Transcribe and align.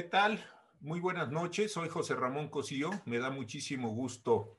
¿Qué 0.00 0.08
tal? 0.08 0.42
Muy 0.80 0.98
buenas 0.98 1.30
noches. 1.30 1.74
Soy 1.74 1.90
José 1.90 2.14
Ramón 2.14 2.48
Cosío. 2.48 2.88
Me 3.04 3.18
da 3.18 3.28
muchísimo 3.28 3.90
gusto 3.90 4.56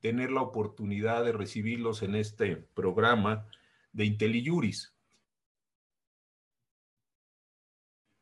tener 0.00 0.30
la 0.30 0.42
oportunidad 0.42 1.24
de 1.24 1.32
recibirlos 1.32 2.02
en 2.02 2.14
este 2.14 2.56
programa 2.56 3.48
de 3.94 4.04
IntelliJuris. 4.04 4.94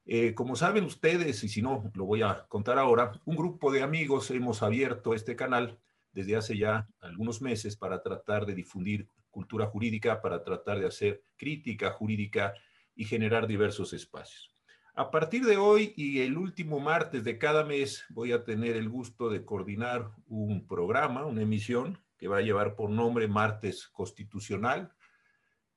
Eh, 0.06 0.32
como 0.34 0.54
saben 0.54 0.84
ustedes, 0.84 1.42
y 1.42 1.48
si 1.48 1.60
no, 1.60 1.90
lo 1.92 2.04
voy 2.04 2.22
a 2.22 2.46
contar 2.46 2.78
ahora, 2.78 3.20
un 3.24 3.34
grupo 3.34 3.72
de 3.72 3.82
amigos 3.82 4.30
hemos 4.30 4.62
abierto 4.62 5.12
este 5.12 5.34
canal 5.34 5.76
desde 6.12 6.36
hace 6.36 6.56
ya 6.56 6.88
algunos 7.00 7.42
meses 7.42 7.74
para 7.74 8.00
tratar 8.00 8.46
de 8.46 8.54
difundir 8.54 9.08
cultura 9.32 9.66
jurídica, 9.66 10.22
para 10.22 10.44
tratar 10.44 10.78
de 10.78 10.86
hacer 10.86 11.24
crítica 11.36 11.90
jurídica 11.90 12.54
y 12.94 13.06
generar 13.06 13.48
diversos 13.48 13.92
espacios. 13.92 14.59
A 14.94 15.10
partir 15.10 15.46
de 15.46 15.56
hoy 15.56 15.94
y 15.96 16.20
el 16.20 16.36
último 16.36 16.80
martes 16.80 17.22
de 17.22 17.38
cada 17.38 17.64
mes 17.64 18.04
voy 18.08 18.32
a 18.32 18.42
tener 18.42 18.76
el 18.76 18.88
gusto 18.88 19.30
de 19.30 19.44
coordinar 19.44 20.10
un 20.26 20.66
programa, 20.66 21.24
una 21.26 21.42
emisión 21.42 21.98
que 22.18 22.26
va 22.26 22.38
a 22.38 22.42
llevar 22.42 22.74
por 22.74 22.90
nombre 22.90 23.28
Martes 23.28 23.86
Constitucional. 23.88 24.92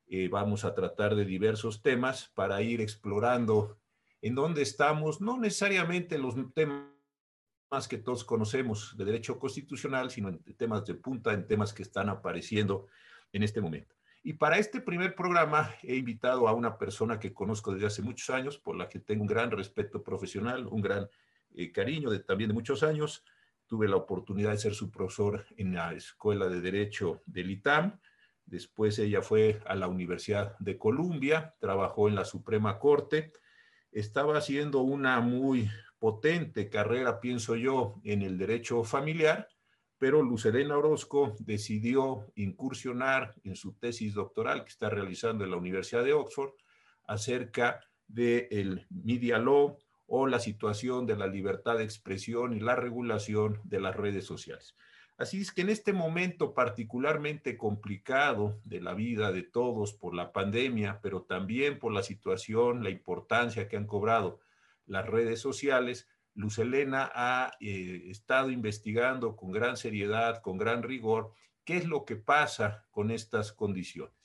Eh, 0.08 0.30
vamos 0.30 0.66
a 0.66 0.74
tratar 0.74 1.16
de 1.16 1.26
diversos 1.26 1.84
temas 1.84 2.32
para 2.34 2.62
ir 2.64 2.82
explorando 2.82 3.78
en 4.22 4.34
dónde 4.36 4.64
estamos, 4.64 5.22
no 5.22 5.38
necesariamente 5.38 6.18
los 6.18 6.36
temas 6.54 7.88
que 7.88 7.98
todos 7.98 8.24
conocemos 8.24 8.96
de 8.98 9.06
derecho 9.06 9.38
constitucional, 9.38 10.10
sino 10.10 10.30
en 10.30 10.40
temas 10.58 10.86
de 10.86 10.96
punta, 10.96 11.34
en 11.34 11.46
temas 11.46 11.72
que 11.72 11.84
están 11.84 12.10
apareciendo 12.10 12.88
en 13.32 13.44
este 13.44 13.62
momento. 13.62 13.96
Y 14.26 14.34
para 14.34 14.58
este 14.58 14.80
primer 14.80 15.16
programa 15.16 15.76
he 15.84 15.98
invitado 15.98 16.48
a 16.48 16.54
una 16.54 16.78
persona 16.78 17.20
que 17.20 17.34
conozco 17.34 17.74
desde 17.74 17.88
hace 17.88 18.02
muchos 18.02 18.30
años, 18.30 18.58
por 18.58 18.78
la 18.78 18.88
que 18.88 19.00
tengo 19.00 19.22
un 19.22 19.28
gran 19.28 19.52
respeto 19.52 20.02
profesional, 20.02 20.66
un 20.68 20.82
gran 20.82 21.10
eh, 21.54 21.74
cariño 21.74 22.10
de, 22.10 22.20
también 22.20 22.48
de 22.48 22.54
muchos 22.54 22.84
años. 22.84 23.26
Tuve 23.68 23.90
la 23.90 23.98
oportunidad 23.98 24.52
de 24.52 24.60
ser 24.60 24.76
su 24.76 24.90
profesor 24.90 25.46
en 25.58 25.74
la 25.74 25.92
Escuela 25.92 26.48
de 26.48 26.62
Derecho 26.62 27.22
del 27.26 27.52
ITAM. 27.52 28.00
Después 28.46 28.98
ella 28.98 29.22
fue 29.22 29.62
a 29.66 29.76
la 29.76 29.90
Universidad 29.90 30.58
de 30.60 30.78
Columbia, 30.78 31.56
trabajó 31.60 32.08
en 32.08 32.16
la 32.16 32.24
Suprema 32.24 32.80
Corte. 32.80 33.34
Estaba 33.92 34.38
haciendo 34.38 34.80
una 34.80 35.20
muy 35.20 35.70
potente 36.00 36.70
carrera, 36.70 37.20
pienso 37.20 37.58
yo, 37.58 38.00
en 38.06 38.22
el 38.22 38.38
derecho 38.38 38.86
familiar 38.86 39.50
pero 40.04 40.22
Lucerena 40.22 40.78
Orozco 40.78 41.34
decidió 41.40 42.30
incursionar 42.36 43.36
en 43.46 43.56
su 43.56 43.72
tesis 43.72 44.14
doctoral 44.14 44.66
que 44.66 44.70
está 44.72 44.90
realizando 44.90 45.46
en 45.46 45.52
la 45.52 45.56
Universidad 45.56 46.04
de 46.04 46.12
Oxford 46.12 46.52
acerca 47.08 47.80
del 48.10 48.86
media 48.90 49.38
law 49.38 49.78
o 50.08 50.28
la 50.28 50.40
situación 50.40 51.06
de 51.06 51.16
la 51.16 51.28
libertad 51.28 51.78
de 51.78 51.86
expresión 51.86 52.54
y 52.54 52.60
la 52.60 52.76
regulación 52.76 53.62
de 53.64 53.80
las 53.80 53.96
redes 53.96 54.26
sociales. 54.26 54.76
Así 55.16 55.40
es 55.40 55.54
que 55.54 55.62
en 55.62 55.70
este 55.70 55.94
momento 55.94 56.54
particularmente 56.54 57.56
complicado 57.56 58.60
de 58.66 58.82
la 58.82 58.96
vida 58.96 59.32
de 59.32 59.44
todos 59.44 59.94
por 59.94 60.16
la 60.16 60.34
pandemia, 60.34 61.00
pero 61.02 61.22
también 61.22 61.80
por 61.80 61.94
la 61.94 62.04
situación, 62.04 62.84
la 62.84 62.90
importancia 62.90 63.70
que 63.70 63.78
han 63.78 63.88
cobrado 63.88 64.42
las 64.86 65.08
redes 65.08 65.40
sociales, 65.40 66.10
Luz 66.36 66.58
Elena 66.58 67.12
ha 67.14 67.52
eh, 67.60 68.06
estado 68.10 68.50
investigando 68.50 69.36
con 69.36 69.52
gran 69.52 69.78
seriedad, 69.78 70.42
con 70.42 70.58
gran 70.58 70.84
rigor, 70.84 71.34
qué 71.64 71.78
es 71.78 71.86
lo 71.86 72.06
que 72.06 72.16
pasa 72.16 72.86
con 72.92 73.12
estas 73.12 73.52
condiciones. 73.52 74.16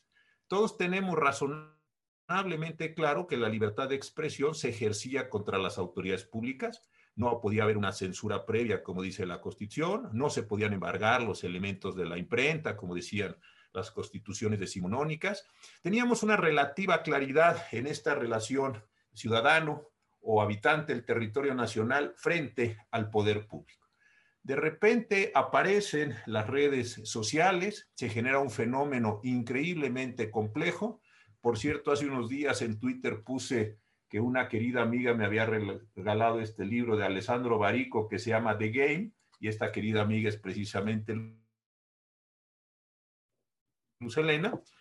Todos 0.47 0.78
tenemos 0.78 1.17
razonablemente 1.17 2.95
claro 2.95 3.27
que 3.27 3.37
la 3.37 3.48
libertad 3.48 3.88
de 3.88 3.97
expresión 3.97 4.55
se 4.55 4.71
ejercía 4.71 5.28
contra 5.28 5.59
las 5.59 5.78
autoridades 5.78 6.25
públicas, 6.25 6.84
no 7.15 7.41
podía 7.41 7.65
haber 7.65 7.77
una 7.77 7.93
censura 7.93 8.47
previa, 8.47 8.83
como 8.83 9.03
dice 9.03 9.27
la 9.27 9.41
Constitución, 9.41 10.09
no 10.12 10.31
se 10.31 10.44
podían 10.44 10.72
embargar 10.72 11.22
los 11.22 11.43
elementos 11.43 11.97
de 11.97 12.06
la 12.06 12.16
imprenta, 12.16 12.77
como 12.77 12.94
decían 12.94 13.37
las 13.72 13.91
constituciones 13.91 14.60
decimonónicas. 14.60 15.44
Teníamos 15.83 16.22
una 16.22 16.37
relativa 16.37 17.03
claridad 17.03 17.66
en 17.72 17.87
esta 17.87 18.15
relación 18.15 18.83
ciudadano 19.12 19.88
o 20.21 20.43
habitante 20.43 20.95
del 20.95 21.05
territorio 21.05 21.55
nacional 21.55 22.15
frente 22.17 22.79
al 22.91 23.11
poder 23.11 23.47
público. 23.47 23.87
De 24.43 24.56
repente 24.56 25.31
aparecen 25.34 26.15
las 26.27 26.47
redes 26.47 27.01
sociales, 27.05 27.91
se 27.95 28.09
genera 28.09 28.39
un 28.39 28.51
fenómeno 28.51 29.21
increíblemente 29.23 30.31
complejo. 30.31 31.03
Por 31.41 31.59
cierto, 31.59 31.93
hace 31.93 32.07
unos 32.07 32.28
días 32.28 32.62
en 32.62 32.78
Twitter 32.78 33.23
puse 33.23 33.78
que 34.09 34.21
una 34.21 34.49
querida 34.49 34.83
amiga 34.83 35.12
me 35.12 35.27
había 35.27 35.45
regalado 35.45 36.41
este 36.41 36.65
libro 36.65 36.97
de 36.97 37.05
Alessandro 37.05 37.59
Barico 37.59 38.09
que 38.09 38.19
se 38.19 38.31
llama 38.31 38.57
The 38.57 38.71
Game, 38.71 39.12
y 39.39 39.49
esta 39.49 39.71
querida 39.71 40.01
amiga 40.01 40.28
es 40.28 40.39
precisamente 40.39 41.15
Luz. 41.15 41.39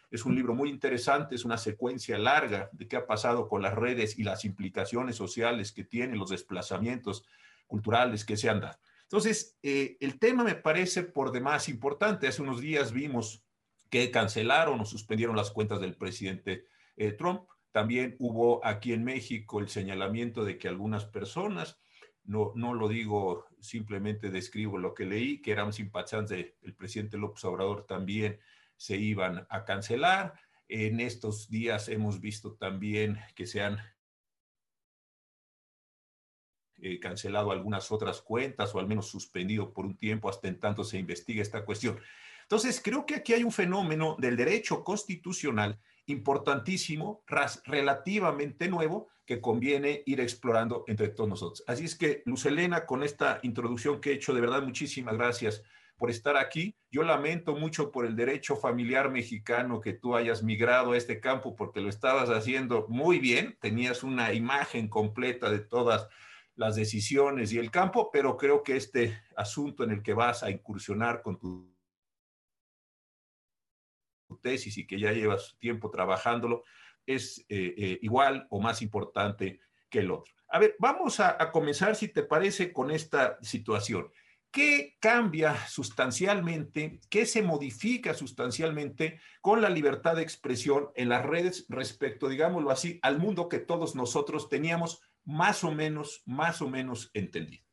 Es 0.10 0.26
un 0.26 0.36
libro 0.36 0.54
muy 0.54 0.70
interesante, 0.70 1.36
es 1.36 1.44
una 1.44 1.58
secuencia 1.58 2.18
larga 2.18 2.70
de 2.72 2.88
qué 2.88 2.96
ha 2.96 3.06
pasado 3.06 3.50
con 3.50 3.62
las 3.62 3.76
redes 3.76 4.18
y 4.18 4.24
las 4.24 4.46
implicaciones 4.46 5.16
sociales 5.16 5.72
que 5.72 5.84
tienen 5.84 6.18
los 6.18 6.30
desplazamientos 6.30 7.26
culturales 7.68 8.24
que 8.24 8.38
se 8.38 8.50
han 8.50 8.62
dado. 8.62 8.80
Entonces, 9.04 9.58
eh, 9.64 9.98
el 10.00 10.20
tema 10.20 10.44
me 10.44 10.56
parece 10.56 11.04
por 11.04 11.32
demás 11.32 11.70
importante. 11.70 12.28
Hace 12.28 12.42
unos 12.42 12.62
días 12.62 12.92
vimos 12.92 13.44
que 13.90 14.12
cancelaron 14.12 14.80
o 14.80 14.86
suspendieron 14.86 15.36
las 15.36 15.52
cuentas 15.52 15.80
del 15.82 15.96
presidente 15.96 16.66
eh, 16.96 17.12
Trump. 17.12 17.42
También 17.72 18.16
hubo 18.20 18.66
aquí 18.66 18.94
en 18.94 19.04
México 19.04 19.60
el 19.60 19.70
señalamiento 19.70 20.44
de 20.44 20.58
que 20.58 20.68
algunas 20.68 21.06
personas, 21.06 21.80
no, 22.24 22.52
no 22.56 22.74
lo 22.74 22.88
digo, 22.88 23.46
simplemente 23.60 24.30
describo 24.30 24.78
lo 24.78 24.94
que 24.94 25.06
leí, 25.06 25.42
que 25.42 25.52
eran 25.52 25.74
simpatizantes 25.74 26.54
del 26.62 26.76
presidente 26.76 27.18
López 27.18 27.44
Obrador 27.46 27.86
también 27.86 28.40
se 28.78 28.96
iban 28.96 29.46
a 29.50 29.66
cancelar. 29.66 30.34
En 30.70 31.00
estos 31.00 31.50
días 31.50 31.90
hemos 31.90 32.22
visto 32.22 32.56
también 32.56 33.20
que 33.36 33.46
se 33.46 33.62
han 33.62 33.80
eh, 36.80 37.00
cancelado 37.00 37.52
algunas 37.52 37.92
otras 37.92 38.22
cuentas 38.22 38.74
o 38.76 38.80
al 38.80 38.88
menos 38.88 39.08
suspendido 39.08 39.74
por 39.74 39.86
un 39.86 39.98
tiempo 39.98 40.30
hasta 40.30 40.48
en 40.48 40.60
tanto 40.60 40.84
se 40.84 41.00
investiga 41.00 41.42
esta 41.42 41.66
cuestión. 41.66 42.00
Entonces, 42.44 42.80
creo 42.82 43.06
que 43.06 43.16
aquí 43.16 43.34
hay 43.34 43.44
un 43.44 43.52
fenómeno 43.52 44.16
del 44.20 44.38
derecho 44.38 44.84
constitucional 44.84 45.80
importantísimo, 46.06 47.24
relativamente 47.66 48.70
nuevo, 48.70 49.10
que 49.26 49.42
conviene 49.42 50.04
ir 50.06 50.22
explorando 50.22 50.86
entre 50.88 51.10
todos 51.10 51.30
nosotros. 51.30 51.64
Así 51.68 51.84
es 51.84 51.96
que, 51.96 52.24
Luz 52.26 52.46
Elena, 52.46 52.86
con 52.86 53.04
esta 53.04 53.40
introducción 53.44 54.00
que 54.00 54.12
he 54.12 54.14
hecho, 54.14 54.34
de 54.34 54.40
verdad, 54.40 54.64
muchísimas 54.64 55.18
gracias 55.18 55.64
por 55.98 56.10
estar 56.10 56.38
aquí. 56.38 56.78
Yo 56.90 57.04
lamento 57.04 57.56
mucho 57.56 57.92
por 57.92 58.06
el 58.06 58.16
derecho 58.16 58.56
familiar 58.56 59.12
mexicano 59.12 59.82
que 59.82 59.94
tú 59.94 60.16
hayas 60.16 60.44
migrado 60.44 60.94
a 60.94 60.98
este 60.98 61.20
campo 61.20 61.56
porque 61.56 61.82
lo 61.82 61.90
estabas 61.90 62.30
haciendo 62.30 62.86
muy 62.88 63.20
bien, 63.20 63.58
tenías 63.60 64.04
una 64.04 64.34
imagen 64.34 64.88
completa 64.88 65.50
de 65.50 65.60
todas 65.60 66.08
las 66.56 66.76
decisiones 66.76 67.52
y 67.52 67.58
el 67.58 67.72
campo, 67.72 68.10
pero 68.12 68.38
creo 68.38 68.64
que 68.64 68.78
este 68.78 69.20
asunto 69.36 69.84
en 69.84 69.92
el 69.92 70.04
que 70.04 70.14
vas 70.14 70.44
a 70.44 70.50
incursionar 70.50 71.22
con 71.22 71.38
tu 71.38 71.76
tesis 74.42 74.78
y 74.78 74.86
que 74.88 75.00
ya 75.00 75.12
llevas 75.12 75.56
tiempo 75.60 75.90
trabajándolo 75.90 76.64
es 77.06 77.40
eh, 77.50 77.74
eh, 77.78 78.00
igual 78.02 78.46
o 78.50 78.60
más 78.60 78.82
importante 78.82 79.62
que 79.90 80.00
el 80.00 80.12
otro. 80.12 80.34
A 80.50 80.60
ver, 80.60 80.76
vamos 80.80 81.20
a 81.20 81.52
comenzar, 81.52 81.96
si 81.96 82.08
te 82.08 82.24
parece, 82.24 82.72
con 82.72 82.90
esta 82.92 83.38
situación. 83.42 84.12
¿Qué 84.52 84.98
cambia 85.00 85.56
sustancialmente, 85.68 87.00
qué 87.10 87.26
se 87.26 87.42
modifica 87.42 88.14
sustancialmente 88.14 89.20
con 89.42 89.62
la 89.62 89.70
libertad 89.70 90.16
de 90.16 90.24
expresión 90.24 90.90
en 90.96 91.10
las 91.10 91.26
redes 91.26 91.66
respecto, 91.70 92.28
digámoslo 92.28 92.72
así, 92.72 93.00
al 93.04 93.20
mundo 93.20 93.50
que 93.50 93.60
todos 93.60 93.96
nosotros 93.96 94.50
teníamos 94.50 95.02
más 95.26 95.64
o 95.64 95.72
menos, 95.72 96.24
más 96.26 96.62
o 96.62 96.70
menos 96.70 97.12
entendido? 97.14 97.66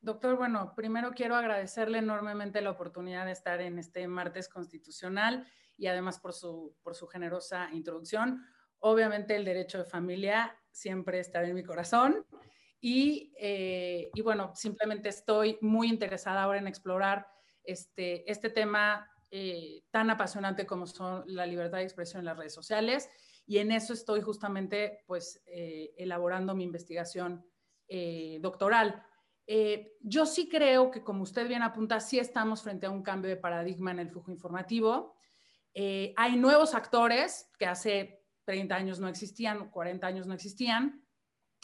Doctor, 0.00 0.36
bueno, 0.36 0.74
primero 0.74 1.12
quiero 1.12 1.36
agradecerle 1.36 1.98
enormemente 1.98 2.60
la 2.60 2.72
oportunidad 2.72 3.24
de 3.24 3.32
estar 3.32 3.60
en 3.60 3.78
este 3.78 4.08
martes 4.08 4.48
constitucional 4.48 5.46
y 5.76 5.86
además 5.86 6.18
por 6.18 6.32
su, 6.32 6.76
por 6.82 6.96
su 6.96 7.06
generosa 7.06 7.68
introducción. 7.72 8.44
Obviamente 8.80 9.36
el 9.36 9.44
derecho 9.44 9.78
de 9.78 9.84
familia 9.84 10.58
siempre 10.72 11.20
está 11.20 11.44
en 11.44 11.54
mi 11.54 11.62
corazón 11.62 12.26
eh, 12.84 14.10
y, 14.12 14.20
bueno, 14.22 14.52
simplemente 14.54 15.08
estoy 15.08 15.56
muy 15.60 15.88
interesada 15.88 16.42
ahora 16.42 16.58
en 16.58 16.66
explorar 16.66 17.26
este, 17.62 18.30
este 18.30 18.50
tema 18.50 19.08
eh, 19.30 19.84
tan 19.90 20.10
apasionante 20.10 20.66
como 20.66 20.86
son 20.86 21.22
la 21.26 21.46
libertad 21.46 21.78
de 21.78 21.84
expresión 21.84 22.20
en 22.20 22.26
las 22.26 22.36
redes 22.36 22.54
sociales. 22.54 23.08
Y 23.46 23.58
en 23.58 23.70
eso 23.70 23.92
estoy 23.92 24.20
justamente 24.20 25.04
pues 25.06 25.42
eh, 25.46 25.94
elaborando 25.96 26.54
mi 26.54 26.64
investigación 26.64 27.44
doctoral. 28.40 29.04
yo 30.00 30.24
sí 30.24 30.48
creo 30.48 30.90
que, 30.90 31.04
como 31.04 31.24
usted 31.24 31.46
bien 31.46 31.62
apunta, 31.62 32.00
sí 32.00 32.18
estamos 32.18 32.62
frente 32.62 32.86
a 32.86 32.90
un 32.90 33.02
cambio 33.02 33.28
de 33.28 33.36
paradigma 33.36 33.90
en 33.90 33.98
el 33.98 34.08
flujo 34.08 34.30
informativo. 34.30 35.14
hay 35.74 36.36
nuevos 36.36 36.74
actores 36.74 37.50
que 37.58 37.66
hace 37.66 38.24
30 38.44 38.74
años 38.74 38.98
no 38.98 39.08
existían, 39.08 39.68
40 39.68 40.06
años 40.06 40.26
no 40.26 40.32
existían, 40.32 41.01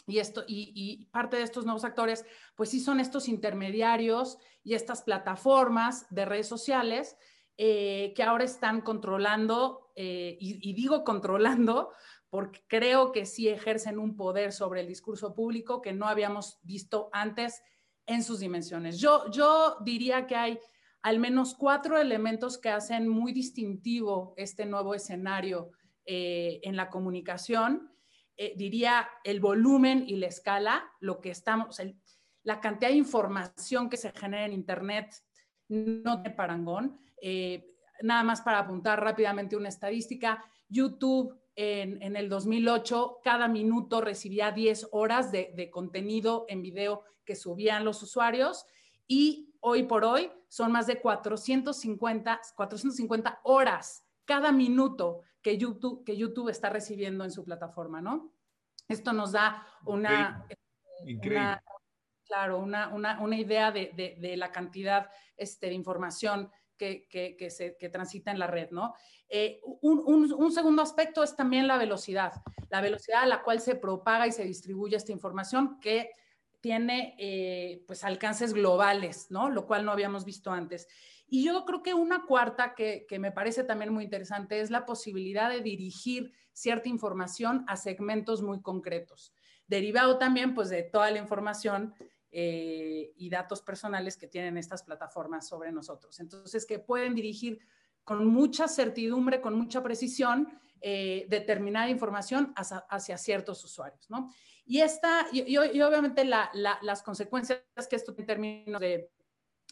y, 0.09 0.19
esto, 0.19 0.43
y, 0.47 1.05
parte 1.11 1.37
de 1.37 1.43
estos 1.43 1.65
nuevos 1.65 1.85
actores, 1.85 2.25
pues 2.55 2.69
sí 2.69 2.79
son 2.79 2.99
estos 2.99 3.27
intermediarios 3.27 4.37
y 4.63 4.73
estas 4.73 5.03
plataformas 5.03 6.07
de 6.09 6.25
redes 6.25 6.47
sociales 6.47 7.17
eh, 7.57 8.13
que 8.15 8.23
ahora 8.23 8.43
están 8.43 8.81
controlando, 8.81 9.91
eh, 9.95 10.37
y, 10.39 10.73
digo 10.73 11.03
controlando, 11.03 11.91
porque 12.29 12.63
creo 12.67 13.11
que 13.11 13.25
sí 13.25 13.49
ejercen 13.49 13.99
un 13.99 14.15
poder 14.15 14.51
sobre 14.51 14.81
el 14.81 14.87
discurso 14.87 15.33
público 15.33 15.81
que 15.81 15.93
no 15.93 16.07
habíamos 16.07 16.59
visto 16.63 17.09
antes 17.11 17.61
en 18.05 18.23
sus 18.23 18.39
dimensiones. 18.39 18.99
Yo, 18.99 19.29
yo 19.31 19.77
diría 19.81 20.25
que 20.25 20.35
hay 20.35 20.59
al 21.01 21.19
menos 21.19 21.55
cuatro 21.55 21.97
elementos 21.97 22.57
que 22.57 22.69
hacen 22.69 23.07
muy 23.07 23.31
distintivo 23.31 24.33
este 24.37 24.65
nuevo 24.65 24.93
escenario 24.93 25.71
eh, 26.05 26.59
en 26.63 26.75
la 26.75 26.89
comunicación 26.89 27.91
eh, 28.41 28.53
diría, 28.55 29.09
el 29.25 29.41
volumen 29.41 30.05
y 30.07 30.15
la 30.15 30.27
escala, 30.27 30.89
lo 31.01 31.19
que 31.19 31.29
estamos, 31.29 31.77
la 32.43 32.61
cantidad 32.61 32.89
de 32.89 32.95
información 32.95 33.89
que 33.89 33.97
se 33.97 34.13
genera 34.13 34.45
en 34.45 34.53
Internet 34.53 35.13
no 35.67 36.15
de 36.23 36.29
parangón. 36.29 36.97
Eh, 37.21 37.75
nada 38.01 38.23
más 38.23 38.39
para 38.39 38.59
apuntar 38.59 39.03
rápidamente 39.03 39.57
una 39.57 39.67
estadística, 39.67 40.41
YouTube 40.69 41.37
en, 41.53 42.01
en, 42.01 42.15
el 42.15 42.29
2008, 42.29 43.19
cada 43.25 43.49
minuto 43.49 43.99
recibía 43.99 44.53
10 44.53 44.87
horas 44.93 45.33
de, 45.33 45.51
de, 45.57 45.69
contenido 45.69 46.45
en 46.47 46.61
video 46.61 47.03
que 47.25 47.35
subían 47.35 47.83
los 47.83 48.01
usuarios 48.01 48.65
y 49.05 49.53
hoy 49.59 49.83
por 49.83 50.05
hoy 50.05 50.31
son 50.47 50.71
más 50.71 50.87
de 50.87 51.01
450, 51.01 52.39
450 52.55 53.41
horas 53.43 54.05
cada 54.23 54.53
minuto 54.53 55.23
que 55.41 55.57
YouTube, 55.57 56.03
que 56.05 56.17
YouTube 56.17 56.49
está 56.49 56.69
recibiendo 56.69 57.23
en 57.23 57.31
su 57.31 57.43
plataforma, 57.43 58.01
¿no? 58.01 58.33
Esto 58.87 59.13
nos 59.13 59.31
da 59.31 59.67
una, 59.85 60.45
claro, 62.25 62.59
una, 62.59 62.89
una, 62.89 63.19
una 63.21 63.37
idea 63.37 63.71
de, 63.71 63.91
de, 63.95 64.17
de, 64.19 64.37
la 64.37 64.51
cantidad 64.51 65.09
este, 65.37 65.67
de 65.67 65.73
información 65.73 66.51
que, 66.77 67.07
que, 67.07 67.35
que, 67.37 67.49
se, 67.51 67.77
que 67.77 67.89
transita 67.89 68.31
en 68.31 68.39
la 68.39 68.47
red, 68.47 68.71
¿no? 68.71 68.95
Eh, 69.27 69.61
un, 69.81 70.01
un, 70.05 70.33
un, 70.33 70.51
segundo 70.51 70.81
aspecto 70.81 71.23
es 71.23 71.35
también 71.35 71.67
la 71.67 71.77
velocidad, 71.77 72.33
la 72.69 72.81
velocidad 72.81 73.23
a 73.23 73.27
la 73.27 73.43
cual 73.43 73.59
se 73.61 73.75
propaga 73.75 74.25
y 74.25 74.31
se 74.31 74.43
distribuye 74.43 74.95
esta 74.95 75.11
información 75.11 75.79
que 75.79 76.11
tiene 76.61 77.15
eh, 77.19 77.83
pues 77.87 78.03
alcances 78.03 78.53
globales, 78.53 79.27
¿no? 79.29 79.49
Lo 79.49 79.65
cual 79.65 79.85
no 79.85 79.91
habíamos 79.91 80.25
visto 80.25 80.51
antes. 80.51 80.87
Y 81.29 81.43
yo 81.43 81.63
creo 81.65 81.83
que 81.83 81.93
una 81.93 82.25
cuarta 82.25 82.73
que, 82.73 83.05
me 83.19 83.31
parece 83.31 83.63
también 83.63 83.93
muy 83.93 84.03
interesante 84.03 84.59
es 84.59 84.71
la 84.71 84.85
posibilidad 84.85 85.49
de 85.49 85.61
dirigir 85.61 86.33
cierta 86.53 86.89
información 86.89 87.63
a 87.67 87.77
segmentos 87.77 88.41
muy 88.41 88.61
concretos, 88.61 89.33
derivado 89.67 90.17
también 90.17 90.53
pues 90.55 90.69
de 90.69 90.83
toda 90.83 91.11
la 91.11 91.19
información 91.19 91.93
eh, 92.31 93.13
y 93.15 93.29
datos 93.29 93.61
personales 93.61 94.17
que 94.17 94.27
tienen 94.27 94.57
estas 94.57 94.83
plataformas 94.83 95.47
sobre 95.47 95.71
nosotros. 95.71 96.19
Entonces, 96.19 96.65
que 96.65 96.79
pueden 96.79 97.15
dirigir 97.15 97.59
con 98.03 98.25
mucha 98.25 98.67
certidumbre, 98.67 99.39
con 99.39 99.55
mucha 99.55 99.83
precisión, 99.83 100.59
eh, 100.81 101.27
determinada 101.29 101.89
información 101.89 102.53
hacia, 102.55 103.17
ciertos 103.17 103.63
usuarios, 103.63 104.09
¿no? 104.09 104.33
Y 104.65 104.79
esta, 104.81 105.27
y, 105.31 105.57
obviamente 105.57 106.23
las 106.23 107.03
consecuencias 107.03 107.61
que 107.89 107.95
esto 107.95 108.15
en 108.17 108.25
términos 108.25 108.79
de, 108.79 109.11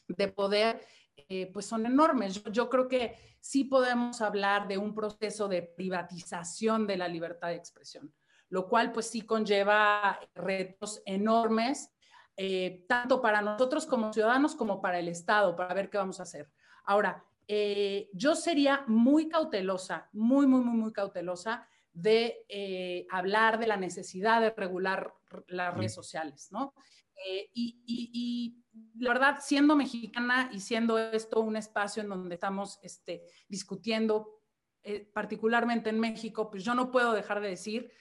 de 0.08 0.28
poder 0.28 0.82
eh, 1.30 1.50
pues 1.52 1.66
son 1.66 1.86
enormes. 1.86 2.44
Yo, 2.52 2.70
creo 2.70 2.88
que 2.88 3.18
sí 3.40 3.64
podemos 3.64 4.22
hablar 4.22 4.68
de 4.68 4.78
un 4.78 4.94
proceso 4.94 5.48
de 5.48 5.64
privatización 5.64 6.86
de 6.86 6.98
la 6.98 7.08
libertad 7.08 7.50
de 7.50 7.56
expresión, 7.56 8.14
lo 8.50 8.68
cual 8.68 8.92
pues 8.92 9.08
sí 9.08 9.22
conlleva 9.22 10.20
retos 10.36 11.02
enormes, 11.06 11.92
eh, 12.36 12.86
tanto 12.88 13.20
para 13.22 13.42
nosotros 13.42 13.86
como 13.86 14.14
ciudadanos 14.14 14.56
como 14.56 14.80
para 14.80 15.00
el 15.00 15.08
Estado, 15.08 15.56
para 15.56 15.74
ver 15.74 15.90
qué 15.90 15.98
vamos 15.98 16.20
a 16.20 16.24
hacer. 16.24 16.52
Ahora, 16.86 17.26
eh, 17.48 18.10
yo 18.14 18.36
sería 18.36 18.84
muy 18.88 19.28
cautelosa, 19.28 20.10
muy, 20.14 20.46
muy, 20.46 20.62
muy, 20.62 20.78
muy 20.78 20.94
cautelosa 20.94 21.68
de 21.94 23.08
hablar 23.10 23.58
de 23.58 23.66
la 23.66 23.76
necesidad 23.76 24.40
de 24.40 24.52
regular 24.52 25.16
las 25.48 25.76
redes 25.76 25.96
sociales, 25.96 26.50
¿no? 26.52 26.76
Y 27.24 28.64
la 29.00 29.14
verdad, 29.14 29.38
siendo 29.42 29.76
mexicana 29.76 30.50
y 30.52 30.60
siendo 30.60 30.98
esto 30.98 31.40
un 31.40 31.56
espacio 31.56 32.04
en 32.04 32.10
donde 32.10 32.36
estamos 32.36 32.80
este, 32.82 33.24
discutiendo, 33.48 34.42
eh, 34.84 35.10
particularmente 35.14 35.90
en 35.90 36.00
México, 36.00 36.50
pues 36.50 36.64
yo 36.64 36.74
no 36.74 36.92
puedo 36.92 37.14
dejar 37.14 37.42
de 37.42 37.50
decir 37.50 37.92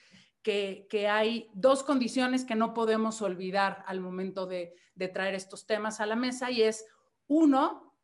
que, 0.41 0.87
que, 0.89 1.07
hay 1.07 1.49
dos 1.53 1.83
condiciones 1.83 2.45
que 2.45 2.55
no 2.55 2.73
podemos 2.73 3.21
olvidar 3.21 3.83
al 3.87 3.99
momento 3.99 4.45
de, 4.45 4.75
de 4.95 5.07
traer 5.07 5.35
estos 5.35 5.65
temas 5.65 5.99
a 5.99 6.05
la 6.05 6.15
mesa 6.15 6.49
y 6.49 6.61
es, 6.61 6.85
uno, 7.27 7.95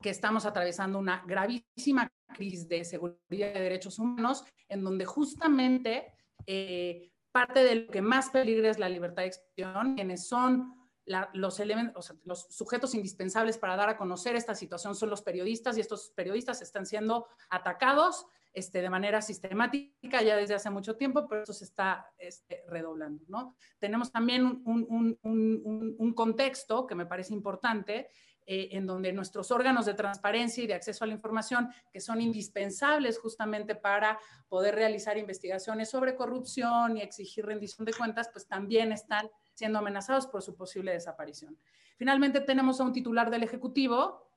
que 0.00 0.10
estamos 0.10 0.44
atravesando 0.44 0.98
una 0.98 1.24
gravísima 1.26 2.08
crisis 2.34 2.68
de 2.68 2.84
seguridad 2.84 3.18
y 3.30 3.38
de 3.38 3.52
derechos 3.52 3.98
humanos, 3.98 4.44
en 4.68 4.84
donde 4.84 5.06
justamente 5.06 6.12
eh, 6.46 7.10
parte 7.32 7.64
de 7.64 7.74
lo 7.74 7.90
que 7.90 8.02
más 8.02 8.30
peligra 8.30 8.70
es 8.70 8.78
la 8.78 8.88
libertad 8.88 9.22
de 9.22 9.28
expresión, 9.28 9.94
quienes 9.94 10.28
son 10.28 10.74
los, 11.08 12.46
sujetos 12.50 12.94
indispensables 12.94 13.58
para 13.58 13.76
dar 13.76 13.88
a 13.88 13.96
conocer 13.96 14.36
esta 14.36 14.54
situación 14.54 14.94
son 14.94 15.10
los 15.10 15.22
periodistas 15.22 15.76
y 15.76 15.80
estos 15.80 16.12
periodistas 16.14 16.62
están 16.62 16.86
siendo 16.86 17.26
atacados 17.50 18.26
este, 18.52 18.82
de 18.82 18.90
manera 18.90 19.22
sistemática 19.22 20.22
ya 20.22 20.36
desde 20.36 20.54
hace 20.54 20.70
mucho 20.70 20.96
tiempo, 20.96 21.28
pero 21.28 21.42
eso 21.42 21.52
se 21.52 21.64
está 21.64 22.10
este, 22.18 22.64
redoblando. 22.68 23.24
¿no? 23.28 23.56
Tenemos 23.78 24.10
también 24.10 24.62
un, 24.64 26.12
contexto 26.14 26.86
que 26.86 26.94
me 26.94 27.06
parece 27.06 27.34
importante, 27.34 28.08
eh, 28.50 28.70
en 28.72 28.86
donde 28.86 29.12
nuestros 29.12 29.50
órganos 29.50 29.84
de 29.84 29.92
transparencia 29.92 30.64
y 30.64 30.66
de 30.66 30.72
acceso 30.72 31.04
a 31.04 31.06
la 31.06 31.12
información, 31.12 31.68
que 31.92 32.00
son 32.00 32.22
indispensables 32.22 33.18
justamente 33.18 33.74
para 33.74 34.18
poder 34.48 34.74
realizar 34.74 35.18
investigaciones 35.18 35.90
sobre 35.90 36.16
corrupción 36.16 36.96
y 36.96 37.02
exigir 37.02 37.44
rendición 37.44 37.84
de 37.84 37.92
cuentas, 37.92 38.30
pues 38.32 38.46
también 38.48 38.90
están 38.90 39.28
siendo 39.52 39.80
amenazados 39.80 40.26
por 40.26 40.40
su 40.40 40.56
posible 40.56 40.92
desaparición. 40.92 41.58
Finalmente 41.98 42.40
tenemos 42.40 42.80
a 42.80 42.84
un 42.84 42.94
titular 42.94 43.28
del 43.28 43.42
Ejecutivo 43.42 44.32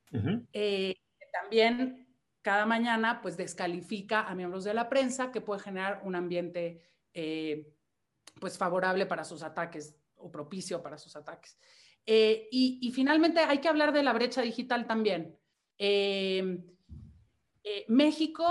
eh, 0.51 0.93
que 1.17 1.25
también 1.31 2.05
cada 2.41 2.65
mañana 2.65 3.21
pues 3.21 3.38
descalifica 3.38 4.27
a 4.27 4.36
miembros 4.36 4.65
de 4.65 4.74
la 4.74 4.89
prensa 4.89 5.31
que 5.31 5.39
puede 5.39 5.62
generar 5.62 6.01
un 6.03 6.15
ambiente 6.15 6.81
eh, 7.13 7.74
pues 8.41 8.57
favorable 8.57 9.05
para 9.05 9.24
sus 9.24 9.41
ataques 9.41 9.95
o 10.15 10.29
propicio 10.29 10.83
para 10.83 10.97
sus 10.97 11.15
ataques. 11.15 11.57
Eh, 12.05 12.48
y, 12.51 12.91
finalmente 12.93 13.39
hay 13.39 13.60
que 13.60 13.67
hablar 13.67 13.93
de 13.93 14.03
la 14.03 14.13
brecha 14.13 14.41
digital 14.41 14.88
también. 14.88 15.38
México 17.88 18.46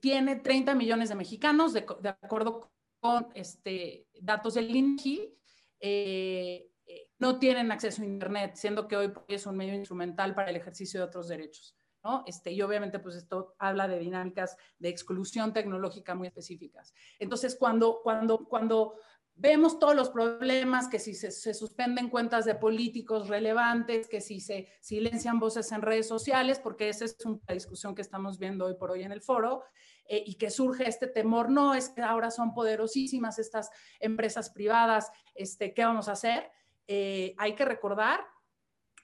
tiene 0.00 0.36
30 0.36 0.74
millones 0.74 1.08
de 1.08 1.14
mexicanos, 1.14 1.72
de, 1.72 1.86
de 2.00 2.08
acuerdo 2.08 2.70
con 3.00 3.28
este, 3.34 4.08
datos 4.20 4.54
del 4.54 4.74
INEGI, 4.74 5.34
eh, 5.80 6.70
eh, 6.86 7.10
no 7.18 7.38
tienen 7.38 7.70
acceso 7.70 8.02
a 8.02 8.06
Internet, 8.06 8.56
siendo 8.56 8.88
que 8.88 8.96
hoy 8.96 9.12
es 9.28 9.46
un 9.46 9.56
medio 9.56 9.74
instrumental 9.74 10.34
para 10.34 10.50
el 10.50 10.56
ejercicio 10.56 11.00
de 11.00 11.06
otros 11.06 11.28
derechos. 11.28 11.76
¿no? 12.02 12.24
Este, 12.26 12.52
y 12.52 12.62
obviamente, 12.62 12.98
pues 12.98 13.16
esto 13.16 13.54
habla 13.58 13.88
de 13.88 13.98
dinámicas 13.98 14.56
de 14.78 14.88
exclusión 14.88 15.52
tecnológica 15.52 16.14
muy 16.14 16.28
específicas. 16.28 16.94
Entonces, 17.18 17.56
cuando, 17.56 18.00
cuando, 18.02 18.46
cuando 18.46 18.94
vemos 19.38 19.78
todos 19.78 19.94
los 19.94 20.10
problemas, 20.10 20.88
que 20.88 20.98
si 20.98 21.14
se, 21.14 21.30
se, 21.30 21.54
suspenden 21.54 22.10
cuentas 22.10 22.44
de 22.44 22.56
políticos 22.56 23.28
relevantes, 23.28 24.08
que 24.08 24.20
si 24.20 24.40
se 24.40 24.68
silencian 24.80 25.38
voces 25.38 25.70
en 25.70 25.82
redes 25.82 26.08
sociales, 26.08 26.58
porque 26.58 26.88
esa 26.88 27.04
es 27.04 27.16
una 27.24 27.54
discusión 27.54 27.94
que 27.94 28.02
estamos 28.02 28.38
viendo 28.38 28.66
hoy 28.66 28.74
por 28.74 28.90
hoy 28.90 29.04
en 29.04 29.12
el 29.12 29.22
foro, 29.22 29.62
eh, 30.08 30.24
y 30.26 30.34
que 30.34 30.50
surge 30.50 30.88
este 30.88 31.06
temor, 31.06 31.50
no, 31.50 31.74
es 31.74 31.90
que 31.90 32.02
ahora 32.02 32.30
son 32.30 32.52
poderosísimas 32.52 33.38
estas 33.38 33.70
empresas 34.00 34.50
privadas, 34.50 35.10
este, 35.34 35.72
¿qué 35.72 35.84
vamos 35.84 36.08
a 36.08 36.12
hacer? 36.12 36.50
Eh, 36.88 37.34
hay 37.38 37.54
que 37.54 37.64
recordar, 37.64 38.26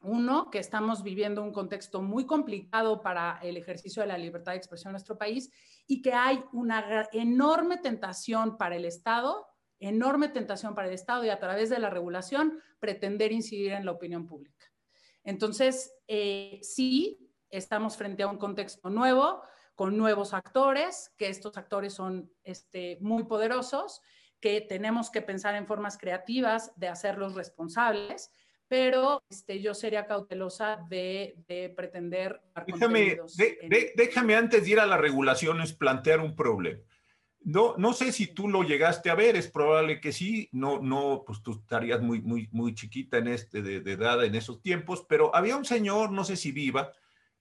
uno, 0.00 0.50
que 0.50 0.58
estamos 0.58 1.02
viviendo 1.02 1.42
un 1.42 1.52
contexto 1.52 2.02
muy 2.02 2.26
complicado 2.26 3.00
para 3.00 3.38
el 3.42 3.56
ejercicio 3.56 4.02
de 4.02 4.08
la 4.08 4.18
libertad 4.18 4.52
de 4.52 4.58
expresión 4.58 4.90
en 4.90 4.94
nuestro 4.94 5.16
país 5.16 5.50
y 5.86 6.02
que 6.02 6.12
hay 6.12 6.42
una 6.52 7.08
enorme 7.12 7.78
tentación 7.78 8.58
para 8.58 8.76
el 8.76 8.84
Estado, 8.84 9.46
enorme 9.80 10.28
tentación 10.28 10.74
para 10.74 10.88
el 10.88 10.94
Estado 10.94 11.24
y 11.24 11.30
a 11.30 11.38
través 11.38 11.70
de 11.70 11.78
la 11.78 11.90
regulación 11.90 12.60
pretender 12.78 13.32
incidir 13.32 13.72
en 13.72 13.84
la 13.84 13.92
opinión 13.92 14.26
pública. 14.26 14.66
Entonces, 15.24 15.94
eh, 16.06 16.58
sí, 16.62 17.30
estamos 17.50 17.96
frente 17.96 18.22
a 18.22 18.28
un 18.28 18.38
contexto 18.38 18.90
nuevo, 18.90 19.42
con 19.74 19.96
nuevos 19.96 20.34
actores, 20.34 21.12
que 21.16 21.28
estos 21.28 21.56
actores 21.56 21.94
son 21.94 22.30
este, 22.44 22.98
muy 23.00 23.24
poderosos, 23.24 24.00
que 24.40 24.60
tenemos 24.60 25.10
que 25.10 25.22
pensar 25.22 25.54
en 25.54 25.66
formas 25.66 25.98
creativas 25.98 26.72
de 26.76 26.88
hacerlos 26.88 27.34
responsables, 27.34 28.30
pero 28.68 29.22
este, 29.28 29.60
yo 29.60 29.74
sería 29.74 30.06
cautelosa 30.06 30.78
de, 30.88 31.34
de 31.48 31.70
pretender... 31.70 32.40
Déjame, 32.66 33.18
déjame 33.96 34.36
antes 34.36 34.64
de 34.64 34.70
ir 34.70 34.80
a 34.80 34.86
las 34.86 35.00
regulaciones 35.00 35.72
plantear 35.72 36.20
un 36.20 36.36
problema. 36.36 36.80
No, 37.44 37.74
no 37.76 37.92
sé 37.92 38.10
si 38.10 38.26
tú 38.26 38.48
lo 38.48 38.62
llegaste 38.62 39.10
a 39.10 39.14
ver, 39.14 39.36
es 39.36 39.48
probable 39.48 40.00
que 40.00 40.12
sí, 40.12 40.48
no, 40.52 40.80
no, 40.80 41.24
pues 41.26 41.42
tú 41.42 41.52
estarías 41.52 42.00
muy, 42.00 42.22
muy, 42.22 42.48
muy 42.52 42.74
chiquita 42.74 43.18
en 43.18 43.28
este, 43.28 43.60
de, 43.60 43.92
edad 43.92 44.24
en 44.24 44.34
esos 44.34 44.62
tiempos, 44.62 45.04
pero 45.06 45.34
había 45.36 45.54
un 45.56 45.66
señor, 45.66 46.10
no 46.10 46.24
sé 46.24 46.36
si 46.36 46.52
viva, 46.52 46.92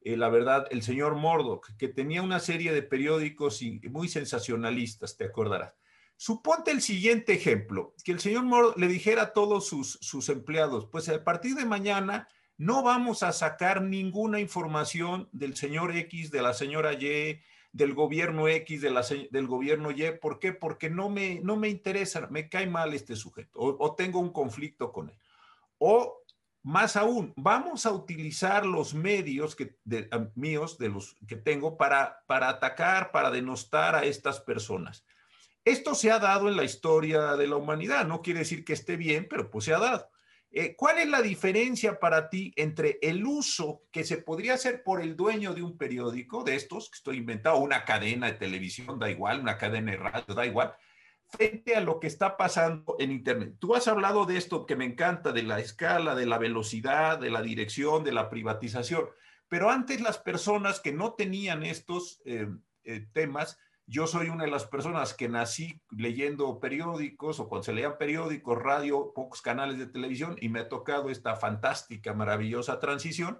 eh, 0.02 0.18
la 0.18 0.28
verdad, 0.28 0.68
el 0.72 0.84
señor 0.84 1.16
Murdoch, 1.16 1.70
que 1.78 1.88
tenía 1.88 2.22
una 2.22 2.42
serie 2.42 2.74
de 2.74 2.84
periódicos 2.84 3.62
muy 3.90 4.10
sensacionalistas, 4.10 5.16
te 5.16 5.24
acordarás. 5.24 5.74
Suponte 6.18 6.72
el 6.72 6.82
siguiente 6.82 7.32
ejemplo, 7.32 7.96
que 8.04 8.12
el 8.12 8.20
señor 8.20 8.44
Murdoch 8.44 8.78
le 8.78 8.88
dijera 8.88 9.22
a 9.22 9.34
todos 9.34 9.68
sus, 9.68 10.00
sus 10.02 10.28
empleados, 10.28 10.86
pues 10.92 11.08
a 11.08 11.24
partir 11.24 11.56
de 11.56 11.64
mañana 11.64 12.28
no 12.58 12.84
vamos 12.84 13.24
a 13.24 13.32
sacar 13.32 13.82
ninguna 13.82 14.42
información 14.42 15.30
del 15.32 15.56
señor 15.56 15.96
X, 15.96 16.30
de 16.30 16.42
la 16.42 16.54
señora 16.54 16.94
Y, 16.94 17.42
del 17.74 17.94
gobierno 17.96 18.48
X, 18.48 18.82
del 18.82 19.48
gobierno 19.48 19.92
Y. 19.92 20.18
¿Por 20.22 20.40
qué? 20.40 20.54
Porque 20.54 20.90
no 20.90 21.10
me, 21.10 21.42
no 21.42 21.58
me 21.58 21.68
interesa, 21.68 22.28
me 22.30 22.48
cae 22.48 22.68
mal 22.68 22.94
este 22.94 23.16
sujeto 23.16 23.60
o, 23.60 23.96
tengo 23.96 24.20
un 24.20 24.32
conflicto 24.32 24.94
con 24.94 25.10
él. 25.10 25.18
O 25.80 26.22
más 26.62 26.96
aún, 26.96 27.34
vamos 27.36 27.86
a 27.86 27.92
utilizar 27.92 28.66
los 28.66 28.94
medios 28.94 29.56
que, 29.56 29.76
míos, 30.36 30.78
de 30.78 30.90
los 30.90 31.16
que 31.28 31.36
tengo, 31.36 31.76
para, 31.76 32.24
para 32.28 32.48
atacar, 32.48 33.12
para 33.12 33.32
denostar 33.32 33.96
a 33.96 34.06
estas 34.06 34.40
personas. 34.40 35.04
Esto 35.66 35.96
se 35.96 36.12
ha 36.12 36.20
dado 36.20 36.48
en 36.48 36.56
la 36.56 36.64
historia 36.64 37.36
de 37.36 37.48
la 37.48 37.56
humanidad. 37.56 38.06
No 38.06 38.22
quiere 38.22 38.40
decir 38.40 38.64
que 38.64 38.74
esté 38.74 38.98
bien, 38.98 39.28
pero 39.30 39.50
pues 39.50 39.66
se 39.66 39.74
ha 39.74 39.80
dado. 39.80 40.10
Eh, 40.56 40.76
¿Cuál 40.76 41.00
es 41.00 41.08
la 41.08 41.24
diferencia 41.24 42.00
para 42.00 42.30
ti 42.30 42.54
entre 42.56 43.00
el 43.02 43.26
uso 43.26 43.82
que 43.92 44.04
se 44.04 44.18
podría 44.18 44.54
hacer 44.54 44.84
por 44.84 45.02
el 45.02 45.16
dueño 45.16 45.56
de 45.56 45.64
un 45.64 45.80
periódico, 45.80 46.44
de 46.44 46.54
estos 46.54 46.92
que 46.92 46.98
estoy 46.98 47.18
inventando, 47.18 47.58
una 47.58 47.84
cadena 47.86 48.28
de 48.28 48.38
televisión, 48.38 49.00
da 49.00 49.10
igual, 49.10 49.40
una 49.40 49.58
cadena 49.58 49.94
de 49.94 49.98
radio, 49.98 50.36
da 50.36 50.46
igual, 50.46 50.76
frente 51.26 51.76
a 51.76 51.82
lo 51.82 52.00
que 52.00 52.06
está 52.06 52.38
pasando 52.38 52.96
en 53.00 53.12
Internet? 53.12 53.56
Tú 53.58 53.74
has 53.74 53.88
hablado 53.88 54.28
de 54.28 54.38
esto 54.38 54.68
que 54.68 54.76
me 54.76 54.86
encanta, 54.86 55.32
de 55.32 55.42
la 55.42 55.60
escala, 55.60 56.14
de 56.14 56.28
la 56.28 56.38
velocidad, 56.38 57.18
de 57.18 57.32
la 57.32 57.42
dirección, 57.42 58.04
de 58.04 58.12
la 58.12 58.30
privatización, 58.30 59.06
pero 59.48 59.72
antes 59.72 60.02
las 60.02 60.20
personas 60.20 60.80
que 60.80 60.92
no 60.94 61.14
tenían 61.14 61.64
estos 61.64 62.22
eh, 62.26 62.48
eh, 62.84 63.08
temas, 63.12 63.58
yo 63.86 64.08
soy 64.08 64.30
una 64.30 64.46
de 64.46 64.52
las 64.52 64.66
personas 64.66 65.14
que 65.14 65.28
nací 65.28 65.82
leyendo 65.92 66.60
periódicos 66.60 67.40
o 67.40 67.50
cuando 67.50 67.64
se 67.64 67.74
leían 67.74 67.98
periódicos, 67.98 68.62
radio, 68.62 69.12
pocos 69.14 69.42
canales 69.42 69.78
de 69.78 69.88
televisión 69.88 70.36
y 70.40 70.50
me 70.50 70.62
ha 70.62 70.70
tocado 70.70 71.10
esta 71.10 71.36
fantástica, 71.36 72.14
maravillosa 72.14 72.80
transición. 72.80 73.40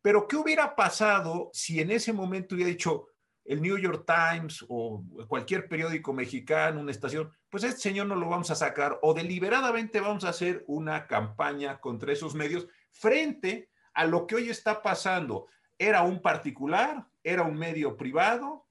Pero 0.00 0.28
¿qué 0.28 0.36
hubiera 0.36 0.76
pasado 0.76 1.50
si 1.52 1.80
en 1.80 1.90
ese 1.90 2.12
momento 2.12 2.54
hubiera 2.54 2.70
dicho 2.70 3.08
el 3.44 3.60
New 3.60 3.76
York 3.76 4.06
Times 4.06 4.64
o 4.68 5.04
cualquier 5.26 5.68
periódico 5.68 6.12
mexicano, 6.12 6.80
una 6.80 6.92
estación, 6.92 7.30
pues 7.50 7.64
este 7.64 7.80
señor 7.80 8.06
no 8.06 8.14
lo 8.14 8.28
vamos 8.28 8.50
a 8.50 8.54
sacar 8.54 8.98
o 9.02 9.14
deliberadamente 9.14 10.00
vamos 10.00 10.24
a 10.24 10.28
hacer 10.28 10.64
una 10.68 11.08
campaña 11.08 11.80
contra 11.80 12.12
esos 12.12 12.34
medios 12.34 12.68
frente 12.90 13.68
a 13.94 14.06
lo 14.06 14.26
que 14.26 14.36
hoy 14.36 14.48
está 14.48 14.80
pasando? 14.80 15.46
Era 15.76 16.02
un 16.02 16.22
particular, 16.22 17.04
era 17.24 17.42
un 17.42 17.56
medio 17.56 17.96
privado, 17.96 18.61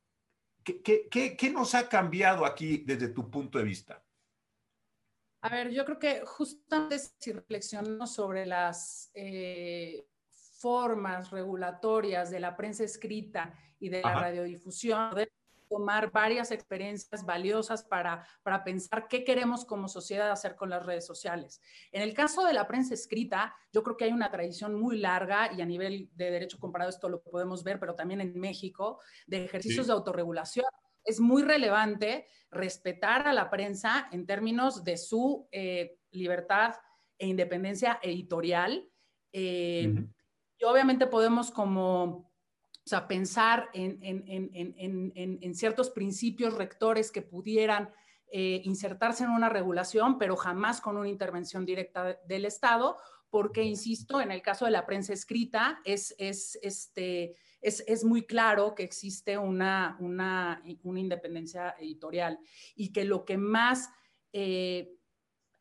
¿Qué, 0.63 1.51
nos 1.53 1.75
ha 1.75 1.89
cambiado 1.89 2.46
aquí 2.46 2.84
desde 2.86 3.10
tu 3.10 3.30
punto 3.30 3.58
de 3.58 3.63
vista? 3.63 4.03
A 5.44 5.50
ver, 5.50 5.72
yo 5.72 5.84
creo 5.86 5.98
que 5.98 6.22
justamente 6.25 7.00
si 7.00 7.32
reflexionamos 7.32 8.13
sobre 8.13 8.46
las 8.46 9.10
eh, 9.15 10.06
formas 10.30 11.32
regulatorias 11.32 12.30
de 12.30 12.39
la 12.39 12.56
prensa 12.56 12.84
escrita 12.84 13.53
y 13.80 13.89
de 13.89 14.01
la 14.01 14.13
radiodifusión, 14.13 15.15
tomar 15.71 16.11
varias 16.11 16.51
experiencias 16.51 17.25
valiosas 17.25 17.81
para, 17.81 18.27
para 18.43 18.61
pensar 18.61 19.07
qué 19.07 19.23
queremos 19.23 19.63
como 19.63 19.87
sociedad 19.87 20.29
hacer 20.29 20.57
con 20.57 20.69
las 20.69 20.85
redes 20.85 21.05
sociales. 21.05 21.61
En 21.93 22.01
el 22.01 22.13
caso 22.13 22.43
de 22.43 22.51
la 22.51 22.67
prensa 22.67 22.93
escrita, 22.93 23.55
yo 23.71 23.81
creo 23.81 23.95
que 23.95 24.03
hay 24.03 24.11
una 24.11 24.29
tradición 24.29 24.75
muy 24.75 24.97
larga 24.97 25.49
y 25.53 25.61
a 25.61 25.65
nivel 25.65 26.09
de 26.13 26.29
derecho 26.29 26.59
comparado 26.59 26.89
esto 26.89 27.07
lo 27.07 27.23
podemos 27.23 27.63
ver, 27.63 27.79
pero 27.79 27.95
también 27.95 28.19
en 28.19 28.37
México, 28.37 28.99
de 29.27 29.45
ejercicios 29.45 29.87
de 29.87 29.93
autorregulación. 29.93 30.65
Es 31.05 31.21
muy 31.21 31.41
relevante 31.41 32.27
respetar 32.49 33.25
a 33.25 33.31
la 33.31 33.49
prensa 33.49 34.09
en 34.11 34.25
términos 34.25 34.83
de 34.83 34.97
su 34.97 35.47
eh, 35.53 35.99
libertad 36.11 36.75
e 37.17 37.27
independencia 37.27 37.97
editorial. 38.03 38.89
Eh, 39.31 40.05
y 40.57 40.65
obviamente 40.65 41.07
podemos 41.07 41.49
como 41.49 42.30
o 42.83 42.89
sea, 42.89 43.07
pensar 43.07 43.69
en, 43.73 45.55
ciertos 45.55 45.89
principios 45.91 46.55
rectores 46.55 47.11
que 47.11 47.21
pudieran 47.21 47.91
eh, 48.31 48.61
insertarse 48.63 49.23
en 49.23 49.29
una 49.29 49.50
regulación, 49.50 50.17
pero 50.17 50.35
jamás 50.35 50.81
con 50.81 50.97
una 50.97 51.09
intervención 51.09 51.65
directa 51.65 52.17
del 52.25 52.45
Estado, 52.45 52.97
porque, 53.29 53.63
insisto, 53.63 54.19
en 54.19 54.31
el 54.31 54.41
caso 54.41 54.65
de 54.65 54.71
la 54.71 54.85
prensa 54.85 55.13
escrita, 55.13 55.79
es, 55.85 56.15
este, 56.19 57.35
es, 57.61 58.03
muy 58.03 58.23
claro 58.23 58.73
que 58.73 58.83
existe 58.83 59.38
una, 59.38 59.95
una, 60.00 60.61
independencia 60.65 61.75
editorial 61.79 62.39
y 62.75 62.91
que 62.91 63.05
lo 63.05 63.25
que 63.25 63.38
más... 63.38 63.89
Eh, 64.33 64.97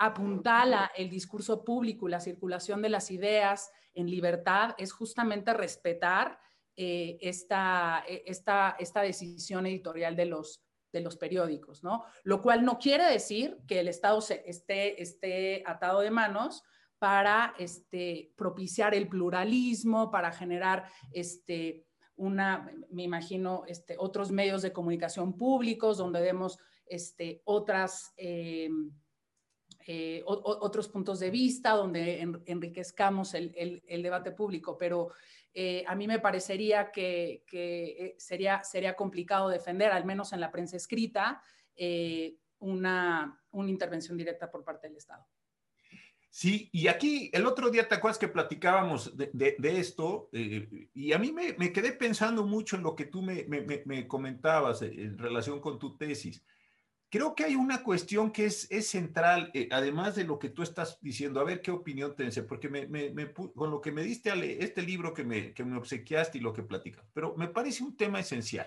apuntala 0.01 0.91
el 0.97 1.11
discurso 1.11 1.63
público 1.63 2.09
y 2.09 2.11
la 2.11 2.21
circulación 2.21 2.81
de 2.81 2.89
las 2.89 3.11
ideas 3.11 3.71
en 3.93 4.09
libertad 4.09 4.75
es 4.79 4.93
justamente 4.93 5.53
respetar 5.53 6.39
eh, 6.83 7.19
esta, 7.21 8.03
eh, 8.09 8.23
esta, 8.25 8.75
esta 8.79 9.03
decisión 9.03 9.67
editorial 9.67 10.17
de 10.17 10.25
los, 10.25 10.63
de 10.91 11.03
los 11.03 11.19
periódicos, 11.19 11.85
¿no? 11.85 12.05
Lo 12.23 12.41
cual 12.41 12.65
no 12.65 12.79
quiere 12.79 13.05
decir 13.05 13.59
que 13.69 13.81
el 13.81 13.89
Estado 13.89 14.23
se, 14.23 14.43
esté, 14.47 15.03
esté 15.03 15.63
atado 15.67 16.01
de 16.01 16.11
manos 16.11 16.63
para 16.99 17.55
este, 17.59 18.33
propiciar 18.35 18.95
el 18.95 19.09
pluralismo, 19.09 20.11
para 20.11 20.33
generar 20.33 20.87
este, 21.13 21.85
una, 22.17 22.73
me 22.89 23.03
imagino, 23.03 23.65
este, 23.67 23.97
otros 23.99 24.31
medios 24.31 24.63
de 24.63 24.73
comunicación 24.73 25.37
públicos 25.37 25.99
donde 25.99 26.23
vemos 26.23 26.57
este, 26.87 27.43
otras, 27.45 28.15
eh, 28.17 28.71
otros 30.25 30.89
puntos 30.89 31.21
de 31.21 31.31
vista, 31.31 31.73
donde 31.73 32.23
enriquezcamos 32.47 33.35
el, 33.35 33.53
el, 33.55 33.83
el, 33.87 34.03
debate 34.03 34.31
público, 34.31 34.79
pero 34.79 35.11
eh, 35.53 35.85
a 35.87 35.95
mí 35.95 36.07
me 36.07 36.21
parecería 36.21 36.93
que, 36.93 37.45
eh, 37.53 38.15
sería, 38.19 38.63
sería 38.63 38.95
complicado 38.95 39.49
defender, 39.49 39.91
al 39.91 40.05
menos 40.05 40.33
en 40.33 40.41
la 40.41 40.51
prensa 40.51 40.77
escrita, 40.77 41.43
eh, 41.77 42.37
una, 42.59 43.43
una 43.51 43.71
intervención 43.71 44.17
directa 44.17 44.51
por 44.51 44.65
parte 44.65 44.89
del 44.89 44.97
Estado. 44.97 45.27
Sí, 46.33 46.71
y 46.73 46.87
aquí 46.87 47.29
el 47.33 47.45
otro 47.45 47.71
día 47.71 47.89
te 47.89 47.97
acuerdas 47.97 48.19
que 48.19 48.29
platicábamos 48.29 49.17
de, 49.17 49.57
esto 49.61 50.29
y 50.33 51.13
a 51.13 51.19
mí 51.19 51.33
me, 51.33 51.73
quedé 51.73 51.91
pensando 51.91 52.47
mucho 52.47 52.77
en 52.77 52.85
lo 52.85 52.95
que 52.95 53.07
tú 53.07 53.21
me, 53.21 54.07
comentabas 54.07 54.83
en 54.83 55.19
relación 55.19 55.61
con 55.61 55.81
tu 55.81 55.97
tesis 55.97 56.45
creo 57.11 57.35
que 57.35 57.45
hay 57.45 57.57
una 57.57 57.83
cuestión 57.83 58.31
que 58.31 58.47
es, 58.47 58.71
es 58.71 58.89
central, 58.89 59.51
eh, 59.53 59.69
además 59.73 60.15
de 60.15 60.25
lo 60.25 60.39
que 60.39 60.49
tú 60.49 60.63
estás 60.63 60.99
diciendo, 61.03 61.41
a 61.41 61.45
ver 61.45 61.61
qué 61.61 61.73
opinión 61.73 62.15
tenés, 62.15 62.39
porque 62.41 62.69
me, 62.69 62.87
con 63.33 63.71
lo 63.71 63.81
que 63.81 63.93
me 63.93 64.03
diste, 64.03 64.31
este 64.65 64.83
libro 64.83 65.13
que 65.13 65.25
me, 65.25 65.53
que 65.53 65.65
me 65.65 65.77
obsequiaste 65.77 66.39
y 66.39 66.41
lo 66.41 66.53
que 66.53 66.63
platicas, 66.63 67.05
pero 67.13 67.35
me 67.37 67.49
parece 67.49 67.83
un 67.83 67.97
tema 67.97 68.21
esencial. 68.21 68.67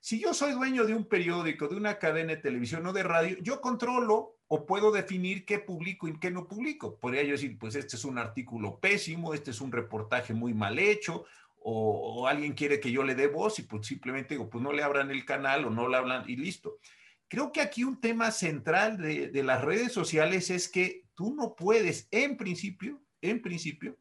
Si 0.00 0.20
yo 0.20 0.34
soy 0.34 0.52
dueño 0.52 0.84
de 0.84 0.94
un 0.94 1.06
periódico, 1.06 1.66
de 1.66 1.76
una 1.76 1.98
cadena 1.98 2.34
de 2.34 2.42
televisión 2.42 2.86
o 2.86 2.92
de 2.92 3.02
radio, 3.02 3.36
yo 3.40 3.60
controlo 3.60 4.36
o 4.46 4.64
puedo 4.64 4.92
definir 4.92 5.44
qué 5.44 5.58
publico 5.58 6.06
y 6.06 6.18
qué 6.18 6.30
no 6.30 6.46
publico. 6.46 6.98
Podría 6.98 7.24
yo 7.24 7.32
decir, 7.32 7.58
pues 7.58 7.74
este 7.74 7.96
es 7.96 8.04
un 8.04 8.16
artículo 8.16 8.78
pésimo, 8.78 9.34
este 9.34 9.50
es 9.50 9.60
un 9.60 9.72
reportaje 9.72 10.34
muy 10.34 10.54
mal 10.54 10.78
hecho, 10.78 11.24
o, 11.60 12.22
o 12.22 12.26
alguien 12.28 12.54
quiere 12.54 12.78
que 12.78 12.92
yo 12.92 13.02
le 13.02 13.16
dé 13.16 13.26
voz 13.26 13.58
y 13.58 13.62
pues 13.62 13.86
simplemente 13.86 14.34
digo, 14.34 14.48
pues 14.48 14.62
no 14.62 14.72
le 14.72 14.84
abran 14.84 15.10
el 15.10 15.24
canal 15.24 15.64
o 15.64 15.70
no 15.70 15.88
le 15.88 15.96
hablan 15.96 16.24
y 16.28 16.36
listo. 16.36 16.78
Creo 17.28 17.52
que 17.52 17.60
aquí 17.60 17.84
un 17.84 18.00
tema 18.00 18.30
central 18.30 18.96
de, 18.96 19.42
las 19.42 19.62
redes 19.62 19.92
sociales 19.92 20.48
es 20.48 20.68
que 20.68 21.04
tú 21.14 21.34
no 21.34 21.54
puedes, 21.54 22.08
en 22.10 22.38
principio, 22.38 23.02
en 23.20 23.42
principio, 23.42 23.98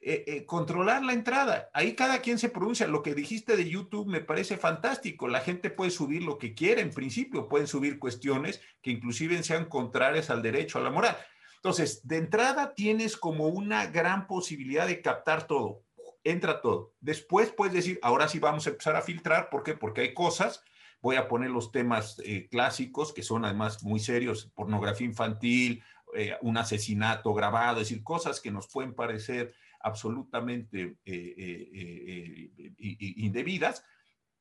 eh, 0.00 0.24
eh, 0.26 0.46
controlar 0.46 1.04
la 1.04 1.12
entrada. 1.12 1.68
Ahí 1.74 1.94
cada 1.94 2.20
quien 2.20 2.38
se 2.38 2.48
pronuncia. 2.48 2.86
Lo 2.86 3.02
que 3.02 3.14
dijiste 3.14 3.56
de 3.56 3.68
YouTube 3.68 4.06
me 4.06 4.20
parece 4.20 4.56
fantástico. 4.56 5.28
La 5.28 5.40
gente 5.40 5.68
puede 5.68 5.90
subir 5.90 6.22
lo 6.22 6.38
que 6.38 6.54
quiera, 6.54 6.80
en 6.80 6.90
principio, 6.90 7.48
pueden 7.48 7.66
subir 7.66 7.98
cuestiones 7.98 8.62
que 8.80 8.90
inclusive 8.90 9.42
sean 9.42 9.66
contrarias 9.66 10.30
al 10.30 10.42
derecho, 10.42 10.78
a 10.78 10.82
la 10.82 10.90
moral. 10.90 11.16
Entonces, 11.56 12.06
de 12.06 12.18
entrada 12.18 12.74
tienes 12.74 13.16
como 13.18 13.48
una 13.48 13.86
gran 13.86 14.26
posibilidad 14.26 14.86
de 14.86 15.02
captar 15.02 15.46
todo. 15.46 15.82
Entra 16.24 16.62
todo. 16.62 16.94
Después 17.00 17.50
puedes 17.50 17.74
decir, 17.74 17.98
ahora 18.02 18.28
sí 18.28 18.38
vamos 18.38 18.66
a 18.66 18.70
empezar 18.70 18.96
a 18.96 19.02
filtrar. 19.02 19.50
¿Por 19.50 19.62
qué? 19.62 19.74
Porque 19.74 20.00
hay 20.00 20.14
cosas 20.14 20.62
Voy 21.06 21.14
a 21.14 21.28
poner 21.28 21.50
los 21.50 21.70
temas 21.70 22.20
eh, 22.24 22.48
clásicos, 22.50 23.12
que 23.12 23.22
son 23.22 23.44
además 23.44 23.84
muy 23.84 24.00
serios, 24.00 24.50
pornografía 24.56 25.06
infantil, 25.06 25.80
eh, 26.16 26.34
un 26.42 26.56
asesinato 26.56 27.32
grabado, 27.32 27.80
es 27.80 27.88
decir, 27.88 28.02
cosas 28.02 28.40
que 28.40 28.50
nos 28.50 28.66
pueden 28.66 28.92
parecer 28.92 29.54
absolutamente 29.78 30.96
eh, 31.04 32.50
indebidas, 32.76 33.84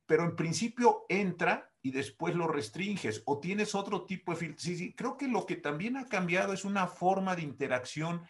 pero 0.08 0.24
en 0.24 0.36
principio 0.36 1.06
entra 1.08 1.72
y 1.84 1.92
después 1.92 2.34
lo 2.34 2.48
restringes 2.48 3.22
o 3.28 3.40
tienes 3.40 3.76
otro 3.76 4.06
tipo 4.06 4.32
de 4.32 4.38
filtro. 4.38 4.60
Sí, 4.60 4.76
sí, 4.76 4.96
creo 4.96 5.18
que 5.18 5.28
lo 5.28 5.46
que 5.46 5.58
también 5.58 5.98
ha 5.98 6.08
cambiado 6.08 6.52
es 6.52 6.66
una 6.66 6.88
forma 6.88 7.36
de 7.36 7.44
interacción 7.44 8.24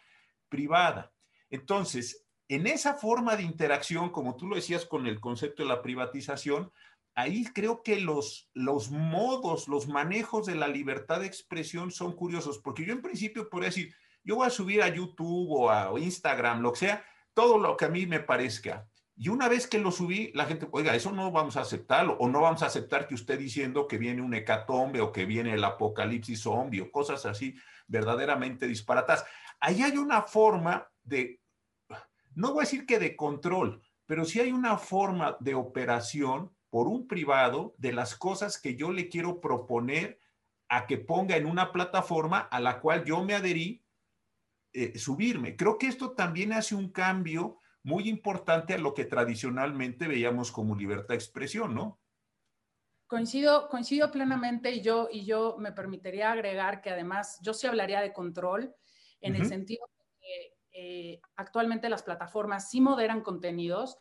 privada. 0.50 1.10
Entonces, 1.48 2.26
en 2.48 2.66
esa 2.66 2.92
forma 2.96 3.34
de 3.34 3.44
interacción, 3.44 4.10
como 4.10 4.36
tú 4.36 4.46
lo 4.46 4.56
decías 4.56 4.84
con 4.84 5.06
el 5.06 5.20
concepto 5.20 5.62
de 5.62 5.70
la 5.70 5.80
privatización, 5.80 6.70
ahí 7.16 7.44
creo 7.46 7.82
que 7.82 7.98
los, 7.98 8.48
los 8.52 8.90
modos, 8.90 9.66
los 9.68 9.88
manejos 9.88 10.46
de 10.46 10.54
la 10.54 10.68
libertad 10.68 11.20
de 11.20 11.26
expresión 11.26 11.90
son 11.90 12.14
curiosos, 12.14 12.58
porque 12.58 12.84
yo 12.84 12.92
en 12.92 13.02
principio 13.02 13.48
podría 13.48 13.70
decir, 13.70 13.94
yo 14.22 14.36
voy 14.36 14.46
a 14.46 14.50
subir 14.50 14.82
a 14.82 14.94
YouTube 14.94 15.50
o 15.50 15.70
a 15.70 15.90
Instagram, 15.98 16.60
lo 16.60 16.72
que 16.72 16.80
sea, 16.80 17.04
todo 17.32 17.58
lo 17.58 17.76
que 17.76 17.86
a 17.86 17.88
mí 17.88 18.06
me 18.06 18.20
parezca. 18.20 18.86
Y 19.16 19.30
una 19.30 19.48
vez 19.48 19.66
que 19.66 19.78
lo 19.78 19.90
subí, 19.92 20.30
la 20.34 20.44
gente, 20.44 20.68
oiga, 20.72 20.94
eso 20.94 21.10
no 21.10 21.32
vamos 21.32 21.56
a 21.56 21.62
aceptarlo, 21.62 22.18
o 22.18 22.28
no 22.28 22.42
vamos 22.42 22.62
a 22.62 22.66
aceptar 22.66 23.08
que 23.08 23.14
usted 23.14 23.38
diciendo 23.38 23.86
que 23.86 23.96
viene 23.96 24.20
un 24.20 24.34
hecatombe 24.34 25.00
o 25.00 25.10
que 25.10 25.24
viene 25.24 25.54
el 25.54 25.64
apocalipsis 25.64 26.42
zombie 26.42 26.82
o 26.82 26.90
cosas 26.90 27.24
así 27.24 27.54
verdaderamente 27.86 28.66
disparatas. 28.66 29.24
Ahí 29.58 29.82
hay 29.82 29.96
una 29.96 30.20
forma 30.22 30.86
de, 31.02 31.40
no 32.34 32.52
voy 32.52 32.58
a 32.58 32.66
decir 32.66 32.84
que 32.84 32.98
de 32.98 33.16
control, 33.16 33.80
pero 34.04 34.26
sí 34.26 34.38
hay 34.38 34.52
una 34.52 34.76
forma 34.76 35.38
de 35.40 35.54
operación 35.54 36.55
por 36.76 36.88
un 36.88 37.08
privado 37.08 37.74
de 37.78 37.94
las 37.94 38.14
cosas 38.14 38.60
que 38.60 38.76
yo 38.76 38.92
le 38.92 39.08
quiero 39.08 39.40
proponer 39.40 40.20
a 40.68 40.86
que 40.86 40.98
ponga 40.98 41.34
en 41.38 41.46
una 41.46 41.72
plataforma 41.72 42.40
a 42.40 42.60
la 42.60 42.82
cual 42.82 43.02
yo 43.06 43.24
me 43.24 43.32
adherí 43.32 43.82
eh, 44.74 44.98
subirme. 44.98 45.56
Creo 45.56 45.78
que 45.78 45.86
esto 45.86 46.12
también 46.12 46.52
hace 46.52 46.74
un 46.74 46.92
cambio 46.92 47.60
muy 47.82 48.10
importante 48.10 48.74
a 48.74 48.78
lo 48.78 48.92
que 48.92 49.06
tradicionalmente 49.06 50.06
veíamos 50.06 50.52
como 50.52 50.76
libertad 50.76 51.08
de 51.08 51.14
expresión, 51.14 51.74
¿no? 51.74 51.98
Coincido, 53.06 53.70
coincido 53.70 54.10
plenamente 54.10 54.70
y 54.70 54.82
yo, 54.82 55.08
y 55.10 55.24
yo 55.24 55.56
me 55.58 55.72
permitiría 55.72 56.30
agregar 56.30 56.82
que 56.82 56.90
además 56.90 57.38
yo 57.40 57.54
sí 57.54 57.66
hablaría 57.66 58.02
de 58.02 58.12
control 58.12 58.76
en 59.22 59.34
el 59.34 59.46
sentido 59.46 59.88
de 59.96 60.04
que 60.20 60.54
eh, 60.72 61.20
actualmente 61.36 61.88
las 61.88 62.02
plataformas 62.02 62.68
sí 62.68 62.82
moderan 62.82 63.22
contenidos 63.22 63.96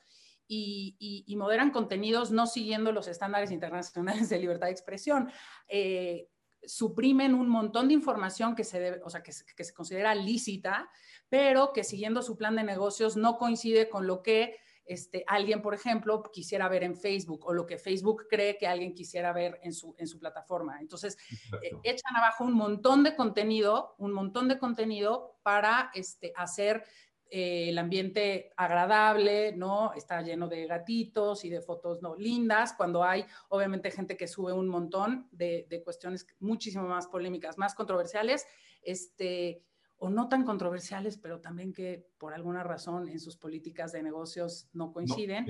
y, 0.48 1.36
moderan 1.38 1.72
contenidos 1.72 2.32
no 2.32 2.48
siguiendo 2.48 2.92
los 2.92 3.08
estándares 3.08 3.52
internacionales 3.52 4.30
de 4.30 4.40
libertad 4.40 4.68
de 4.68 4.74
expresión. 4.74 5.30
Eh, 5.68 6.30
suprimen 6.68 7.36
un 7.36 7.48
montón 7.48 7.88
de 7.88 7.94
información 7.94 8.56
que 8.56 8.64
se 8.64 8.80
debe, 8.80 9.02
o 9.04 9.10
sea, 9.10 9.22
que, 9.22 9.32
que, 9.56 9.64
se 9.64 9.74
considera 9.74 10.16
lícita, 10.16 10.90
pero 11.30 11.74
que 11.74 11.84
siguiendo 11.84 12.22
su 12.22 12.38
plan 12.38 12.56
de 12.56 12.64
negocios 12.64 13.18
no 13.18 13.38
coincide 13.38 13.88
con 13.90 14.08
lo 14.08 14.24
que 14.24 14.56
este, 14.86 15.24
alguien, 15.28 15.64
por 15.64 15.74
ejemplo, 15.74 16.22
quisiera 16.32 16.70
ver 16.70 16.84
en 16.84 16.96
Facebook 16.96 17.46
o 17.46 17.54
lo 17.54 17.66
que 17.66 17.80
Facebook 17.80 18.28
cree 18.30 18.58
que 18.58 18.68
alguien 18.68 18.94
quisiera 18.94 19.34
ver 19.34 19.60
en 19.64 19.74
su, 19.74 19.96
en 19.98 20.08
su 20.08 20.20
plataforma. 20.20 20.80
Entonces, 20.80 21.18
eh, 21.64 21.72
echan 21.84 22.16
abajo 22.16 22.44
un 22.44 22.54
montón 22.54 23.04
de 23.04 23.16
contenido, 23.16 23.96
un 23.98 24.14
montón 24.14 24.48
de 24.48 24.60
contenido 24.60 25.40
para 25.42 25.90
este, 25.96 26.34
hacer 26.36 26.84
eh, 27.30 27.70
el 27.70 27.78
ambiente 27.78 28.52
agradable, 28.56 29.56
¿no? 29.56 29.94
Está 29.94 30.22
lleno 30.22 30.48
de 30.48 30.68
gatitos 30.68 31.44
y 31.46 31.50
de 31.50 31.62
fotos 31.62 32.02
no 32.02 32.16
lindas, 32.16 32.74
cuando 32.74 33.04
hay 33.04 33.26
obviamente 33.50 33.92
gente 33.92 34.16
que 34.16 34.28
sube 34.28 34.54
un 34.54 34.68
montón 34.68 35.28
de, 35.32 35.66
de 35.70 35.84
cuestiones 35.84 36.28
muchísimo 36.40 36.88
más 36.88 37.08
polémicas, 37.08 37.58
más 37.58 37.74
controversiales, 37.76 38.46
este, 38.82 39.64
o 39.98 40.10
no 40.10 40.28
tan 40.30 40.44
controversiales, 40.44 41.18
pero 41.18 41.40
también 41.42 41.74
que 41.74 42.08
por 42.18 42.34
alguna 42.34 42.64
razón 42.64 43.10
en 43.10 43.20
sus 43.20 43.38
políticas 43.38 43.92
de 43.92 44.04
negocios 44.04 44.70
no 44.74 44.92
coinciden. 44.92 45.46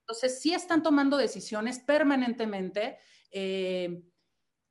Entonces, 0.00 0.40
sí 0.40 0.54
están 0.54 0.82
tomando 0.82 1.16
decisiones 1.16 1.78
permanentemente 1.78 2.98
eh, 3.30 4.02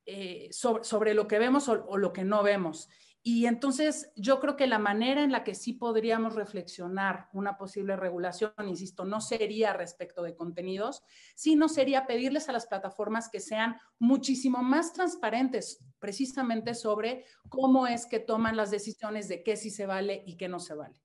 eh, 0.05 0.49
sobre, 0.51 0.83
sobre, 0.83 1.13
lo 1.13 1.27
que 1.27 1.39
vemos 1.39 1.67
o, 1.67 1.85
o, 1.85 1.97
lo 1.97 2.13
que 2.13 2.23
no 2.23 2.43
vemos. 2.43 2.89
Y 3.23 3.45
entonces 3.45 4.11
yo 4.15 4.39
creo 4.39 4.55
que 4.55 4.65
la 4.65 4.79
manera 4.79 5.23
en 5.23 5.31
la 5.31 5.43
que 5.43 5.53
sí 5.53 5.73
podríamos 5.73 6.33
reflexionar 6.33 7.29
una 7.33 7.55
posible 7.55 7.95
regulación, 7.95 8.51
insisto, 8.67 9.05
no 9.05 9.21
sería 9.21 9.73
respecto 9.73 10.23
de 10.23 10.35
contenidos, 10.35 11.03
sino 11.35 11.69
sería 11.69 12.07
pedirles 12.07 12.49
a 12.49 12.51
las 12.51 12.65
plataformas 12.65 13.29
que 13.29 13.39
sean 13.39 13.77
muchísimo 13.99 14.63
más 14.63 14.93
transparentes 14.93 15.83
precisamente 15.99 16.73
sobre 16.73 17.25
cómo 17.47 17.85
es 17.85 18.07
que 18.07 18.19
toman 18.19 18.57
las 18.57 18.71
decisiones 18.71 19.27
de 19.27 19.43
qué 19.43 19.55
sí 19.55 19.69
se 19.69 19.85
vale 19.85 20.23
y 20.25 20.35
qué 20.35 20.47
no 20.47 20.59
se 20.59 20.73
vale. 20.73 20.99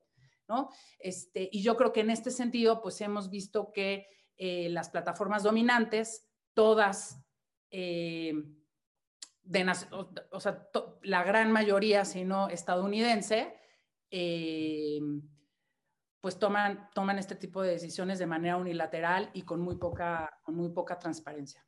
¿no? 0.48 0.70
Este, 0.98 1.50
y 1.52 1.62
yo 1.62 1.76
creo 1.76 1.92
que 1.92 2.00
en 2.00 2.10
este 2.10 2.30
sentido, 2.30 2.80
pues 2.80 2.98
hemos 3.02 3.28
visto 3.28 3.72
que 3.72 4.06
eh, 4.38 4.70
las 4.70 4.88
plataformas 4.88 5.42
dominantes, 5.42 6.26
todas... 6.54 7.22
Eh, 7.70 8.32
o, 10.30 10.40
sea, 10.40 10.68
la 11.02 11.24
gran 11.24 11.52
mayoría, 11.52 12.04
si 12.04 12.24
no 12.24 12.48
estadounidense, 12.48 13.54
eh, 14.10 15.00
pues 16.20 16.38
toman, 16.38 16.90
toman 16.94 17.18
este 17.18 17.36
tipo 17.36 17.62
de 17.62 17.70
decisiones 17.70 18.18
de 18.18 18.26
manera 18.26 18.56
unilateral 18.56 19.30
y 19.32 19.42
con 19.42 19.60
muy 19.60 19.76
poca, 19.76 20.40
con 20.42 20.56
muy 20.56 20.70
poca 20.70 20.98
transparencia. 20.98 21.64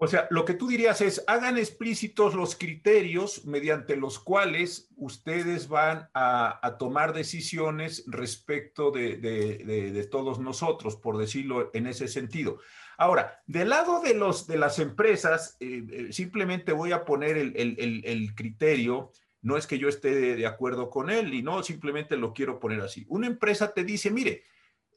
O 0.00 0.06
sea, 0.06 0.28
lo 0.30 0.44
que 0.44 0.54
tú 0.54 0.68
dirías 0.68 1.00
es, 1.00 1.24
hagan 1.26 1.58
explícitos 1.58 2.34
los 2.34 2.54
criterios 2.54 3.44
mediante 3.44 3.96
los 3.96 4.20
cuales 4.20 4.88
ustedes 4.96 5.68
van 5.68 6.08
a, 6.14 6.76
tomar 6.78 7.12
decisiones 7.12 8.04
respecto 8.06 8.92
de, 8.92 9.16
de, 9.16 10.04
todos 10.04 10.38
nosotros, 10.38 10.94
por 10.94 11.18
decirlo 11.18 11.70
en 11.74 11.88
ese 11.88 12.06
sentido. 12.06 12.60
Ahora, 13.00 13.40
del 13.46 13.68
lado 13.68 14.00
de, 14.00 14.12
los, 14.12 14.48
de 14.48 14.58
las 14.58 14.80
empresas, 14.80 15.56
eh, 15.60 15.84
eh, 15.88 16.12
simplemente 16.12 16.72
voy 16.72 16.90
a 16.90 17.04
poner 17.04 17.36
el, 17.36 18.34
criterio, 18.34 19.12
no 19.40 19.56
es 19.56 19.68
que 19.68 19.78
yo 19.78 19.88
esté 19.88 20.34
de, 20.36 20.46
acuerdo 20.46 20.90
con 20.90 21.08
él 21.08 21.32
y 21.32 21.40
no, 21.40 21.62
simplemente 21.62 22.16
lo 22.16 22.32
quiero 22.32 22.58
poner 22.58 22.80
así. 22.80 23.06
Una 23.08 23.28
empresa 23.28 23.72
te 23.72 23.84
dice, 23.84 24.10
mire, 24.10 24.42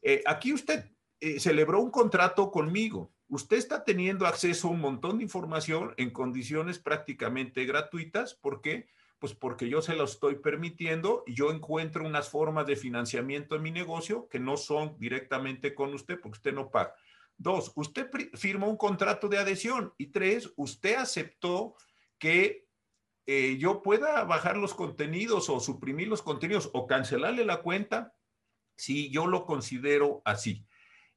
eh, 0.02 0.24
aquí 0.26 0.52
usted 0.52 0.90
celebró 1.38 1.80
un 1.80 1.92
contrato 1.92 2.50
conmigo, 2.50 3.14
usted 3.28 3.58
está 3.58 3.84
teniendo 3.84 4.26
acceso 4.26 4.68
a 4.68 4.72
un 4.72 4.80
montón 4.80 5.20
de 5.20 5.26
información 5.26 5.94
en 5.98 6.10
condiciones 6.10 6.80
prácticamente 6.80 7.66
gratuitas, 7.66 8.34
¿por 8.34 8.62
qué? 8.62 8.88
Pues 9.20 9.36
porque 9.36 9.70
yo 9.70 9.84
se 9.84 9.96
lo 9.96 10.06
estoy 10.06 10.38
permitiendo 10.38 11.24
y 11.28 11.36
yo 11.36 11.52
encuentro 11.52 12.04
unas 12.04 12.30
formas 12.30 12.66
de 12.66 12.76
financiamiento 12.76 13.56
en 13.56 13.62
mi 13.62 13.70
negocio 13.70 14.28
que 14.28 14.40
no 14.40 14.58
son 14.58 14.98
directamente 14.98 15.76
con 15.76 15.94
usted, 15.94 16.20
porque 16.20 16.38
usted 16.38 16.54
no 16.56 16.72
paga. 16.72 16.96
Dos, 17.41 17.71
usted 17.75 18.08
firmó 18.36 18.69
un 18.69 18.77
contrato 18.77 19.27
de 19.27 19.39
adhesión. 19.39 19.95
Y 19.97 20.08
tres, 20.12 20.54
usted 20.58 20.93
aceptó 20.93 21.73
que 22.19 22.67
eh, 23.25 23.58
yo 23.58 23.82
pueda 23.82 24.23
bajar 24.25 24.58
los 24.58 24.75
contenidos 24.75 25.49
o 25.49 25.60
suprimir 25.60 26.08
los 26.08 26.21
contenidos 26.21 26.69
o 26.73 26.86
cancelarle 26.86 27.43
la 27.43 27.63
cuenta 27.63 28.13
si 28.77 29.10
yo 29.10 29.25
lo 29.25 29.45
considero 29.45 30.21
así. 30.23 30.67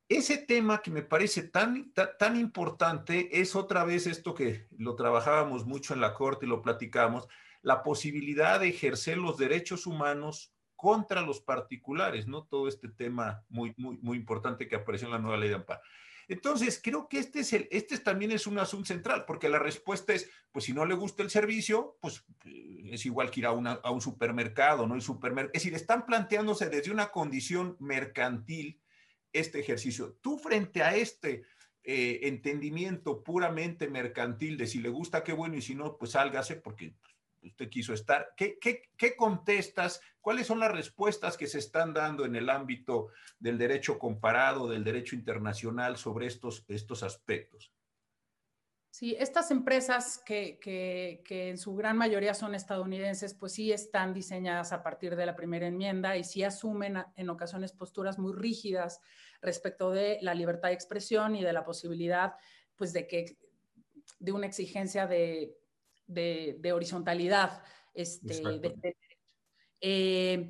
Ese 0.08 0.38
tema 0.38 0.80
que 0.80 0.90
me 0.90 1.02
parece 1.02 1.42
tan, 1.42 1.92
tan, 1.92 2.36
importante 2.38 3.40
es 3.40 3.54
otra 3.54 3.84
vez 3.84 4.06
esto 4.06 4.34
que 4.34 4.66
lo 4.78 4.96
trabajábamos 4.96 5.66
mucho 5.66 5.92
en 5.92 6.00
la 6.00 6.14
corte 6.14 6.46
y 6.46 6.48
lo 6.48 6.62
platicamos, 6.62 7.28
la 7.60 7.82
posibilidad 7.82 8.60
de 8.60 8.68
ejercer 8.68 9.18
los 9.18 9.36
derechos 9.36 9.86
humanos 9.86 10.54
contra 10.74 11.20
los 11.20 11.42
particulares, 11.42 12.26
¿no? 12.26 12.44
Todo 12.44 12.66
este 12.66 12.88
tema 12.88 13.44
muy, 13.50 13.74
muy, 13.76 13.98
muy 13.98 14.16
importante 14.16 14.68
que 14.68 14.76
apareció 14.76 15.08
en 15.08 15.12
la 15.12 15.18
nueva 15.18 15.36
ley 15.36 15.50
de 15.50 15.56
amparo. 15.56 15.82
Entonces, 16.28 16.80
creo 16.82 17.08
que 17.08 17.18
este, 17.18 17.40
es 17.40 17.52
el, 17.52 17.68
este 17.70 17.98
también 17.98 18.32
es 18.32 18.46
un 18.46 18.58
asunto 18.58 18.86
central, 18.86 19.24
porque 19.26 19.48
la 19.48 19.58
respuesta 19.58 20.12
es, 20.12 20.30
pues 20.52 20.64
si 20.64 20.72
no 20.72 20.84
le 20.84 20.94
gusta 20.94 21.22
el 21.22 21.30
servicio, 21.30 21.98
pues 22.00 22.24
eh, 22.44 22.90
es 22.92 23.06
igual 23.06 23.30
que 23.30 23.40
ir 23.40 23.46
a, 23.46 23.50
a 23.50 23.90
un 23.90 24.00
supermercado, 24.00 24.86
¿no? 24.86 24.94
El 24.94 25.02
supermercado, 25.02 25.52
es 25.54 25.62
decir, 25.62 25.74
están 25.74 26.06
planteándose 26.06 26.68
desde 26.68 26.90
una 26.90 27.10
condición 27.10 27.76
mercantil 27.80 28.80
este 29.32 29.60
ejercicio. 29.60 30.16
Tú 30.22 30.38
frente 30.38 30.82
a 30.82 30.96
este 30.96 31.44
eh, 31.82 32.20
entendimiento 32.22 33.22
puramente 33.22 33.88
mercantil 33.88 34.56
de 34.56 34.66
si 34.66 34.78
le 34.80 34.88
gusta, 34.88 35.22
qué 35.22 35.34
bueno, 35.34 35.56
y 35.56 35.60
si 35.60 35.74
no, 35.74 35.98
pues 35.98 36.12
sálgase, 36.12 36.56
porque 36.56 36.94
usted 37.44 37.68
quiso 37.68 37.92
estar. 37.92 38.34
¿Qué, 38.36 38.58
qué, 38.58 39.16
contestas? 39.16 40.00
¿Cuáles 40.20 40.46
son 40.46 40.60
las 40.60 40.72
respuestas 40.72 41.36
que 41.36 41.46
se 41.46 41.58
están 41.58 41.92
dando 41.92 42.24
en 42.24 42.36
el 42.36 42.50
ámbito 42.50 43.08
del 43.38 43.58
derecho 43.58 43.98
comparado, 43.98 44.68
del 44.68 44.84
derecho 44.84 45.14
internacional 45.14 45.96
sobre 45.96 46.26
estos, 46.26 46.64
estos 46.68 47.02
aspectos? 47.02 47.72
Sí, 48.90 49.16
estas 49.18 49.50
empresas 49.50 50.22
que, 50.24 50.58
que, 50.60 51.22
que, 51.24 51.50
en 51.50 51.58
su 51.58 51.74
gran 51.74 51.96
mayoría 51.96 52.32
son 52.32 52.54
estadounidenses, 52.54 53.34
pues 53.34 53.52
sí 53.52 53.72
están 53.72 54.14
diseñadas 54.14 54.72
a 54.72 54.84
partir 54.84 55.16
de 55.16 55.26
la 55.26 55.34
primera 55.34 55.66
enmienda 55.66 56.16
y 56.16 56.22
sí 56.22 56.44
asumen 56.44 57.04
en 57.16 57.28
ocasiones 57.28 57.72
posturas 57.72 58.20
muy 58.20 58.32
rígidas 58.32 59.00
respecto 59.42 59.90
de 59.90 60.18
la 60.22 60.32
libertad 60.32 60.68
de 60.68 60.74
expresión 60.74 61.34
y 61.34 61.42
de 61.42 61.52
la 61.52 61.64
posibilidad, 61.64 62.34
pues 62.76 62.92
de 62.92 63.08
que, 63.08 63.36
de 64.20 64.32
una 64.32 64.46
exigencia 64.46 65.08
de 65.08 65.56
de, 66.06 66.72
horizontalidad. 66.72 67.62
Este, 67.94 68.42
eh, 69.80 70.48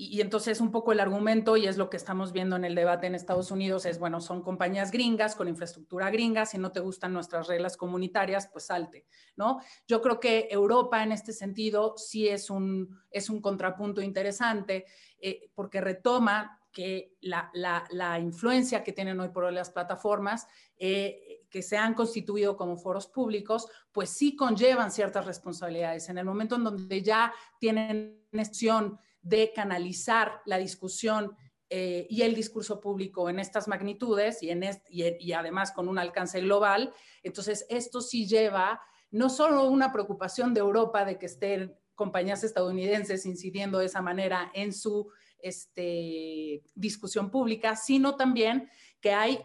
y, 0.00 0.20
entonces 0.20 0.60
un 0.60 0.70
poco 0.70 0.92
el 0.92 1.00
argumento, 1.00 1.56
y 1.56 1.66
es 1.66 1.76
lo 1.76 1.90
que 1.90 1.96
estamos 1.96 2.32
viendo 2.32 2.54
en 2.54 2.64
el 2.64 2.76
debate 2.76 3.08
en 3.08 3.16
Estados 3.16 3.50
Unidos, 3.50 3.84
es, 3.84 3.98
bueno, 3.98 4.20
son 4.20 4.42
compañías 4.42 4.92
gringas 4.92 5.34
con 5.34 5.48
infraestructura 5.48 6.08
gringa, 6.10 6.46
si 6.46 6.56
no 6.56 6.70
te 6.70 6.78
gustan 6.78 7.12
nuestras 7.12 7.48
reglas 7.48 7.76
comunitarias, 7.76 8.48
pues 8.52 8.66
salte, 8.66 9.06
¿no? 9.34 9.60
Yo 9.88 10.00
creo 10.00 10.20
que 10.20 10.46
Europa 10.50 11.02
en 11.02 11.10
este 11.10 11.32
sentido 11.32 11.94
sí 11.96 12.28
es 12.28 12.48
un, 12.48 12.96
es 13.10 13.28
un 13.28 13.40
contrapunto 13.40 14.00
interesante 14.00 14.86
eh, 15.20 15.50
porque 15.54 15.80
retoma 15.80 16.60
que 16.70 17.16
la, 17.22 17.50
la, 17.52 18.20
influencia 18.20 18.84
que 18.84 18.92
tienen 18.92 19.18
hoy 19.18 19.30
por 19.30 19.42
hoy 19.42 19.54
las 19.54 19.70
plataformas, 19.70 20.46
eh, 20.76 21.27
que 21.50 21.62
se 21.62 21.76
han 21.76 21.94
constituido 21.94 22.56
como 22.56 22.76
foros 22.76 23.06
públicos, 23.06 23.68
pues 23.92 24.10
sí 24.10 24.36
conllevan 24.36 24.90
ciertas 24.90 25.26
responsabilidades. 25.26 26.08
En 26.08 26.18
el 26.18 26.24
momento 26.24 26.56
en 26.56 26.64
donde 26.64 27.02
ya 27.02 27.32
tienen 27.58 28.22
acción 28.32 28.98
de 29.22 29.52
canalizar 29.54 30.40
la 30.46 30.58
discusión 30.58 31.36
eh, 31.70 32.06
y 32.08 32.22
el 32.22 32.34
discurso 32.34 32.80
público 32.80 33.28
en 33.28 33.38
estas 33.38 33.68
magnitudes 33.68 34.42
y, 34.42 34.50
en 34.50 34.62
y, 34.88 35.32
además 35.32 35.72
con 35.72 35.88
un 35.88 35.98
alcance 35.98 36.40
global. 36.40 36.94
Entonces, 37.22 37.66
esto 37.68 38.00
sí 38.00 38.26
lleva 38.26 38.80
no 39.10 39.28
solo 39.28 39.68
una 39.68 39.92
preocupación 39.92 40.54
de 40.54 40.60
Europa 40.60 41.04
de 41.04 41.18
que 41.18 41.26
estén 41.26 41.76
compañías 41.94 42.44
estadounidenses 42.44 43.26
incidiendo 43.26 43.78
de 43.78 43.86
esa 43.86 44.00
manera 44.00 44.50
en 44.54 44.72
su 44.72 45.10
este, 45.40 46.62
discusión 46.74 47.30
pública, 47.30 47.76
sino 47.76 48.16
también 48.16 48.70
que 49.00 49.12
hay 49.12 49.40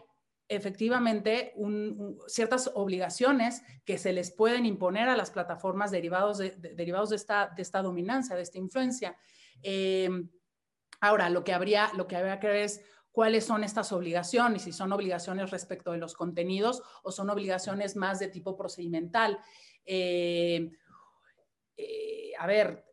efectivamente 0.48 1.54
ciertas 2.26 2.70
obligaciones 2.74 3.62
que 3.84 3.98
se 3.98 4.12
les 4.12 4.30
pueden 4.30 4.66
imponer 4.66 5.08
a 5.08 5.16
las 5.16 5.30
plataformas 5.30 5.90
derivados 5.90 6.38
de, 6.38 6.50
derivados 6.50 7.10
de, 7.10 7.16
esta, 7.16 7.52
de 7.54 7.62
esta 7.62 7.82
dominancia, 7.82 8.36
de 8.36 8.42
esta 8.42 8.58
influencia. 8.58 9.16
Eh, 9.62 10.10
ahora, 11.00 11.30
lo 11.30 11.44
que, 11.44 11.52
habría, 11.52 11.90
lo 11.96 12.06
que 12.06 12.16
habría 12.16 12.40
que 12.40 12.48
ver 12.48 12.56
es 12.56 12.82
cuáles 13.10 13.44
son 13.44 13.64
estas 13.64 13.92
obligaciones, 13.92 14.62
si 14.62 14.72
son 14.72 14.92
obligaciones 14.92 15.50
respecto 15.50 15.92
de 15.92 15.98
los 15.98 16.14
contenidos 16.14 16.82
o 17.02 17.10
son 17.10 17.30
obligaciones 17.30 17.96
más 17.96 18.18
de 18.18 18.28
tipo 18.28 18.56
procedimental. 18.56 19.38
Eh, 19.86 20.70
eh, 21.76 22.32
a 22.38 22.46
ver, 22.46 22.84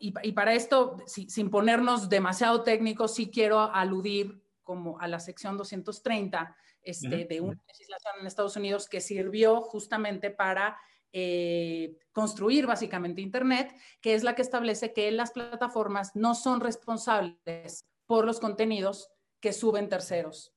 y, 0.00 0.32
para 0.32 0.54
esto, 0.54 0.96
sin 1.06 1.50
ponernos 1.50 2.08
demasiado 2.08 2.62
técnicos, 2.62 3.14
sí 3.14 3.30
quiero 3.30 3.60
aludir 3.60 4.41
como 4.62 4.98
a 5.00 5.08
la 5.08 5.20
sección 5.20 5.56
230 5.56 6.56
este, 6.82 7.24
de 7.24 7.40
una 7.40 7.60
legislación 7.68 8.14
en 8.20 8.26
Estados 8.26 8.56
Unidos 8.56 8.88
que 8.88 9.00
sirvió 9.00 9.60
justamente 9.62 10.30
para 10.30 10.78
eh, 11.12 11.98
construir 12.12 12.66
básicamente 12.66 13.20
Internet, 13.20 13.74
que 14.00 14.14
es 14.14 14.24
la 14.24 14.34
que 14.34 14.42
establece 14.42 14.92
que 14.92 15.10
las 15.10 15.32
plataformas 15.32 16.16
no 16.16 16.34
son 16.34 16.60
responsables 16.60 17.86
por 18.06 18.24
los 18.24 18.40
contenidos 18.40 19.10
que 19.40 19.52
suben 19.52 19.88
terceros. 19.88 20.54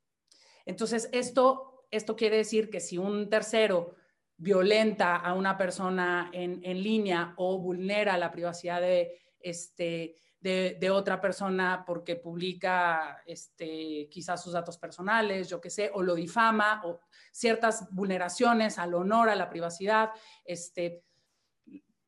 Entonces, 0.66 1.10
esto, 1.12 1.86
esto 1.92 2.16
quiere 2.16 2.38
decir 2.38 2.70
que 2.70 2.80
si 2.80 2.98
un 2.98 3.30
tercero 3.30 3.96
violenta 4.38 5.16
a 5.16 5.34
una 5.34 5.58
persona 5.58 6.30
en, 6.34 6.62
en 6.64 6.82
línea 6.82 7.34
o 7.38 7.60
vulnera 7.60 8.18
la 8.18 8.32
privacidad 8.32 8.82
de, 8.82 9.20
este, 9.40 10.16
de, 10.46 10.92
otra 10.92 11.20
persona 11.20 11.84
porque 11.88 12.16
publica 12.16 13.24
este, 13.26 14.08
quizás 14.12 14.44
sus 14.44 14.54
datos 14.54 14.78
personales, 14.78 15.50
yo 15.50 15.60
qué 15.60 15.72
sé, 15.72 15.90
o 15.92 16.04
lo 16.04 16.14
difama, 16.14 16.84
o 16.86 17.02
ciertas 17.32 17.88
vulneraciones 17.92 18.78
al 18.78 18.94
honor, 18.94 19.30
a 19.30 19.36
la 19.36 19.50
privacidad, 19.50 20.12
este, 20.44 21.04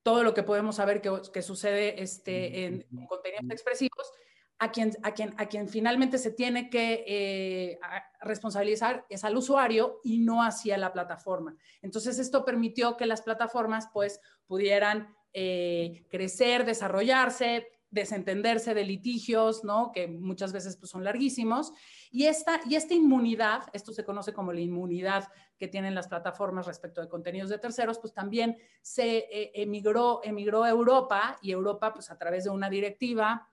todo 0.04 0.22
lo 0.22 0.36
que 0.36 0.44
podemos 0.44 0.76
saber 0.76 1.02
que, 1.02 1.42
sucede 1.42 2.02
este, 2.02 2.66
en, 2.66 2.86
contenidos 3.08 3.50
expresivos, 3.50 4.12
a 4.60 4.72
quien, 4.72 4.92
a, 5.02 5.14
quien, 5.14 5.34
a 5.38 5.48
quien 5.48 5.68
finalmente 5.68 6.20
se 6.20 6.32
tiene 6.32 6.70
que 6.70 7.04
eh, 7.08 7.80
responsabilizar 8.22 9.06
es 9.10 9.24
al 9.24 9.36
usuario 9.36 10.00
y 10.04 10.20
no 10.20 10.44
hacia 10.44 10.78
la 10.78 10.94
plataforma. 10.94 11.56
Entonces, 11.82 12.20
esto 12.20 12.46
permitió 12.46 12.98
que 12.98 13.08
las 13.08 13.24
plataformas 13.24 13.90
pues 13.92 14.20
pudieran 14.46 15.16
eh, 15.34 16.06
crecer, 16.10 16.66
desarrollarse, 16.66 17.68
desentenderse 17.90 18.74
de 18.74 18.84
litigios, 18.84 19.64
¿no? 19.64 19.92
Que 19.94 20.08
muchas 20.08 20.52
veces 20.52 20.78
pues, 20.78 20.92
son 20.92 21.04
larguísimos. 21.04 21.72
Y 22.12 22.26
esta, 22.26 22.60
y 22.66 22.76
esta 22.76 22.94
inmunidad, 22.94 23.64
esto 23.74 23.94
se 23.94 24.04
conoce 24.04 24.34
como 24.34 24.52
la 24.54 24.60
inmunidad 24.60 25.28
que 25.58 25.68
tienen 25.68 25.96
las 25.96 26.08
plataformas 26.08 26.68
respecto 26.68 27.02
de 27.02 27.08
contenidos 27.08 27.50
de 27.50 27.58
terceros, 27.60 28.00
pues 28.00 28.14
también 28.14 28.58
se 28.82 29.18
eh, 29.18 29.52
emigró, 29.56 30.22
emigró 30.24 30.64
a 30.64 30.70
Europa 30.70 31.38
y 31.42 31.52
Europa, 31.52 31.94
pues 31.94 32.12
a 32.12 32.18
través 32.18 32.44
de 32.44 32.50
una 32.50 32.70
directiva, 32.70 33.50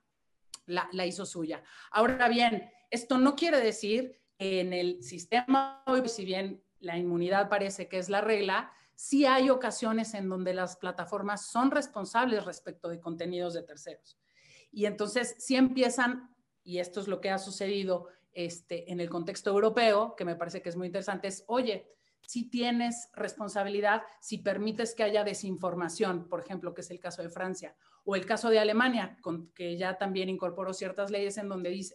la, 0.67 0.89
la 0.93 1.07
hizo 1.07 1.25
suya. 1.27 1.63
Ahora 1.91 2.29
bien, 2.29 2.71
esto 2.91 3.19
no 3.19 3.37
quiere 3.37 3.61
decir 3.61 4.21
que 4.39 4.61
en 4.61 4.73
el 4.73 5.03
sistema, 5.03 5.83
si 6.07 6.25
bien 6.25 6.63
la 6.81 6.99
inmunidad 6.99 7.49
parece 7.49 7.89
que 7.89 7.99
es 7.99 8.09
la 8.09 8.21
regla, 8.21 8.73
sí 8.95 9.27
hay 9.27 9.51
ocasiones 9.51 10.15
en 10.15 10.29
donde 10.29 10.55
las 10.55 10.77
plataformas 10.77 11.47
son 11.47 11.71
responsables 11.71 12.45
respecto 12.45 12.89
de 12.89 13.01
contenidos 13.01 13.55
de 13.55 13.63
terceros. 13.63 14.19
Y 14.75 14.87
entonces 14.87 15.37
si 15.39 15.57
empiezan, 15.57 16.35
y 16.63 16.79
esto 16.79 17.01
es 17.01 17.09
lo 17.09 17.21
que 17.21 17.31
ha 17.31 17.39
sucedido 17.39 18.09
este, 18.33 18.91
en 18.91 19.01
el 19.01 19.09
contexto 19.09 19.51
europeo, 19.51 20.17
que 20.17 20.25
me 20.25 20.37
parece 20.37 20.61
que 20.61 20.69
es 20.69 20.77
muy 20.77 20.89
interesante, 20.89 21.29
es, 21.29 21.45
oye, 21.47 21.87
si 22.27 22.49
tienes 22.49 23.11
responsabilidad, 23.13 24.03
si 24.21 24.39
permites 24.39 24.95
que 24.95 25.05
haya 25.05 25.25
desinformación, 25.25 26.29
por 26.29 26.41
ejemplo, 26.41 26.75
que 26.75 26.81
es 26.81 26.91
el 26.91 26.99
caso 26.99 27.23
de 27.23 27.29
Francia, 27.29 27.77
o 28.05 28.17
el 28.17 28.27
caso 28.27 28.51
de 28.51 28.59
Alemania, 28.59 29.17
con, 29.21 29.53
que 29.53 29.77
ya 29.77 29.97
también 29.99 30.29
incorporó 30.29 30.73
ciertas 30.75 31.11
leyes 31.11 31.39
en 31.39 31.49
donde 31.49 31.71
dice 31.71 31.95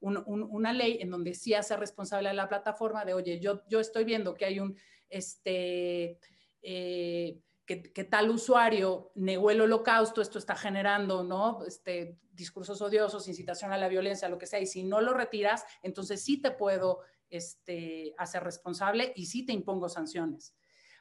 una 0.00 0.72
ley 0.74 0.98
en 1.00 1.08
donde 1.08 1.32
sí 1.32 1.54
hace 1.54 1.76
responsable 1.78 2.28
a 2.28 2.34
la 2.34 2.48
plataforma 2.48 3.06
de, 3.06 3.14
oye, 3.14 3.40
yo, 3.40 3.62
yo 3.68 3.80
estoy 3.80 4.04
viendo 4.04 4.34
que 4.34 4.44
hay 4.44 4.60
un, 4.60 4.76
este, 5.08 6.18
eh, 6.60 7.40
que, 7.66 8.04
tal 8.04 8.30
usuario 8.30 9.10
negó 9.14 9.50
el 9.50 9.60
holocausto, 9.60 10.20
esto 10.20 10.38
está 10.38 10.54
generando 10.54 11.24
¿no? 11.24 11.64
este, 11.66 12.18
discursos 12.32 12.82
odiosos, 12.82 13.26
incitación 13.28 13.72
a 13.72 13.78
la 13.78 13.88
violencia, 13.88 14.28
lo 14.28 14.38
que 14.38 14.46
sea, 14.46 14.60
y 14.60 14.66
si 14.66 14.84
no 14.84 15.00
lo 15.00 15.14
retiras, 15.14 15.64
entonces 15.82 16.22
sí 16.22 16.40
te 16.40 16.50
puedo 16.50 17.00
este, 17.30 18.14
hacer 18.18 18.44
responsable 18.44 19.12
y 19.16 19.26
sí 19.26 19.46
te 19.46 19.52
impongo 19.52 19.88
sanciones. 19.88 20.54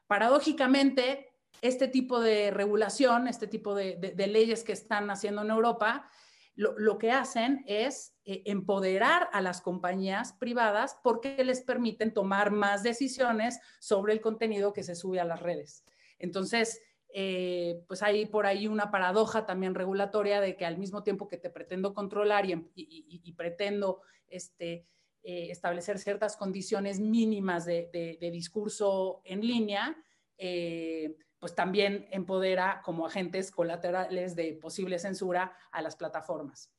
Paradójicamente, 0.07 1.33
este 1.61 1.87
tipo 1.87 2.19
de 2.19 2.51
regulación, 2.51 3.27
este 3.27 3.47
tipo 3.47 3.75
de, 3.75 4.13
leyes 4.15 4.63
que 4.63 4.73
están 4.73 5.09
haciendo 5.09 5.41
en 5.41 5.49
Europa, 5.49 6.09
lo, 6.55 6.97
que 6.97 7.11
hacen 7.11 7.63
es 7.65 8.15
eh, 8.25 8.43
empoderar 8.45 9.27
a 9.33 9.41
las 9.41 9.59
compañías 9.59 10.33
privadas 10.33 10.97
porque 11.03 11.43
les 11.43 11.61
permiten 11.61 12.13
tomar 12.13 12.51
más 12.51 12.83
decisiones 12.83 13.59
sobre 13.79 14.13
el 14.13 14.21
contenido 14.21 14.71
que 14.71 14.83
se 14.83 14.95
sube 14.95 15.19
a 15.19 15.25
las 15.25 15.41
redes. 15.41 15.83
Entonces, 16.19 16.81
eh, 17.15 17.83
pues 17.87 18.01
hay 18.01 18.25
por 18.25 18.47
ahí 18.47 18.67
una 18.67 18.89
paradoja 18.89 19.45
también 19.45 19.75
regulatoria 19.75 20.41
de 20.41 20.57
que 20.57 20.65
al 20.65 20.79
mismo 20.79 21.03
tiempo 21.03 21.27
que 21.27 21.37
te 21.37 21.51
pretendo 21.51 21.93
controlar 21.93 22.45
y, 22.47 23.33
pretendo 23.33 24.01
este, 24.27 24.87
eh, 25.21 25.51
establecer 25.51 25.99
ciertas 25.99 26.35
condiciones 26.35 26.99
mínimas 26.99 27.65
de, 27.65 28.17
discurso 28.31 29.21
en 29.25 29.45
línea, 29.45 29.95
eh, 30.39 31.15
pues 31.37 31.53
también 31.53 32.07
empodera 32.09 32.81
como 32.83 33.05
agentes 33.05 33.51
colaterales 33.51 34.35
de 34.35 34.53
posible 34.53 34.97
censura 34.97 35.55
a 35.71 35.83
las 35.83 35.95
plataformas. 35.95 36.71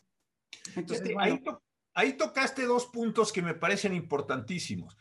ahí 1.94 2.12
tocaste 2.14 2.64
dos 2.64 2.87
puntos 2.87 3.33
que 3.33 3.40
me 3.40 3.55
parecen 3.55 3.94
importantísimos 3.94 4.97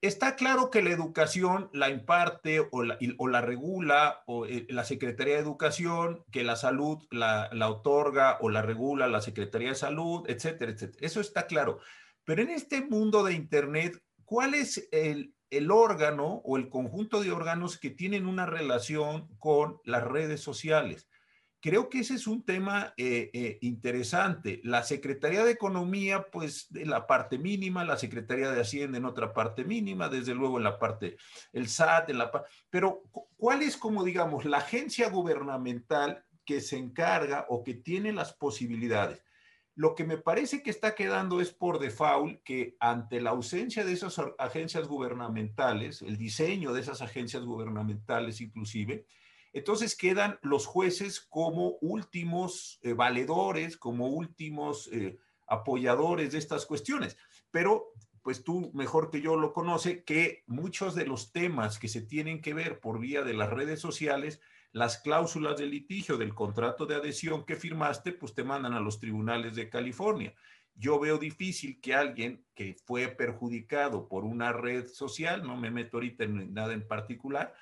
está 0.00 0.36
claro 0.36 0.70
que 0.70 0.82
la 0.82 0.90
educación 0.90 1.70
la 1.72 1.90
imparte 1.90 2.66
o 2.70 2.82
la, 2.82 3.40
regula 3.40 4.22
o, 4.26 4.46
eh, 4.46 4.66
la 4.68 4.84
Secretaría 4.84 5.34
de 5.34 5.40
Educación, 5.40 6.24
que 6.30 6.44
la 6.44 6.56
salud 6.56 6.98
la, 7.10 7.50
otorga 7.68 8.38
o 8.40 8.48
la 8.48 8.62
regula 8.62 9.06
la 9.08 9.20
Secretaría 9.20 9.70
de 9.70 9.74
Salud, 9.74 10.24
etcétera, 10.28 10.72
etcétera. 10.72 11.06
Eso 11.06 11.20
está 11.20 11.46
claro. 11.46 11.78
Pero 12.24 12.42
en 12.42 12.50
este 12.50 12.82
mundo 12.82 13.22
de 13.22 13.34
Internet, 13.34 14.02
¿cuál 14.24 14.54
es 14.54 14.88
el, 14.92 15.34
el 15.50 15.70
órgano 15.70 16.40
o 16.44 16.56
el 16.56 16.68
conjunto 16.68 17.22
de 17.22 17.32
órganos 17.32 17.78
que 17.78 17.90
tienen 17.90 18.26
una 18.26 18.46
relación 18.46 19.28
con 19.38 19.80
las 19.84 20.02
redes 20.04 20.40
sociales? 20.40 21.08
Creo 21.64 21.88
que 21.88 22.00
ese 22.00 22.16
es 22.16 22.26
un 22.26 22.44
tema 22.44 22.92
eh, 22.98 23.30
eh, 23.32 23.56
interesante. 23.62 24.60
La 24.64 24.82
Secretaría 24.82 25.42
de 25.42 25.52
Economía, 25.52 26.26
pues 26.30 26.68
en 26.74 26.90
la 26.90 27.06
parte 27.06 27.38
mínima, 27.38 27.86
la 27.86 27.96
Secretaría 27.96 28.50
de 28.50 28.60
Hacienda 28.60 28.98
en 28.98 29.06
otra 29.06 29.32
parte 29.32 29.64
mínima, 29.64 30.10
desde 30.10 30.34
luego 30.34 30.58
en 30.58 30.64
la 30.64 30.78
parte, 30.78 31.16
el 31.54 31.68
SAT, 31.68 32.10
en 32.10 32.18
la 32.18 32.30
pero 32.68 33.04
¿cuál 33.38 33.62
es 33.62 33.78
como 33.78 34.04
digamos 34.04 34.44
la 34.44 34.58
agencia 34.58 35.08
gubernamental 35.08 36.22
que 36.44 36.60
se 36.60 36.76
encarga 36.76 37.46
o 37.48 37.64
que 37.64 37.72
tiene 37.72 38.12
las 38.12 38.34
posibilidades? 38.34 39.24
Lo 39.74 39.94
que 39.94 40.04
me 40.04 40.18
parece 40.18 40.62
que 40.62 40.68
está 40.68 40.94
quedando 40.94 41.40
es 41.40 41.50
por 41.50 41.78
default 41.78 42.42
que 42.42 42.76
ante 42.78 43.22
la 43.22 43.30
ausencia 43.30 43.86
de 43.86 43.94
esas 43.94 44.20
agencias 44.36 44.86
gubernamentales, 44.86 46.02
el 46.02 46.18
diseño 46.18 46.74
de 46.74 46.82
esas 46.82 47.00
agencias 47.00 47.42
gubernamentales 47.42 48.42
inclusive, 48.42 49.06
Entonces 49.54 49.96
quedan 49.96 50.38
los 50.42 50.66
jueces 50.66 51.20
como 51.20 51.78
últimos 51.80 52.80
eh, 52.82 52.92
valedores, 52.92 53.76
como 53.76 54.08
últimos 54.08 54.88
eh, 54.92 55.16
apoyadores 55.46 56.32
de 56.32 56.38
estas 56.38 56.66
cuestiones. 56.66 57.16
Pero 57.52 57.92
pues 58.20 58.42
tú 58.42 58.72
mejor 58.74 59.10
que 59.10 59.20
yo 59.20 59.36
lo 59.36 59.52
conoce, 59.52 60.02
que 60.02 60.42
muchos 60.46 60.96
de 60.96 61.06
los 61.06 61.30
temas 61.30 61.78
que 61.78 61.88
se 61.88 62.02
tienen 62.02 62.40
que 62.42 62.52
ver 62.52 62.80
por 62.80 62.98
vía 62.98 63.22
de 63.22 63.34
las 63.34 63.50
redes 63.50 63.80
sociales, 63.80 64.40
las 64.72 64.98
cláusulas 64.98 65.56
de 65.56 65.66
litigio 65.66 66.16
del 66.16 66.34
contrato 66.34 66.84
de 66.84 66.96
adhesión 66.96 67.44
que 67.44 67.54
firmaste, 67.54 68.12
pues 68.12 68.34
te 68.34 68.42
mandan 68.42 68.72
a 68.72 68.80
los 68.80 68.98
tribunales 68.98 69.54
de 69.54 69.70
California. 69.70 70.34
Yo 70.74 70.98
veo 70.98 71.18
difícil 71.18 71.80
que 71.80 71.94
alguien 71.94 72.44
que 72.56 72.74
fue 72.84 73.06
perjudicado 73.06 74.08
por 74.08 74.24
una 74.24 74.52
red 74.52 74.88
social, 74.88 75.46
no 75.46 75.56
me 75.56 75.70
meto 75.70 75.98
ahorita 75.98 76.24
en 76.24 76.52
nada 76.52 76.72
en 76.72 76.88
particular, 76.88 77.54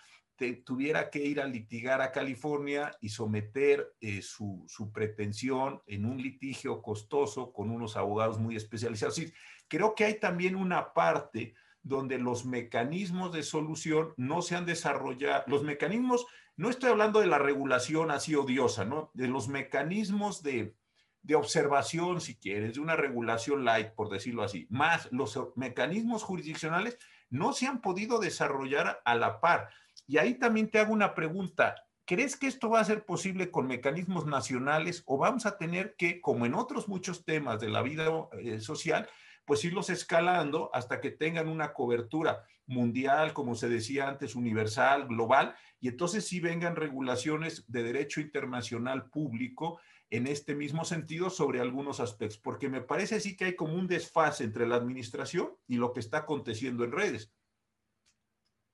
tuviera 0.64 1.10
que 1.10 1.20
ir 1.24 1.40
a 1.40 1.46
litigar 1.46 2.00
a 2.00 2.10
California 2.10 2.96
y 3.00 3.10
someter 3.10 3.94
eh, 4.00 4.22
su, 4.22 4.66
pretensión 4.92 5.82
en 5.86 6.04
un 6.04 6.20
litigio 6.20 6.82
costoso 6.82 7.52
con 7.52 7.70
unos 7.70 7.96
abogados 7.96 8.38
muy 8.38 8.56
especializados. 8.56 9.20
creo 9.68 9.94
que 9.94 10.04
hay 10.04 10.18
también 10.18 10.56
una 10.56 10.92
parte 10.92 11.54
donde 11.82 12.18
los 12.18 12.44
mecanismos 12.44 13.32
de 13.32 13.42
solución 13.42 14.14
no 14.16 14.42
se 14.42 14.56
han 14.56 14.66
desarrollado, 14.66 15.44
los 15.46 15.62
mecanismos, 15.62 16.26
no 16.56 16.70
estoy 16.70 16.90
hablando 16.90 17.20
de 17.20 17.26
la 17.26 17.38
regulación 17.38 18.10
así 18.10 18.34
odiosa. 18.34 18.86
De 19.14 19.26
los 19.26 19.48
mecanismos 19.48 20.42
de, 20.42 20.76
de 21.22 21.34
observación, 21.34 22.20
si 22.20 22.36
quieres, 22.36 22.74
de 22.74 22.80
una 22.80 22.96
regulación 22.96 23.64
light, 23.64 23.92
por 23.94 24.10
decirlo 24.10 24.42
así, 24.42 24.66
más 24.70 25.10
los 25.12 25.38
mecanismos 25.56 26.22
jurisdiccionales 26.22 26.98
no 27.30 27.52
se 27.52 27.66
han 27.66 27.80
podido 27.80 28.18
desarrollar 28.18 29.00
a 29.04 29.14
la 29.14 29.40
par. 29.40 29.70
Y 30.06 30.18
ahí 30.18 30.34
también 30.34 30.70
te 30.70 30.78
hago 30.78 30.92
una 30.92 31.14
pregunta. 31.14 31.74
¿Crees 32.04 32.36
que 32.36 32.48
esto 32.48 32.68
va 32.68 32.80
a 32.80 32.84
ser 32.84 33.04
posible 33.04 33.50
con 33.50 33.66
mecanismos 33.66 34.26
nacionales 34.26 35.02
o 35.06 35.18
vamos 35.18 35.46
a 35.46 35.56
tener 35.56 35.94
que, 35.96 36.20
como 36.20 36.46
en 36.46 36.54
otros 36.54 36.88
muchos 36.88 37.24
temas 37.24 37.60
de 37.60 37.68
la 37.68 37.82
vida 37.82 38.06
eh, 38.40 38.60
social, 38.60 39.08
pues 39.44 39.64
irlos 39.64 39.88
escalando 39.88 40.70
hasta 40.72 41.00
que 41.00 41.10
tengan 41.10 41.48
una 41.48 41.72
cobertura 41.72 42.44
mundial, 42.66 43.32
como 43.32 43.54
se 43.54 43.68
decía 43.68 44.08
antes, 44.08 44.34
universal, 44.34 45.06
global, 45.06 45.54
y 45.80 45.88
entonces 45.88 46.26
sí 46.26 46.40
vengan 46.40 46.76
regulaciones 46.76 47.64
de 47.68 47.82
derecho 47.82 48.20
internacional 48.20 49.08
público 49.10 49.80
en 50.10 50.26
este 50.26 50.54
mismo 50.54 50.84
sentido 50.84 51.30
sobre 51.30 51.60
algunos 51.60 51.98
aspectos, 52.00 52.38
porque 52.38 52.68
me 52.68 52.82
parece 52.82 53.20
sí 53.20 53.36
que 53.36 53.46
hay 53.46 53.56
como 53.56 53.74
un 53.74 53.86
desfase 53.86 54.44
entre 54.44 54.66
la 54.66 54.76
administración 54.76 55.50
y 55.66 55.76
lo 55.76 55.92
que 55.92 56.00
está 56.00 56.18
aconteciendo 56.18 56.84
en 56.84 56.92
redes 56.92 57.32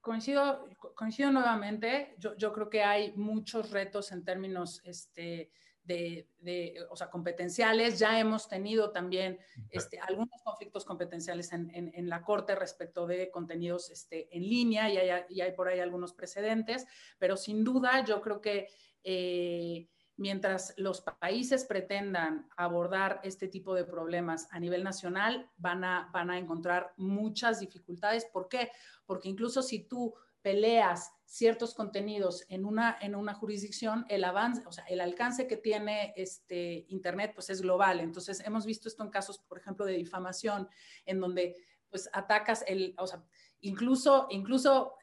coincido, 0.08 0.68
coincido 0.94 1.30
nuevamente. 1.30 2.14
Yo, 2.18 2.34
yo, 2.36 2.52
creo 2.52 2.68
que 2.68 2.82
hay 2.82 3.12
muchos 3.12 3.70
retos 3.70 4.10
en 4.10 4.24
términos 4.24 4.80
este, 4.84 5.50
de, 5.84 6.26
de, 6.38 6.74
o 6.90 6.96
sea, 6.96 7.10
competenciales. 7.10 7.98
Ya 7.98 8.18
hemos 8.18 8.48
tenido 8.48 8.90
también 8.90 9.38
este, 9.70 10.00
algunos 10.00 10.42
conflictos 10.42 10.84
competenciales 10.84 11.52
en, 11.52 11.70
en, 11.74 11.92
en, 11.94 12.08
la 12.08 12.22
Corte 12.22 12.54
respecto 12.54 13.06
de 13.06 13.30
contenidos 13.30 13.90
este, 13.90 14.34
en 14.36 14.42
línea 14.42 14.90
y 14.90 14.96
hay, 14.96 15.24
y 15.28 15.40
hay, 15.40 15.52
por 15.52 15.68
ahí 15.68 15.78
algunos 15.78 16.12
precedentes, 16.12 16.86
pero 17.18 17.36
sin 17.36 17.62
duda 17.62 18.04
yo 18.04 18.20
creo 18.20 18.40
que... 18.40 18.68
Eh, 19.04 19.88
mientras 20.18 20.74
los 20.76 21.00
países 21.00 21.64
pretendan 21.64 22.48
abordar 22.56 23.20
este 23.22 23.48
tipo 23.48 23.74
de 23.74 23.84
problemas 23.84 24.48
a 24.50 24.58
nivel 24.58 24.82
nacional, 24.82 25.48
van 25.56 25.84
a, 25.84 26.10
van 26.12 26.30
a 26.30 26.38
encontrar 26.38 26.92
muchas 26.96 27.60
dificultades. 27.60 28.26
¿Por 28.26 28.48
qué? 28.48 28.70
Porque 29.06 29.28
incluso 29.28 29.62
si 29.62 29.84
tú 29.84 30.14
peleas 30.42 31.12
ciertos 31.24 31.72
contenidos 31.72 32.44
en 32.48 32.64
una, 32.64 32.98
en 33.00 33.14
una 33.14 33.32
jurisdicción, 33.32 34.06
el 34.08 34.24
avance, 34.24 34.62
o 34.66 34.72
sea, 34.72 34.84
el 34.84 35.00
alcance 35.00 35.46
que 35.46 35.56
tiene 35.56 36.12
este 36.16 36.86
Internet, 36.88 37.32
pues 37.34 37.48
es 37.50 37.62
global. 37.62 38.00
Entonces, 38.00 38.40
hemos 38.44 38.66
visto 38.66 38.88
esto 38.88 39.04
en 39.04 39.10
casos, 39.10 39.38
por 39.38 39.58
ejemplo, 39.58 39.84
de 39.84 39.92
difamación, 39.92 40.68
en 41.06 41.20
donde 41.20 41.54
pues 41.90 42.10
atacas 42.12 42.64
el, 42.66 42.94
o 42.98 43.06
sea, 43.06 43.24
incluso, 43.60 44.26
incluso 44.30 44.94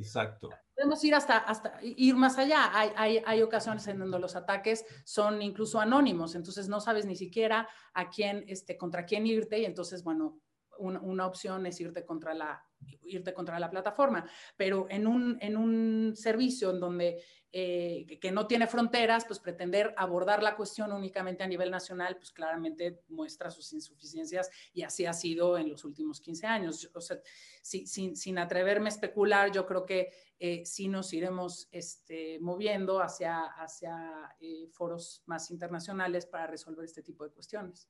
Exacto. 0.00 0.50
Podemos 0.74 1.04
ir 1.04 1.14
hasta, 1.14 1.36
hasta 1.38 1.78
ir 1.82 2.16
más 2.16 2.38
allá. 2.38 2.70
Hay, 2.72 2.90
hay, 2.96 3.22
hay, 3.26 3.42
ocasiones 3.42 3.86
en 3.86 3.98
donde 3.98 4.18
los 4.18 4.34
ataques 4.34 4.84
son 5.04 5.42
incluso 5.42 5.78
anónimos, 5.78 6.34
entonces 6.34 6.68
no 6.68 6.80
sabes 6.80 7.04
ni 7.04 7.16
siquiera 7.16 7.68
a 7.92 8.08
quién, 8.08 8.44
este, 8.48 8.78
contra 8.78 9.04
quién 9.04 9.26
irte 9.26 9.58
y 9.58 9.66
entonces, 9.66 10.02
bueno, 10.02 10.40
una 10.80 11.26
opción 11.26 11.66
es 11.66 11.80
irte 11.80 12.04
contra 12.04 12.34
la, 12.34 12.64
irte 13.04 13.34
contra 13.34 13.58
la 13.58 13.70
plataforma, 13.70 14.28
pero 14.56 14.86
en 14.90 15.06
un, 15.06 15.38
en 15.40 15.56
un 15.56 16.14
servicio 16.16 16.70
en 16.70 16.80
donde 16.80 17.22
eh, 17.52 18.18
que 18.20 18.30
no 18.30 18.46
tiene 18.46 18.68
fronteras, 18.68 19.24
pues 19.24 19.40
pretender 19.40 19.92
abordar 19.96 20.40
la 20.40 20.54
cuestión 20.54 20.92
únicamente 20.92 21.42
a 21.42 21.48
nivel 21.48 21.70
nacional, 21.70 22.16
pues 22.16 22.30
claramente 22.30 23.02
muestra 23.08 23.50
sus 23.50 23.72
insuficiencias 23.72 24.48
y 24.72 24.82
así 24.82 25.04
ha 25.04 25.12
sido 25.12 25.58
en 25.58 25.68
los 25.68 25.84
últimos 25.84 26.20
15 26.20 26.46
años. 26.46 26.88
O 26.94 27.00
sea, 27.00 27.20
sin, 27.60 28.16
sin, 28.16 28.38
atreverme 28.38 28.86
a 28.86 28.92
especular, 28.92 29.50
yo 29.50 29.66
creo 29.66 29.84
que 29.84 30.12
eh, 30.38 30.64
sí 30.64 30.86
nos 30.86 31.12
iremos 31.12 31.68
este, 31.72 32.38
moviendo 32.38 33.02
hacia, 33.02 33.42
hacia 33.42 34.36
eh, 34.38 34.68
foros 34.70 35.22
más 35.26 35.50
internacionales 35.50 36.26
para 36.26 36.46
resolver 36.46 36.84
este 36.84 37.02
tipo 37.02 37.24
de 37.24 37.30
cuestiones. 37.30 37.88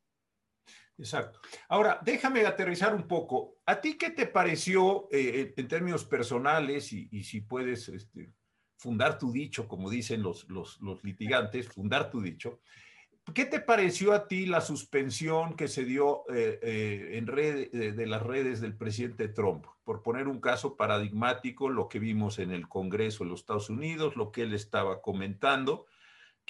Exacto. 1.01 1.41
Ahora, 1.71 1.99
déjame 2.05 2.45
aterrizar 2.45 2.95
un 2.95 3.09
poco. 3.09 3.57
¿A 3.65 3.81
ti 3.81 3.97
qué 3.97 4.11
te 4.11 4.27
pareció 4.27 5.09
eh, 5.11 5.55
en 5.57 5.67
términos 5.67 6.05
personales 6.05 6.93
y, 6.93 7.25
si 7.25 7.41
puedes 7.41 7.89
este, 7.89 8.35
fundar 8.77 9.19
tu 9.19 9.33
dicho, 9.33 9.67
como 9.67 9.89
dicen 9.89 10.23
los, 10.23 10.47
litigantes, 11.03 11.69
fundar 11.69 12.11
tu 12.11 12.21
dicho? 12.21 12.61
¿Qué 13.35 13.47
te 13.47 13.61
pareció 13.61 14.13
a 14.13 14.29
ti 14.29 14.45
la 14.45 14.61
suspensión 14.61 15.57
que 15.57 15.69
se 15.69 15.85
dio 15.85 16.25
eh, 16.35 16.59
eh, 16.63 17.11
en 17.13 17.27
red, 17.27 17.71
de 17.71 18.07
las 18.07 18.23
redes 18.23 18.61
del 18.61 18.77
presidente 18.77 19.29
Trump? 19.29 19.65
Por 19.85 20.03
poner 20.03 20.29
un 20.29 20.41
caso 20.41 20.77
paradigmático, 20.77 21.71
lo 21.71 21.89
que 21.89 21.99
vimos 21.99 22.39
en 22.39 22.51
el 22.51 22.69
Congreso 22.69 23.25
de 23.25 23.31
los 23.31 23.41
Estados 23.41 23.71
Unidos, 23.71 24.17
lo 24.17 24.33
que 24.33 24.43
él 24.43 24.53
estaba 24.53 25.01
comentando 25.01 25.87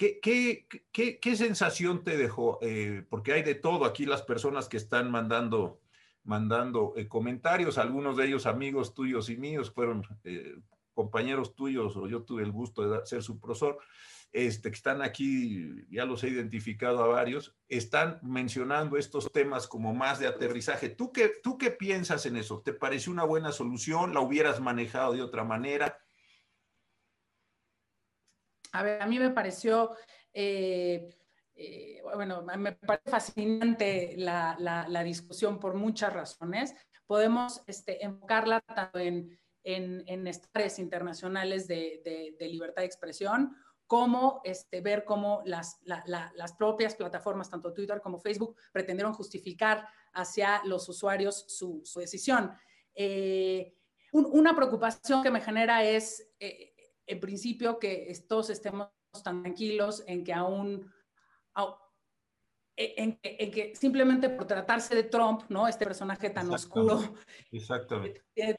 ¿Qué, 0.01 1.35
sensación 1.35 2.03
te 2.03 2.17
dejó? 2.17 2.57
Eh, 2.63 3.05
porque 3.07 3.33
hay 3.33 3.43
de 3.43 3.53
todo 3.53 3.85
aquí 3.85 4.05
las 4.05 4.23
personas 4.23 4.67
que 4.67 4.77
están 4.77 5.11
mandando, 5.11 5.79
mandando 6.23 6.93
eh, 6.95 7.07
comentarios, 7.07 7.77
algunos 7.77 8.17
de 8.17 8.25
ellos 8.25 8.47
amigos 8.47 8.95
tuyos 8.95 9.29
y 9.29 9.37
míos, 9.37 9.71
fueron 9.71 10.03
eh, 10.23 10.55
compañeros 10.95 11.55
tuyos 11.55 11.95
o 11.97 12.07
yo 12.07 12.23
tuve 12.23 12.41
el 12.41 12.51
gusto 12.51 12.89
de 12.89 13.05
ser 13.05 13.21
su 13.21 13.39
profesor, 13.39 13.77
este, 14.31 14.71
que 14.71 14.75
están 14.75 15.03
aquí, 15.03 15.85
ya 15.91 16.05
los 16.05 16.23
he 16.23 16.29
identificado 16.29 17.03
a 17.03 17.07
varios, 17.07 17.55
están 17.67 18.19
mencionando 18.23 18.97
estos 18.97 19.31
temas 19.31 19.67
como 19.67 19.93
más 19.93 20.17
de 20.17 20.25
aterrizaje. 20.25 20.89
¿Tú 20.89 21.11
qué, 21.11 21.31
¿Tú 21.43 21.59
qué 21.59 21.69
piensas 21.69 22.25
en 22.25 22.37
eso? 22.37 22.61
¿Te 22.61 22.73
pareció 22.73 23.11
una 23.11 23.25
buena 23.25 23.51
solución? 23.51 24.15
¿La 24.15 24.21
hubieras 24.21 24.61
manejado 24.61 25.13
de 25.13 25.21
otra 25.21 25.43
manera? 25.43 25.99
A 28.71 28.83
ver, 28.83 29.01
a 29.01 29.05
mí 29.05 29.19
me 29.19 29.31
pareció, 29.31 29.95
eh, 30.33 31.09
eh, 31.55 32.01
bueno, 32.15 32.43
me 32.43 32.73
parece 32.73 33.09
fascinante 33.09 34.15
la, 34.17 34.55
la, 34.59 35.03
discusión 35.03 35.59
por 35.59 35.75
muchas 35.75 36.13
razones. 36.13 36.73
Podemos 37.05 37.61
este, 37.67 38.03
enfocarla 38.03 38.61
tanto 38.61 38.99
en, 38.99 39.37
en, 39.63 40.03
en 40.07 40.27
internacionales 40.77 41.67
de, 41.67 42.35
de, 42.39 42.47
libertad 42.47 42.81
de 42.81 42.87
expresión, 42.87 43.55
como 43.85 44.39
este, 44.45 44.79
ver 44.79 45.03
cómo 45.03 45.41
las, 45.45 45.79
las, 45.83 46.53
propias 46.53 46.95
plataformas, 46.95 47.49
tanto 47.49 47.73
Twitter 47.73 47.99
como 48.01 48.19
Facebook, 48.19 48.55
pretendieron 48.71 49.13
justificar 49.13 49.85
hacia 50.13 50.61
los 50.63 50.87
usuarios 50.87 51.43
su, 51.49 51.81
su 51.83 51.99
decisión. 51.99 52.53
Eh, 52.95 53.75
una 54.13 54.55
preocupación 54.55 55.23
que 55.23 55.31
me 55.31 55.41
genera 55.41 55.83
es 55.83 56.31
en 57.07 57.19
principio 57.19 57.79
que 57.79 58.13
todos 58.27 58.49
estemos 58.49 58.89
tan 59.23 59.43
tranquilos 59.43 60.03
en 60.07 60.23
que 60.23 60.33
aún, 60.33 60.91
en, 62.77 63.17
que 63.19 63.73
simplemente 63.75 64.29
por 64.29 64.47
tratarse 64.47 64.95
de 64.95 65.03
Trump, 65.03 65.43
¿no? 65.49 65.67
Este 65.67 65.85
personaje 65.85 66.29
tan 66.29 66.49
oscuro. 66.49 66.99
Exactamente. 67.51 68.23
Eh, 68.35 68.55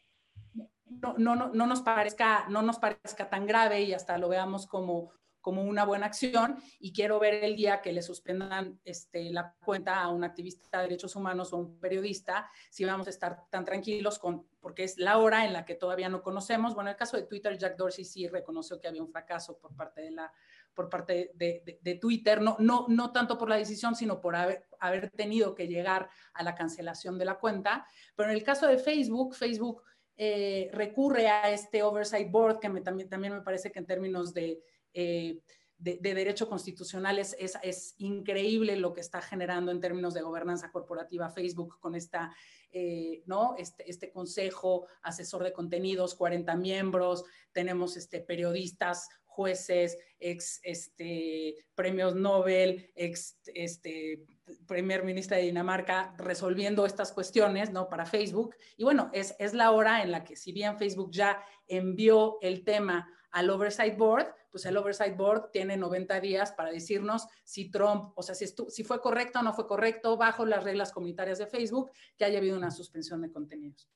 no, 0.84 1.14
no, 1.16 1.34
no, 1.34 1.48
no, 1.52 1.66
nos 1.66 1.80
parezca, 1.80 2.46
no 2.48 2.62
nos 2.62 2.78
parezca 2.78 3.30
tan 3.30 3.46
grave 3.46 3.82
y 3.82 3.94
hasta 3.94 4.18
lo 4.18 4.28
veamos 4.28 4.66
como 4.66 5.12
como 5.42 5.62
una 5.62 5.84
buena 5.84 6.06
acción 6.06 6.56
y 6.78 6.92
quiero 6.92 7.18
ver 7.18 7.44
el 7.44 7.56
día 7.56 7.82
que 7.82 7.92
le 7.92 8.00
suspendan 8.00 8.80
este, 8.84 9.30
la 9.30 9.54
cuenta 9.64 10.00
a 10.00 10.08
un 10.08 10.24
activista 10.24 10.78
de 10.78 10.84
derechos 10.84 11.14
humanos 11.16 11.52
o 11.52 11.58
un 11.58 11.78
periodista, 11.78 12.48
si 12.70 12.84
vamos 12.84 13.08
a 13.08 13.10
estar 13.10 13.50
tan 13.50 13.64
tranquilos 13.64 14.18
con, 14.18 14.46
porque 14.60 14.84
es 14.84 14.96
la 14.96 15.18
hora 15.18 15.44
en 15.44 15.52
la 15.52 15.64
que 15.66 15.74
todavía 15.74 16.08
no 16.08 16.22
conocemos. 16.22 16.74
Bueno, 16.74 16.88
en 16.88 16.94
el 16.94 16.98
caso 16.98 17.16
de 17.16 17.24
Twitter, 17.24 17.58
Jack 17.58 17.76
Dorsey 17.76 18.04
sí 18.04 18.28
reconoció 18.28 18.80
que 18.80 18.88
había 18.88 19.02
un 19.02 19.10
fracaso 19.10 19.58
por 19.58 19.74
parte 19.74 20.00
de 20.00 20.12
la 20.12 20.32
por 20.74 20.88
parte 20.88 21.32
de, 21.34 21.78
de, 21.82 21.94
Twitter, 21.96 22.40
no, 22.40 22.56
no, 22.58 22.86
no 22.88 23.12
tanto 23.12 23.36
por 23.36 23.48
la 23.48 23.56
decisión, 23.56 23.94
sino 23.94 24.20
por 24.20 24.34
haber, 24.34 25.10
tenido 25.10 25.54
que 25.54 25.68
llegar 25.68 26.08
a 26.32 26.42
la 26.42 26.54
cancelación 26.54 27.18
de 27.18 27.26
la 27.26 27.38
cuenta. 27.38 27.86
Pero 28.16 28.30
en 28.30 28.36
el 28.36 28.42
caso 28.42 28.66
de 28.66 28.78
Facebook, 28.78 29.34
Facebook 29.34 29.82
eh, 30.16 30.70
recurre 30.72 31.28
a 31.28 31.50
este 31.50 31.82
Oversight 31.82 32.30
Board, 32.30 32.58
que 32.58 32.68
también, 32.80 33.08
también 33.08 33.34
me 33.34 33.42
parece 33.42 33.70
que 33.70 33.80
en 33.80 33.86
términos 33.86 34.32
de, 34.32 34.62
eh, 34.92 35.40
de, 35.82 36.14
derecho 36.14 36.48
constitucional 36.48 37.18
es, 37.18 37.36
es, 37.38 37.94
increíble 37.98 38.76
lo 38.76 38.92
que 38.92 39.00
está 39.00 39.20
generando 39.20 39.72
en 39.72 39.80
términos 39.80 40.14
de 40.14 40.22
gobernanza 40.22 40.70
corporativa 40.70 41.28
Facebook 41.30 41.78
con 41.80 41.96
esta, 41.96 42.32
eh, 42.70 43.22
¿no? 43.26 43.56
Este, 43.58 43.90
este, 43.90 44.12
consejo 44.12 44.86
asesor 45.02 45.42
de 45.42 45.52
contenidos, 45.52 46.14
40 46.14 46.54
miembros, 46.54 47.24
tenemos 47.50 47.96
este, 47.96 48.20
periodistas, 48.20 49.08
jueces, 49.24 49.98
ex 50.20 50.60
este, 50.62 51.56
premios 51.74 52.14
Nobel, 52.14 52.92
ex 52.94 53.40
este, 53.46 54.24
primer 54.68 55.02
ministra 55.02 55.38
de 55.38 55.44
Dinamarca 55.44 56.14
resolviendo 56.16 56.86
estas 56.86 57.10
cuestiones 57.10 57.72
¿no? 57.72 57.88
para 57.88 58.06
Facebook. 58.06 58.54
Y 58.76 58.84
bueno, 58.84 59.10
es, 59.12 59.34
es 59.40 59.52
la 59.52 59.72
hora 59.72 60.02
en 60.02 60.12
la 60.12 60.22
que 60.22 60.36
si 60.36 60.52
bien 60.52 60.78
Facebook 60.78 61.10
ya 61.10 61.42
envió 61.66 62.38
el 62.40 62.62
tema 62.62 63.08
al 63.32 63.50
Oversight 63.50 63.96
Board, 63.96 64.32
pues 64.52 64.66
el 64.66 64.76
Oversight 64.76 65.16
Board 65.16 65.50
tiene 65.50 65.76
90 65.76 66.20
días 66.20 66.52
para 66.52 66.70
decirnos 66.70 67.26
si 67.42 67.70
Trump, 67.70 68.12
o 68.14 68.22
sea, 68.22 68.34
si, 68.34 68.46
si 68.46 68.84
fue 68.84 69.00
correcto 69.00 69.40
o 69.40 69.42
no 69.42 69.54
fue 69.54 69.66
correcto 69.66 70.16
bajo 70.18 70.44
las 70.44 70.62
reglas 70.62 70.92
comunitarias 70.92 71.38
de 71.38 71.46
Facebook, 71.46 71.90
que 72.16 72.26
haya 72.26 72.38
habido 72.38 72.56
una 72.56 72.70
suspensión 72.70 73.22
de 73.22 73.32
contenidos. 73.32 73.88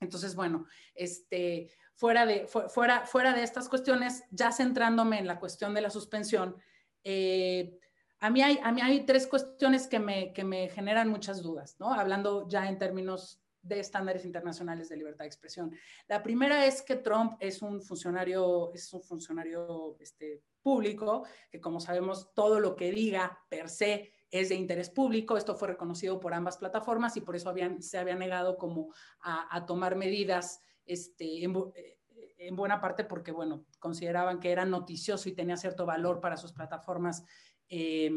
Entonces, 0.00 0.34
bueno, 0.34 0.66
este, 0.94 1.70
fuera, 1.94 2.24
de, 2.24 2.46
fuera, 2.46 3.06
fuera 3.06 3.34
de 3.34 3.42
estas 3.42 3.68
cuestiones, 3.68 4.24
ya 4.30 4.50
centrándome 4.50 5.18
en 5.18 5.26
la 5.26 5.38
cuestión 5.38 5.74
de 5.74 5.82
la 5.82 5.90
suspensión, 5.90 6.56
eh, 7.04 7.78
a, 8.18 8.30
mí 8.30 8.42
hay, 8.42 8.58
a 8.62 8.72
mí 8.72 8.80
hay 8.80 9.04
tres 9.04 9.26
cuestiones 9.26 9.86
que 9.86 9.98
me, 9.98 10.32
que 10.32 10.42
me 10.42 10.70
generan 10.70 11.10
muchas 11.10 11.42
dudas, 11.42 11.76
¿no? 11.78 11.92
Hablando 11.92 12.48
ya 12.48 12.66
en 12.68 12.78
términos 12.78 13.41
de 13.62 13.80
estándares 13.80 14.24
internacionales 14.24 14.88
de 14.88 14.96
libertad 14.96 15.24
de 15.24 15.28
expresión. 15.28 15.72
La 16.08 16.22
primera 16.22 16.66
es 16.66 16.82
que 16.82 16.96
Trump 16.96 17.34
es 17.40 17.62
un 17.62 17.80
funcionario, 17.80 18.72
es 18.74 18.92
un 18.92 19.02
funcionario 19.02 19.96
este, 20.00 20.42
público, 20.62 21.24
que 21.50 21.60
como 21.60 21.80
sabemos, 21.80 22.32
todo 22.34 22.60
lo 22.60 22.74
que 22.76 22.90
diga 22.90 23.38
per 23.48 23.68
se 23.68 24.12
es 24.30 24.48
de 24.48 24.56
interés 24.56 24.90
público. 24.90 25.36
Esto 25.36 25.54
fue 25.54 25.68
reconocido 25.68 26.18
por 26.18 26.34
ambas 26.34 26.56
plataformas 26.56 27.16
y 27.16 27.20
por 27.20 27.36
eso 27.36 27.48
habían, 27.48 27.82
se 27.82 27.98
había 27.98 28.16
negado 28.16 28.56
como 28.56 28.92
a, 29.20 29.64
tomar 29.66 29.94
medidas 29.94 30.60
este, 30.84 31.44
en, 31.44 32.56
buena 32.56 32.80
parte 32.80 33.04
porque, 33.04 33.30
bueno, 33.30 33.66
consideraban 33.78 34.40
que 34.40 34.50
era 34.50 34.64
noticioso 34.64 35.28
y 35.28 35.32
tenía 35.32 35.56
cierto 35.56 35.86
valor 35.86 36.20
para 36.20 36.36
sus 36.36 36.52
plataformas 36.52 37.24
eh, 37.68 38.10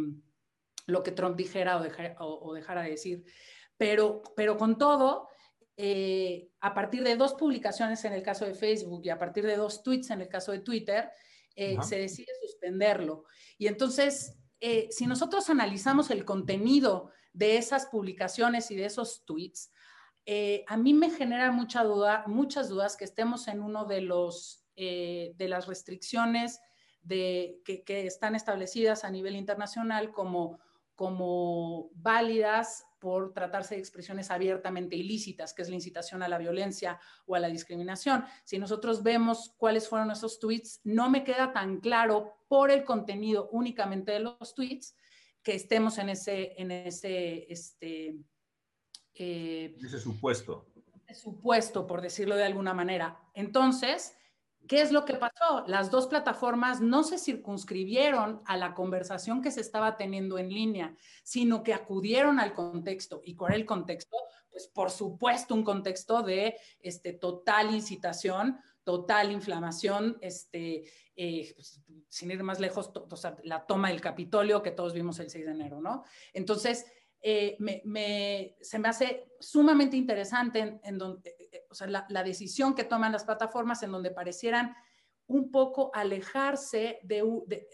lo 0.88 1.04
que 1.04 1.12
Trump 1.12 1.36
dijera 1.36 1.78
o, 2.20 2.26
o, 2.26 2.54
dejara 2.54 2.84
de 2.84 2.92
decir. 2.92 3.26
Pero, 3.78 4.22
pero 4.36 4.58
con 4.58 4.78
todo, 4.78 5.28
eh, 5.78 6.52
a 6.62 6.74
partir 6.74 7.04
de 7.04 7.18
dos 7.18 7.34
publicaciones 7.34 8.06
en 8.06 8.14
el 8.14 8.24
caso 8.24 8.46
de 8.46 8.54
Facebook 8.54 9.02
y 9.04 9.10
a 9.10 9.20
partir 9.20 9.46
de 9.46 9.58
dos 9.58 9.84
tweets 9.84 10.10
en 10.12 10.22
el 10.22 10.30
caso 10.30 10.52
de 10.52 10.60
Twitter, 10.60 11.10
eh, 11.56 11.78
se 11.82 11.98
decide 11.98 12.32
suspenderlo. 12.42 13.26
Y 13.58 13.68
entonces, 13.68 14.38
eh, 14.60 14.88
si 14.92 15.06
nosotros 15.06 15.50
analizamos 15.50 16.12
el 16.12 16.24
contenido 16.24 17.12
de 17.34 17.58
esas 17.58 17.88
publicaciones 17.88 18.72
y 18.72 18.76
de 18.76 18.86
esos 18.86 19.26
tweets, 19.26 19.72
a 20.68 20.78
mí 20.78 20.94
me 20.96 21.12
genera 21.12 21.52
mucha 21.52 21.84
duda, 21.84 22.24
muchas 22.26 22.68
dudas 22.68 22.98
que 22.98 23.06
estemos 23.06 23.48
en 23.48 23.62
uno 23.62 23.86
de 23.86 24.02
los 24.02 24.66
de 24.76 25.48
las 25.48 25.68
restricciones 25.68 26.60
de, 27.02 27.62
que, 27.64 27.84
que, 27.84 28.06
están 28.08 28.36
establecidas 28.36 29.06
a 29.06 29.12
nivel 29.12 29.36
internacional 29.38 30.12
como, 30.12 30.60
como 30.96 31.92
válidas 31.94 32.84
por 33.06 33.34
tratarse 33.34 33.76
de 33.76 33.82
expresiones 33.82 34.32
abiertamente 34.32 34.96
ilícitas, 34.96 35.54
que 35.54 35.62
es 35.62 35.70
la 35.70 35.76
incitación 35.76 36.24
a 36.24 36.28
la 36.28 36.40
violencia 36.40 37.00
o 37.28 37.36
a 37.36 37.40
la 37.40 37.50
discriminación. 37.50 38.26
Si 38.44 38.58
nosotros 38.58 39.04
vemos 39.04 39.54
cuáles 39.58 39.88
fueron 39.88 40.10
esos 40.10 40.40
tweets, 40.40 40.82
no 40.84 41.08
me 41.08 41.24
queda 41.24 41.54
tan 41.54 41.82
claro 41.82 42.34
por 42.48 42.72
el 42.72 42.84
contenido 42.84 43.48
únicamente 43.52 44.12
de 44.12 44.22
los 44.22 44.56
tweets 44.56 44.96
que 45.44 45.54
estemos 45.54 46.00
en 46.00 46.10
ese, 46.10 46.60
en 46.60 46.72
ese, 46.72 47.46
este, 47.48 48.18
eh, 49.14 49.78
ese 49.80 50.00
supuesto. 50.00 50.66
Supuesto, 51.14 51.86
por 51.86 52.02
decirlo 52.02 52.36
de 52.36 52.46
alguna 52.46 52.74
manera. 52.74 53.20
Entonces, 53.36 54.18
¿Qué 54.68 54.82
es 54.82 54.92
lo 54.92 55.06
que 55.06 55.16
pasó? 55.16 55.64
Las 55.68 55.92
dos 55.92 56.08
plataformas 56.08 56.82
no 56.82 57.04
se 57.04 57.18
circunscribieron 57.18 58.42
a 58.46 58.58
la 58.58 58.74
conversación 58.74 59.42
que 59.42 59.52
se 59.52 59.62
estaba 59.62 59.98
teniendo 59.98 60.38
en 60.38 60.50
línea, 60.50 60.96
sino 61.24 61.64
que 61.64 61.74
acudieron 61.74 62.40
al 62.40 62.54
contexto. 62.54 63.22
¿Y 63.24 63.36
cuál 63.36 63.54
era 63.54 63.60
el 63.60 63.66
contexto? 63.66 64.18
Pues 64.50 64.68
por 64.68 64.90
supuesto 64.90 65.54
un 65.54 65.64
contexto 65.64 66.24
de 66.24 66.58
este, 66.80 67.14
total 67.14 67.74
incitación, 67.74 68.60
total 68.84 69.32
inflamación, 69.32 70.18
este, 70.22 70.84
eh, 71.16 71.52
pues, 71.56 71.82
sin 72.08 72.32
ir 72.32 72.44
más 72.44 72.60
lejos, 72.60 72.92
la 73.44 73.66
toma 73.66 73.90
del 73.90 74.02
Capitolio 74.02 74.62
que 74.62 74.72
todos 74.72 74.94
vimos 74.94 75.20
el 75.20 75.30
6 75.30 75.46
de 75.46 75.52
enero, 75.52 75.82
¿no? 75.82 76.04
Entonces, 76.34 76.86
eh, 77.22 78.56
se 78.62 78.80
me 78.80 78.88
hace 78.88 79.32
sumamente 79.40 79.98
interesante 79.98 80.80
en, 80.84 80.98
donde, 80.98 81.30
eh, 81.32 81.50
eh, 81.52 81.66
o 81.70 81.74
sea, 81.74 81.88
la, 81.88 82.24
decisión 82.24 82.76
que 82.76 82.84
toman 82.84 83.12
las 83.12 83.24
plataformas 83.24 83.82
en 83.82 83.92
donde 83.92 84.12
parecieran 84.12 84.76
un 85.28 85.50
poco 85.50 85.90
alejarse 85.96 87.00
de, 87.02 87.24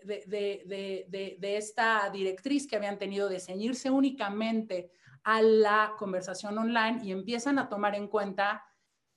de, 0.06 1.58
esta 1.58 2.10
directriz 2.10 2.66
que 2.66 2.78
habían 2.78 2.98
tenido 2.98 3.28
de 3.28 3.42
ceñirse 3.42 3.90
únicamente 3.90 4.90
a 5.24 5.42
la 5.42 5.96
conversación 5.98 6.58
online 6.58 7.02
y 7.04 7.12
empiezan 7.12 7.60
a 7.60 7.68
tomar 7.68 7.94
en 7.96 8.08
cuenta 8.08 8.64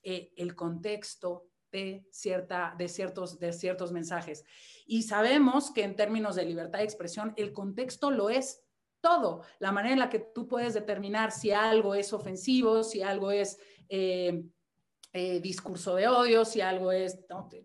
el 0.02 0.56
contexto 0.56 1.46
de, 1.70 2.06
cierta, 2.10 2.74
de, 2.76 2.88
ciertos, 2.88 3.38
de 3.38 3.52
ciertos 3.52 3.92
mensajes. 3.92 4.44
Y 4.84 5.02
sabemos 5.02 5.70
que 5.70 5.84
en 5.84 5.94
términos 5.94 6.34
de 6.34 6.44
libertad 6.44 6.80
de 6.80 6.84
expresión, 6.84 7.34
el 7.36 7.52
contexto 7.52 8.10
lo 8.10 8.30
es 8.30 8.63
todo, 9.04 9.42
la 9.58 9.70
manera 9.70 9.92
en 9.92 10.00
la 10.00 10.08
que 10.08 10.18
tú 10.18 10.48
puedes 10.48 10.72
determinar 10.72 11.30
si 11.30 11.50
algo 11.50 11.94
es 11.94 12.14
ofensivo, 12.14 12.82
si 12.82 13.02
algo 13.02 13.30
es 13.30 13.58
eh, 13.90 14.46
eh, 15.12 15.40
discurso 15.40 15.94
de 15.94 16.08
odio, 16.08 16.46
si 16.46 16.62
algo 16.62 16.90
es, 16.90 17.18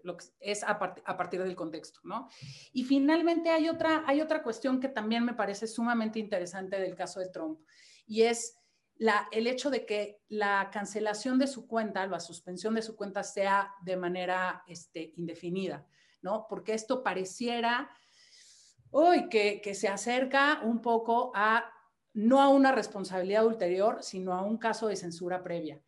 lo 0.04 0.18
que 0.18 0.26
es 0.42 0.66
a, 0.66 0.78
partir 0.78 1.42
del 1.42 1.56
contexto, 1.56 2.02
¿no? 2.04 2.28
Y 2.74 2.84
finalmente 2.84 3.52
hay 3.52 3.70
otra, 3.70 4.04
hay 4.06 4.20
otra 4.20 4.44
cuestión 4.44 4.82
que 4.82 4.90
también 4.90 5.24
me 5.24 5.34
parece 5.34 5.66
sumamente 5.66 6.20
interesante 6.20 6.78
del 6.78 6.94
caso 6.94 7.22
de 7.22 7.30
Trump, 7.30 7.62
y 8.06 8.24
es 8.24 8.58
la, 8.98 9.30
el 9.32 9.48
hecho 9.48 9.70
de 9.70 9.86
que 9.86 10.22
la 10.28 10.70
cancelación 10.74 11.40
de 11.40 11.48
su 11.48 11.68
cuenta, 11.68 12.06
la 12.06 12.20
suspensión 12.20 12.76
de 12.76 12.82
su 12.82 12.98
cuenta 12.98 13.24
sea 13.24 13.74
de 13.82 13.96
manera 13.96 14.62
este, 14.68 15.14
indefinida, 15.16 15.88
¿no? 16.22 16.48
Porque 16.50 16.74
esto 16.74 17.02
pareciera 17.02 17.90
hoy 18.92 19.30
que, 19.30 19.62
se 19.74 19.88
acerca 19.88 20.62
un 20.64 20.82
poco 20.82 21.32
a, 21.36 21.72
no 22.14 22.42
a 22.42 22.50
una 22.50 22.72
responsabilidad 22.72 23.46
ulterior, 23.46 24.02
sino 24.02 24.34
a 24.34 24.42
un 24.42 24.58
caso 24.58 24.88
de 24.88 24.96
censura 24.96 25.44
previa. 25.44 25.82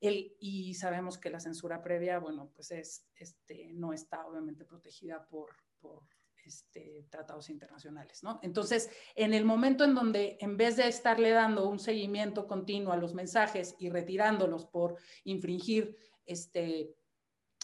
El, 0.00 0.34
y 0.40 0.74
sabemos 0.74 1.18
que 1.18 1.30
la 1.30 1.40
censura 1.40 1.82
previa, 1.82 2.18
bueno, 2.18 2.50
pues 2.54 2.70
es, 2.70 3.06
este, 3.16 3.70
no 3.74 3.92
está 3.92 4.26
obviamente 4.26 4.64
protegida 4.64 5.26
por, 5.26 5.50
por 5.78 6.02
este, 6.44 7.06
tratados 7.10 7.50
internacionales, 7.50 8.22
¿no? 8.22 8.40
Entonces, 8.42 8.90
en 9.14 9.34
el 9.34 9.44
momento 9.44 9.84
en 9.84 9.94
donde, 9.94 10.38
en 10.40 10.56
vez 10.56 10.76
de 10.76 10.88
estarle 10.88 11.30
dando 11.30 11.68
un 11.68 11.78
seguimiento 11.78 12.46
continuo 12.46 12.92
a 12.92 12.96
los 12.96 13.14
mensajes 13.14 13.76
y 13.78 13.90
retirándolos 13.90 14.64
por 14.64 14.96
infringir 15.24 15.96
este, 16.24 16.94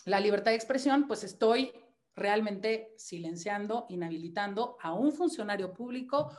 la 0.04 0.20
libertad 0.20 0.50
de 0.50 0.56
expresión, 0.56 1.06
pues 1.06 1.24
estoy 1.24 1.72
realmente 2.16 2.94
silenciando, 2.96 3.86
inhabilitando 3.90 4.78
a 4.80 4.94
un 4.94 5.12
funcionario 5.12 5.72
público 5.72 6.32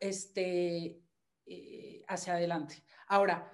este, 0.00 1.02
eh, 1.46 2.02
hacia 2.08 2.34
adelante. 2.34 2.82
Ahora, 3.06 3.52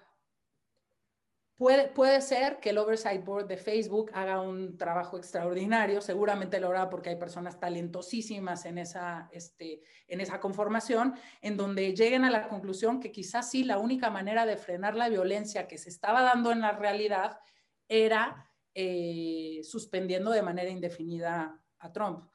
puede, 1.56 1.88
puede 1.88 2.20
ser 2.20 2.60
que 2.60 2.70
el 2.70 2.78
Oversight 2.78 3.24
Board 3.24 3.48
de 3.48 3.56
Facebook 3.56 4.12
haga 4.14 4.40
un 4.40 4.78
trabajo 4.78 5.18
extraordinario, 5.18 6.01
seguramente 6.01 6.61
lo 6.61 6.70
hará 6.70 6.88
porque 6.88 7.11
hay 7.11 7.16
personas 7.16 7.59
talentosísimas 7.59 8.64
en 8.64 8.78
esa, 8.78 9.28
este, 9.32 9.82
en 10.07 10.20
esa 10.20 10.38
conformación, 10.38 11.16
en 11.42 11.57
donde 11.57 11.96
lleguen 11.96 12.24
a 12.24 12.30
la 12.30 12.48
conclusión 12.48 13.01
que 13.01 13.11
quizás 13.11 13.51
sí 13.51 13.64
la 13.64 13.78
única 13.78 14.09
manera 14.09 14.46
de 14.46 14.57
frenar 14.57 14.94
la 14.94 15.09
violencia 15.09 15.66
que 15.66 15.78
se 15.78 15.88
estaba 15.88 16.22
dando 16.22 16.53
en 16.53 16.61
la 16.61 16.72
realidad 16.72 17.40
era 17.88 18.49
eh, 18.75 19.61
suspendiendo 19.62 20.31
de 20.31 20.43
manera 20.43 20.71
indefinida 20.71 21.61
a 21.79 21.93
Trump. 21.93 22.29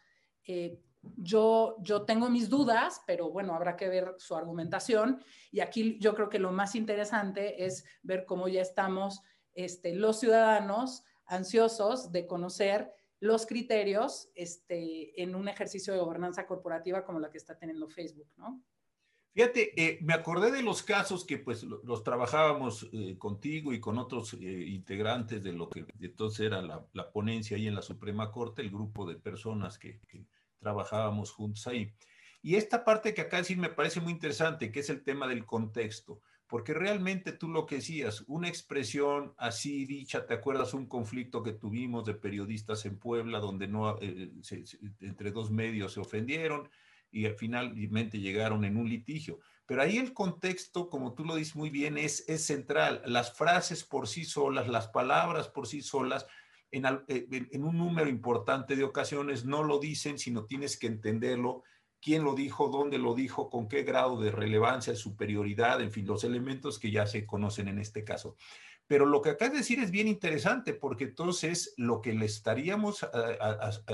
Eh, 0.46 0.82
yo, 1.18 1.78
yo 1.82 2.04
tengo 2.04 2.30
mis 2.30 2.50
dudas, 2.50 3.02
pero 3.06 3.30
bueno, 3.30 3.54
habrá 3.54 3.76
que 3.76 3.90
ver 3.90 4.16
su 4.18 4.36
argumentación. 4.36 5.22
Y 5.52 5.60
aquí 5.60 5.98
yo 6.00 6.16
creo 6.16 6.30
que 6.30 6.40
lo 6.40 6.52
más 6.52 6.76
interesante 6.76 7.66
es 7.66 7.86
ver 8.02 8.26
cómo 8.26 8.48
ya 8.48 8.62
estamos 8.62 9.22
este, 9.54 9.96
los 9.96 10.20
ciudadanos 10.20 11.04
ansiosos 11.26 12.12
de 12.12 12.28
conocer 12.28 12.92
los 13.20 13.46
criterios 13.46 14.30
este, 14.36 15.22
en 15.22 15.36
un 15.36 15.48
ejercicio 15.48 15.94
de 15.94 16.00
gobernanza 16.00 16.46
corporativa 16.46 17.06
como 17.06 17.20
la 17.20 17.30
que 17.30 17.38
está 17.38 17.58
teniendo 17.58 17.88
Facebook, 17.88 18.28
¿no? 18.38 18.62
Fíjate, 19.36 19.74
eh, 19.76 20.00
me 20.02 20.14
acordé 20.14 20.50
de 20.50 20.64
los 20.64 20.82
casos 20.82 21.26
que 21.26 21.38
pues 21.38 21.64
los 21.64 22.04
trabajábamos 22.06 22.88
eh, 22.94 23.18
contigo 23.18 23.74
y 23.74 23.82
con 23.82 23.98
otros 23.98 24.34
eh, 24.36 24.38
integrantes 24.38 25.44
de 25.44 25.52
lo 25.52 25.70
que 25.70 25.86
entonces 26.00 26.46
era 26.46 26.62
la, 26.62 27.12
ponencia 27.12 27.58
ahí 27.58 27.68
en 27.68 27.76
la 27.76 27.82
Suprema 27.82 28.32
Corte, 28.32 28.62
el 28.62 28.70
grupo 28.70 29.06
de 29.06 29.18
personas 29.18 29.78
que, 29.78 30.00
trabajábamos 30.60 31.32
juntos 31.32 31.68
ahí. 31.68 31.92
Y 32.42 32.56
esta 32.56 32.86
parte 32.86 33.14
que 33.14 33.22
acá 33.22 33.38
decir 33.38 33.58
me 33.58 33.70
parece 33.70 34.00
muy 34.00 34.14
interesante, 34.14 34.72
que 34.72 34.80
es 34.80 34.90
el 34.90 35.04
tema 35.04 35.28
del 35.28 35.46
contexto, 35.46 36.22
porque 36.48 36.74
realmente 36.74 37.34
tú 37.34 37.50
lo 37.50 37.66
que 37.66 37.76
decías, 37.76 38.24
una 38.28 38.48
expresión 38.48 39.34
así 39.38 39.86
dicha, 39.86 40.26
¿te 40.26 40.34
acuerdas 40.34 40.74
un 40.74 40.88
conflicto 40.88 41.44
que 41.44 41.52
tuvimos 41.52 42.06
de 42.06 42.14
periodistas 42.14 42.86
en 42.86 42.98
Puebla 42.98 43.40
donde 43.40 43.68
no, 43.68 44.00
entre 45.02 45.32
dos 45.32 45.52
medios 45.52 45.92
se 45.92 46.00
ofendieron? 46.00 46.70
Y 47.16 47.26
finalmente 47.30 48.20
llegaron 48.20 48.66
en 48.66 48.76
un 48.76 48.90
litigio. 48.90 49.40
Pero 49.66 49.82
ahí 49.82 49.98
el 49.98 50.14
contexto, 50.14 50.90
como 50.90 51.14
tú 51.14 51.24
lo 51.24 51.36
dices 51.36 51.56
muy 51.56 51.70
bien, 51.70 51.98
es, 51.98 52.28
es 52.28 52.46
central. 52.46 53.02
Las 53.06 53.34
frases 53.34 53.86
por 53.86 54.10
sí 54.10 54.26
solas, 54.26 54.68
las 54.68 54.90
palabras 54.90 55.48
por 55.48 55.66
sí 55.66 55.82
solas, 55.82 56.28
en, 56.72 56.86
eh, 57.08 57.26
en, 57.30 57.64
un 57.64 57.78
número 57.78 58.10
importante 58.10 58.76
de 58.76 58.84
ocasiones 58.84 59.46
no 59.46 59.64
lo 59.64 59.80
dicen, 59.80 60.20
sino 60.20 60.44
tienes 60.44 60.78
que 60.78 60.88
entenderlo, 60.88 61.64
quién 62.02 62.26
lo 62.26 62.36
dijo, 62.36 62.68
dónde 62.68 62.98
lo 62.98 63.16
dijo, 63.16 63.50
con 63.50 63.70
qué 63.70 63.84
grado 63.84 64.20
de 64.20 64.30
relevancia, 64.30 64.94
superioridad, 64.94 65.82
en 65.82 65.92
fin, 65.92 66.06
los 66.06 66.26
elementos 66.26 66.78
que 66.78 66.92
ya 66.92 67.08
se 67.08 67.26
conocen 67.26 67.70
en 67.70 67.80
este 67.80 68.04
caso. 68.04 68.36
Pero 68.88 69.06
lo 69.06 69.22
que 69.22 69.32
acá 69.32 69.50
de 69.50 69.58
decir 69.58 69.80
es 69.80 69.90
bien 69.90 70.08
interesante 70.08 70.74
porque 70.74 71.06
entonces 71.06 71.74
lo 71.78 72.02
que 72.02 72.14
le 72.14 72.26
estaríamos 72.26 73.04
eh, 73.04 73.40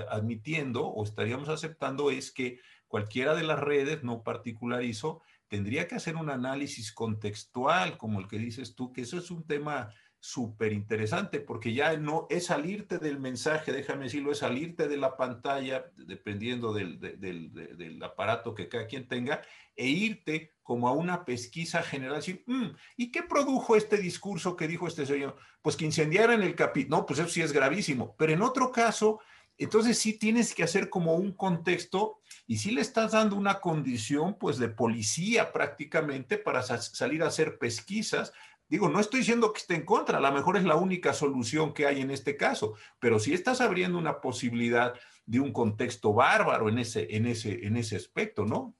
admitiendo 0.09 0.85
o 0.85 1.03
estaríamos 1.03 1.47
aceptando 1.47 2.11
es 2.11 2.31
que 2.31 2.59
cualquiera 2.91 3.33
de 3.33 3.43
las 3.43 3.57
redes, 3.57 4.03
no 4.03 4.21
particularizo, 4.21 5.21
tendría 5.47 5.87
que 5.87 5.95
hacer 5.95 6.17
un 6.17 6.29
análisis 6.29 6.91
contextual, 6.91 7.97
como 7.97 8.19
el 8.19 8.27
que 8.27 8.37
dices 8.37 8.75
tú, 8.75 8.91
que 8.91 9.01
eso 9.01 9.17
es 9.17 9.31
un 9.31 9.47
tema 9.47 9.93
súper 10.19 10.73
interesante, 10.73 11.39
porque 11.39 11.73
ya 11.73 11.95
no 11.95 12.27
es 12.29 12.47
salirte 12.47 12.97
del 12.99 13.17
mensaje, 13.17 13.71
déjame 13.71 14.03
decirlo, 14.03 14.33
es 14.33 14.39
salirte 14.39 14.89
de 14.89 14.97
la 14.97 15.15
pantalla, 15.15 15.85
dependiendo 15.95 16.73
del, 16.73 17.99
aparato 18.03 18.53
que 18.53 18.67
cada 18.67 18.87
quien 18.87 19.07
tenga, 19.07 19.41
e 19.73 19.87
irte 19.87 20.53
como 20.61 20.89
a 20.89 20.91
una 20.91 21.23
pesquisa 21.23 21.81
general, 21.81 22.17
decir, 22.17 22.43
mm, 22.45 22.67
¿y 22.97 23.09
qué 23.09 23.23
produjo 23.23 23.77
este 23.77 23.97
discurso 23.97 24.57
que 24.57 24.67
dijo 24.67 24.85
este 24.85 25.05
señor? 25.05 25.37
Pues 25.61 25.77
que 25.77 25.85
incendiaran 25.85 26.43
el 26.43 26.55
capítulo, 26.55 26.97
no, 26.97 27.05
pues 27.05 27.19
eso 27.19 27.29
sí 27.29 27.41
es 27.41 27.53
gravísimo, 27.53 28.15
pero 28.17 28.33
en 28.33 28.41
otro 28.41 28.69
caso, 28.69 29.21
entonces 29.63 29.97
sí 29.97 30.17
tienes 30.17 30.55
que 30.55 30.63
hacer 30.63 30.89
como 30.89 31.15
un 31.15 31.33
contexto 31.33 32.19
y 32.47 32.57
sí 32.57 32.71
le 32.71 32.81
estás 32.81 33.11
dando 33.11 33.35
una 33.35 33.59
condición 33.59 34.37
pues 34.39 34.57
de 34.57 34.69
policía 34.69 35.53
prácticamente 35.53 36.37
para 36.37 36.63
salir 36.63 37.23
a 37.23 37.27
hacer 37.27 37.57
pesquisas. 37.57 38.33
Digo, 38.67 38.89
no 38.89 38.99
estoy 38.99 39.19
diciendo 39.19 39.53
que 39.53 39.59
esté 39.59 39.75
en 39.75 39.85
contra, 39.85 40.17
a 40.17 40.21
lo 40.21 40.31
mejor 40.31 40.57
es 40.57 40.63
la 40.63 40.75
única 40.75 41.13
solución 41.13 41.73
que 41.73 41.85
hay 41.85 42.01
en 42.01 42.09
este 42.09 42.37
caso, 42.37 42.73
pero 42.99 43.19
sí 43.19 43.33
estás 43.33 43.61
abriendo 43.61 43.97
una 43.97 44.21
posibilidad 44.21 44.93
de 45.25 45.39
un 45.39 45.51
contexto 45.51 46.13
bárbaro 46.13 46.69
en 46.69 46.79
ese, 46.79 47.15
en 47.15 47.25
ese, 47.25 47.65
en 47.65 47.77
ese 47.77 47.95
aspecto, 47.95 48.45
¿no? 48.45 48.75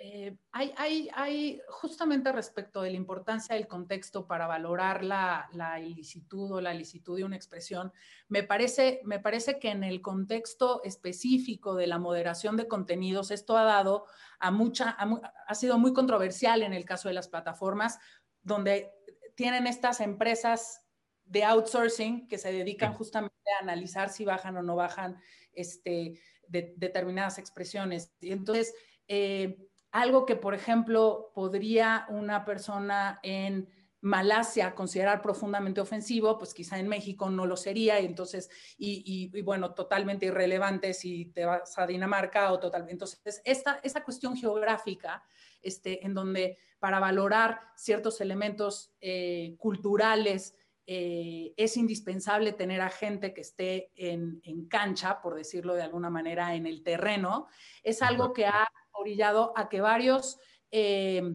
Eh, 0.00 0.36
hay, 0.52 0.72
hay, 0.76 1.08
hay, 1.12 1.60
justamente 1.68 2.30
respecto 2.30 2.82
de 2.82 2.90
la 2.90 2.96
importancia 2.96 3.56
del 3.56 3.66
contexto 3.66 4.28
para 4.28 4.46
valorar 4.46 5.02
la, 5.02 5.48
la, 5.52 5.80
ilicitud 5.80 6.52
o 6.52 6.60
la 6.60 6.72
licitud 6.72 7.16
de 7.16 7.24
una 7.24 7.34
expresión, 7.34 7.92
me 8.28 8.44
parece, 8.44 9.00
me 9.02 9.18
parece 9.18 9.58
que 9.58 9.70
en 9.70 9.82
el 9.82 10.00
contexto 10.00 10.82
específico 10.84 11.74
de 11.74 11.88
la 11.88 11.98
moderación 11.98 12.56
de 12.56 12.68
contenidos, 12.68 13.32
esto 13.32 13.56
ha 13.56 13.64
dado 13.64 14.06
a 14.38 14.52
mucha, 14.52 14.90
ha 14.90 15.54
sido 15.56 15.78
muy 15.78 15.92
controversial 15.92 16.62
en 16.62 16.74
el 16.74 16.84
caso 16.84 17.08
de 17.08 17.14
las 17.14 17.26
plataformas, 17.26 17.98
donde 18.40 18.92
tienen 19.34 19.66
estas 19.66 20.00
empresas 20.00 20.86
de 21.24 21.42
outsourcing 21.42 22.28
que 22.28 22.38
se 22.38 22.52
dedican 22.52 22.94
justamente 22.94 23.34
a 23.58 23.64
analizar 23.64 24.10
si 24.10 24.24
bajan 24.24 24.56
o 24.56 24.62
no 24.62 24.76
bajan 24.76 25.20
este, 25.52 26.20
de, 26.46 26.72
determinadas 26.76 27.38
expresiones. 27.38 28.12
Y 28.20 28.32
entonces, 28.32 28.74
eh, 29.08 29.67
algo 29.90 30.26
que, 30.26 30.36
por 30.36 30.54
ejemplo, 30.54 31.30
podría 31.34 32.06
una 32.10 32.44
persona 32.44 33.20
en 33.22 33.68
Malasia 34.00 34.74
considerar 34.74 35.20
profundamente 35.22 35.80
ofensivo, 35.80 36.38
pues 36.38 36.54
quizá 36.54 36.78
en 36.78 36.88
México 36.88 37.30
no 37.30 37.46
lo 37.46 37.56
sería, 37.56 38.00
y 38.00 38.06
entonces, 38.06 38.48
y, 38.76 39.42
bueno, 39.42 39.74
totalmente 39.74 40.26
irrelevante 40.26 40.94
si 40.94 41.26
te 41.26 41.44
vas 41.44 41.76
a 41.78 41.86
Dinamarca 41.86 42.52
o 42.52 42.60
totalmente. 42.60 42.92
Entonces, 42.92 43.42
esta, 43.44 43.80
esta 43.82 44.04
cuestión 44.04 44.36
geográfica, 44.36 45.24
este, 45.60 46.04
en 46.06 46.14
donde 46.14 46.58
para 46.78 47.00
valorar 47.00 47.60
ciertos 47.74 48.20
elementos 48.20 48.92
eh, 49.00 49.56
culturales, 49.58 50.54
eh, 50.86 51.52
es 51.56 51.76
indispensable 51.76 52.52
tener 52.52 52.80
a 52.80 52.88
gente 52.88 53.34
que 53.34 53.40
esté 53.40 53.90
en, 53.96 54.40
en, 54.44 54.68
cancha, 54.68 55.20
por 55.20 55.34
decirlo 55.34 55.74
de 55.74 55.82
alguna 55.82 56.08
manera, 56.08 56.54
en 56.54 56.66
el 56.66 56.82
terreno, 56.82 57.48
es 57.82 58.00
algo 58.00 58.32
que 58.32 58.46
ha 58.46 58.66
orillado 59.08 59.52
a 59.56 59.68
que 59.68 59.80
varios, 59.80 60.38
eh, 60.70 61.34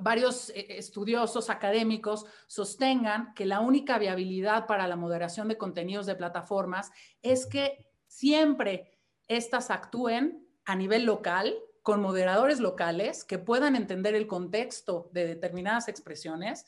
varios 0.00 0.50
eh, 0.50 0.78
estudiosos 0.78 1.50
académicos 1.50 2.24
sostengan 2.46 3.34
que 3.34 3.44
la 3.44 3.60
única 3.60 3.98
viabilidad 3.98 4.66
para 4.66 4.86
la 4.88 4.96
moderación 4.96 5.48
de 5.48 5.58
contenidos 5.58 6.06
de 6.06 6.14
plataformas 6.14 6.90
es 7.20 7.46
que 7.46 7.86
siempre 8.06 8.98
éstas 9.28 9.70
actúen 9.70 10.46
a 10.64 10.74
nivel 10.76 11.04
local, 11.04 11.54
con 11.82 12.00
moderadores 12.00 12.60
locales 12.60 13.24
que 13.24 13.40
puedan 13.40 13.74
entender 13.74 14.14
el 14.14 14.28
contexto 14.28 15.10
de 15.12 15.26
determinadas 15.26 15.88
expresiones 15.88 16.64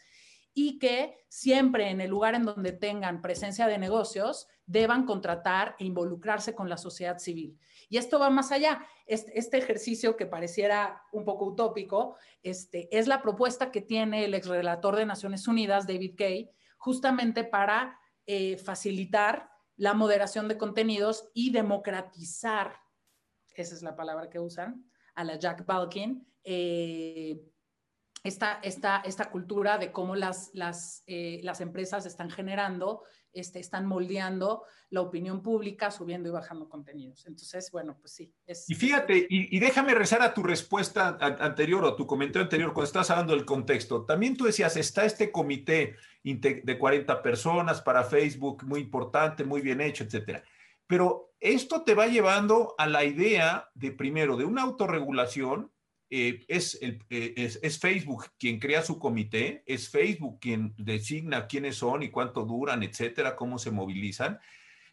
y 0.55 0.78
que 0.78 1.18
siempre 1.28 1.90
en 1.90 2.00
el 2.00 2.11
lugar 2.11 2.36
en 2.36 2.44
donde 2.44 2.72
tengan 2.72 3.20
presencia 3.20 3.66
de 3.66 3.76
negocios 3.76 4.46
deban 4.66 5.05
contratar 5.05 5.74
e 5.78 5.84
involucrarse 5.84 6.55
con 6.55 6.68
la 6.68 6.78
sociedad 6.78 7.18
civil. 7.18 7.59
Y 7.88 7.98
esto 7.98 8.18
va 8.18 8.30
más 8.30 8.52
allá. 8.52 8.86
Este, 9.05 9.59
ejercicio 9.59 10.16
que 10.16 10.26
pareciera 10.26 11.02
un 11.12 11.24
poco 11.24 11.46
utópico 11.46 12.16
este, 12.42 12.88
es 12.96 13.09
la 13.09 13.20
propuesta 13.20 13.70
que 13.70 13.82
tiene 13.82 14.24
el 14.24 14.34
exrelator 14.34 14.96
de 14.96 15.07
Naciones 15.07 15.46
Unidas, 15.48 15.86
David 15.86 16.14
Kay, 16.16 16.50
justamente 16.78 17.44
para 17.44 17.98
eh, 18.26 18.57
facilitar 18.57 19.50
la 19.76 19.92
moderación 19.92 20.46
de 20.48 20.57
contenidos 20.57 21.30
y 21.34 21.50
democratizar, 21.50 22.76
esa 23.55 23.74
es 23.74 23.82
la 23.82 23.96
palabra 23.96 24.30
que 24.30 24.38
usan, 24.38 24.88
a 25.14 25.24
la 25.24 25.36
Jack 25.36 25.66
Balkin, 25.66 26.26
eh, 26.44 27.40
esta, 28.25 28.59
esta, 28.62 29.03
esta, 29.05 29.31
cultura 29.31 29.79
de 29.79 29.93
cómo 29.93 30.16
las, 30.16 30.51
las, 30.55 31.05
eh, 31.07 31.41
las 31.45 31.61
empresas 31.61 32.07
están 32.07 32.31
generando 32.31 33.03
este, 33.35 33.59
están 33.59 33.85
moldeando 33.85 34.62
la 34.91 35.01
opinión 35.01 35.43
pública, 35.43 35.91
subiendo 35.91 36.29
y 36.29 36.33
bajando 36.33 36.68
contenidos. 36.68 37.27
Entonces, 37.27 37.68
bueno, 37.72 37.99
pues 38.01 38.14
sí. 38.14 38.33
y 38.68 38.75
fíjate, 38.75 39.27
y, 39.29 39.59
déjame 39.59 39.93
rezar 39.93 40.22
a 40.22 40.33
tu 40.33 40.45
respuesta 40.45 41.18
anterior 41.20 41.85
o 41.85 41.97
tu 41.97 42.07
comentario 42.07 42.45
anterior 42.45 42.72
cuando 42.72 42.87
estás 42.87 43.11
hablando 43.11 43.35
del 43.35 43.45
contexto. 43.45 44.05
También 44.05 44.37
tú 44.37 44.45
decías, 44.45 44.77
está 44.77 45.05
este 45.05 45.33
comité 45.33 45.97
de 46.22 46.79
40 46.79 47.22
personas 47.22 47.83
para 47.83 48.05
Facebook, 48.05 48.64
muy 48.64 48.81
importante, 48.81 49.43
muy 49.43 49.61
bien 49.61 49.81
hecho, 49.81 50.05
etcétera. 50.05 50.45
Pero 50.87 51.35
esto 51.41 51.83
te 51.83 51.95
va 51.95 52.07
llevando 52.07 52.77
a 52.79 52.87
la 52.87 53.05
idea 53.05 53.68
de, 53.75 53.91
primero, 53.91 54.37
de 54.37 54.45
una 54.45 54.62
autorregulación 54.62 55.72
eh, 56.11 56.44
eh, 56.48 57.34
es, 57.36 57.59
es, 57.62 57.78
Facebook 57.78 58.26
quien 58.38 58.59
crea 58.59 58.82
su 58.82 58.98
comité, 58.98 59.62
es 59.66 59.88
Facebook 59.88 60.38
quien 60.40 60.74
designa 60.76 61.46
quiénes 61.46 61.76
son 61.76 62.02
y 62.02 62.11
cuánto 62.11 62.44
duran, 62.44 62.82
etcétera, 62.82 63.36
cómo 63.36 63.59
se 63.59 63.70
movilizan. 63.70 64.38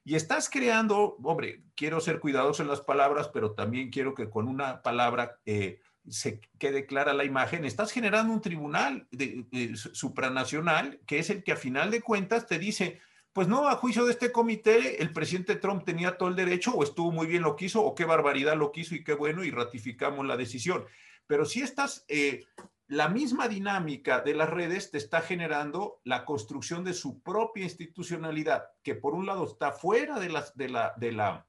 Y 0.03 0.15
estás 0.15 0.49
creando, 0.49 1.17
hombre, 1.21 1.63
quiero 1.75 1.99
ser 1.99 2.19
cuidadoso 2.19 2.63
en 2.63 2.69
las 2.69 2.81
palabras, 2.81 3.29
pero 3.31 3.51
también 3.51 3.91
quiero 3.91 4.15
que 4.15 4.29
con 4.29 4.47
una 4.47 4.81
palabra 4.81 5.39
eh, 5.45 5.79
se 6.09 6.41
quede 6.57 6.87
clara 6.87 7.13
la 7.13 7.23
imagen. 7.23 7.65
Estás 7.65 7.91
generando 7.91 8.33
un 8.33 8.41
tribunal 8.41 9.07
de, 9.11 9.75
supranacional 9.75 10.99
que 11.05 11.19
es 11.19 11.29
el 11.29 11.43
que 11.43 11.51
a 11.51 11.57
final 11.57 11.91
de 11.91 12.01
cuentas 12.01 12.47
te 12.47 12.57
dice, 12.57 12.99
pues 13.33 13.47
no, 13.47 13.67
a 13.67 13.75
juicio 13.75 14.05
de 14.05 14.11
este 14.11 14.31
comité, 14.31 15.01
el 15.01 15.13
presidente 15.13 15.55
Trump 15.55 15.85
tenía 15.85 16.17
todo 16.17 16.29
el 16.29 16.35
derecho 16.35 16.71
o 16.71 16.83
estuvo 16.83 17.11
muy 17.11 17.27
bien 17.27 17.43
lo 17.43 17.55
que 17.55 17.65
hizo 17.65 17.81
o 17.81 17.95
qué 17.95 18.03
barbaridad 18.03 18.57
lo 18.57 18.71
quiso 18.71 18.93
y 18.93 19.03
qué 19.03 19.13
bueno 19.13 19.43
y 19.43 19.51
ratificamos 19.51 20.25
la 20.25 20.35
decisión. 20.35 20.85
Pero 21.27 21.45
si 21.45 21.61
estás, 21.61 22.03
eh, 22.09 22.45
la 22.87 23.07
misma 23.07 23.47
dinámica 23.47 24.19
de 24.19 24.33
las 24.33 24.49
redes 24.49 24.91
te 24.91 24.97
está 24.97 25.21
generando 25.21 26.01
la 26.03 26.25
construcción 26.25 26.83
de 26.83 26.93
su 26.93 27.21
propia 27.21 27.63
institucionalidad, 27.63 28.65
que 28.83 28.95
por 28.95 29.13
un 29.13 29.25
lado 29.25 29.45
está 29.45 29.71
fuera 29.71 30.19
de, 30.19 30.27
de, 30.55 30.69
la, 30.69 30.93
de, 30.97 31.11
la, 31.13 31.47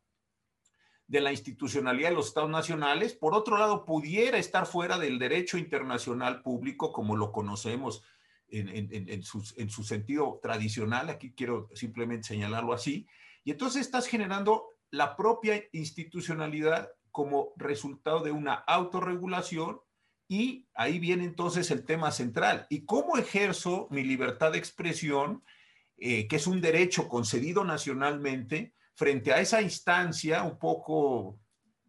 de 1.08 1.20
la 1.20 1.32
institucionalidad 1.32 2.10
de 2.10 2.14
los 2.14 2.28
estados 2.28 2.50
nacionales, 2.50 3.12
por 3.12 3.34
otro 3.34 3.58
lado 3.58 3.84
pudiera 3.84 4.38
estar 4.38 4.66
fuera 4.66 4.98
del 4.98 5.18
derecho 5.18 5.58
internacional 5.58 6.42
público 6.42 6.92
como 6.92 7.16
lo 7.16 7.32
conocemos 7.32 8.04
en, 8.52 9.22
su 9.22 9.84
sentido 9.84 10.38
tradicional, 10.42 11.08
aquí 11.08 11.32
quiero 11.34 11.68
simplemente 11.74 12.28
señalarlo 12.28 12.72
así, 12.72 13.06
y 13.44 13.50
entonces 13.50 13.82
estás 13.82 14.06
generando 14.06 14.68
la 14.90 15.16
propia 15.16 15.62
institucionalidad 15.72 16.90
como 17.10 17.52
resultado 17.56 18.20
de 18.20 18.30
una 18.30 18.54
autorregulación 18.54 19.80
y 20.28 20.66
ahí 20.74 20.98
viene 20.98 21.24
entonces 21.24 21.70
el 21.70 21.84
tema 21.84 22.10
central. 22.10 22.66
¿Y 22.70 22.84
cómo 22.84 23.18
ejerzo 23.18 23.88
mi 23.90 24.02
libertad 24.02 24.52
de 24.52 24.58
expresión, 24.58 25.44
eh, 25.98 26.26
que 26.28 26.36
es 26.36 26.46
un 26.46 26.60
derecho 26.60 27.08
concedido 27.08 27.64
nacionalmente, 27.64 28.74
frente 28.94 29.32
a 29.32 29.40
esa 29.40 29.60
instancia 29.60 30.42
un 30.42 30.58
poco 30.58 31.38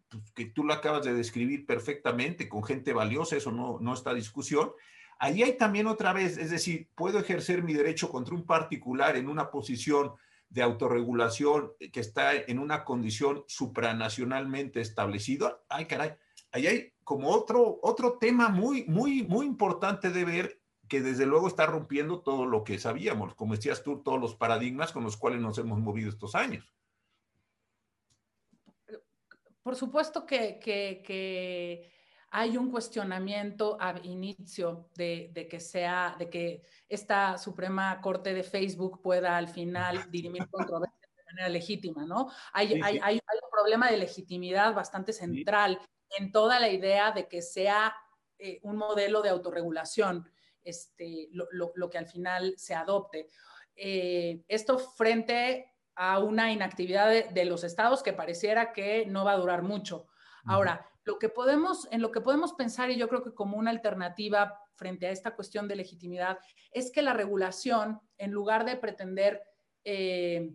pues, 0.08 0.30
que 0.32 0.46
tú 0.46 0.64
lo 0.64 0.74
acabas 0.74 1.04
de 1.04 1.14
describir 1.14 1.66
perfectamente, 1.66 2.48
con 2.48 2.64
gente 2.64 2.92
valiosa, 2.92 3.36
eso 3.36 3.52
no, 3.52 3.78
no 3.80 3.94
está 3.94 4.14
discusión. 4.14 4.72
Ahí 5.24 5.42
hay 5.42 5.56
también 5.56 5.86
otra 5.86 6.12
vez, 6.12 6.36
es 6.36 6.50
decir, 6.50 6.90
puedo 6.94 7.18
ejercer 7.18 7.62
mi 7.62 7.72
derecho 7.72 8.10
contra 8.10 8.34
un 8.34 8.44
particular 8.44 9.16
en 9.16 9.30
una 9.30 9.50
posición 9.50 10.12
de 10.50 10.60
autorregulación 10.60 11.72
que 11.94 12.00
está 12.00 12.34
en 12.34 12.58
una 12.58 12.84
condición 12.84 13.42
supranacionalmente 13.46 14.82
establecida. 14.82 15.62
Ay, 15.70 15.86
caray, 15.86 16.12
ahí 16.52 16.66
hay 16.66 16.92
como 17.04 17.30
otro, 17.30 17.80
otro 17.80 18.18
tema 18.18 18.50
muy, 18.50 18.84
muy, 18.84 19.22
muy 19.22 19.46
importante 19.46 20.10
de 20.10 20.26
ver 20.26 20.60
que 20.90 21.00
desde 21.00 21.24
luego 21.24 21.48
está 21.48 21.64
rompiendo 21.64 22.20
todo 22.20 22.44
lo 22.44 22.62
que 22.62 22.78
sabíamos, 22.78 23.34
como 23.34 23.54
decías 23.54 23.82
tú, 23.82 24.02
todos 24.02 24.20
los 24.20 24.34
paradigmas 24.34 24.92
con 24.92 25.04
los 25.04 25.16
cuales 25.16 25.40
nos 25.40 25.56
hemos 25.56 25.80
movido 25.80 26.10
estos 26.10 26.34
años. 26.34 26.70
Por 29.62 29.74
supuesto 29.74 30.26
que, 30.26 30.60
que, 30.62 31.93
hay 32.36 32.56
un 32.56 32.68
cuestionamiento 32.68 33.76
al 33.80 34.04
inicio 34.04 34.90
de, 34.96 35.30
de, 35.32 35.46
que 35.46 35.60
sea, 35.60 36.16
de 36.18 36.28
que 36.28 36.62
esta 36.88 37.38
Suprema 37.38 38.00
Corte 38.00 38.34
de 38.34 38.42
Facebook 38.42 39.00
pueda 39.00 39.36
al 39.36 39.46
final 39.46 40.04
dirimir 40.10 40.48
controversias 40.50 41.12
de 41.16 41.24
manera 41.26 41.48
legítima, 41.48 42.04
¿no? 42.04 42.32
Hay, 42.52 42.80
hay, 42.82 42.98
hay, 43.00 43.14
un 43.14 43.50
problema 43.52 43.88
de 43.88 43.98
legitimidad 43.98 44.74
bastante 44.74 45.12
central 45.12 45.80
en 46.18 46.32
toda 46.32 46.58
la 46.58 46.68
idea 46.70 47.12
de 47.12 47.28
que 47.28 47.40
sea 47.40 47.94
eh, 48.36 48.58
un 48.64 48.78
modelo 48.78 49.22
de 49.22 49.28
autorregulación, 49.28 50.28
este, 50.64 51.28
lo, 51.30 51.88
que 51.88 51.98
al 51.98 52.08
final 52.08 52.54
se 52.56 52.74
adopte. 52.74 53.28
Eh, 53.76 54.42
esto 54.48 54.80
frente 54.80 55.72
a 55.94 56.18
una 56.18 56.50
inactividad 56.50 57.28
de, 57.30 57.44
los 57.44 57.62
estados 57.62 58.02
que 58.02 58.12
pareciera 58.12 58.72
que 58.72 59.06
no 59.06 59.24
va 59.24 59.34
a 59.34 59.38
durar 59.38 59.62
mucho. 59.62 60.08
Ahora, 60.46 60.90
lo 61.04 61.18
que 61.18 61.28
podemos, 61.28 61.86
en 61.90 62.00
lo 62.00 62.10
que 62.10 62.20
podemos 62.20 62.54
pensar, 62.54 62.90
y 62.90 62.96
yo 62.96 63.08
creo 63.08 63.22
que 63.22 63.34
como 63.34 63.58
una 63.58 63.70
alternativa 63.70 64.58
frente 64.74 65.06
a 65.06 65.10
esta 65.10 65.34
cuestión 65.34 65.68
de 65.68 65.76
legitimidad, 65.76 66.38
es 66.72 66.90
que 66.90 67.02
la 67.02 67.12
regulación, 67.12 68.00
en 68.18 68.32
lugar 68.32 68.64
de 68.64 68.76
pretender 68.76 69.42
eh, 69.84 70.54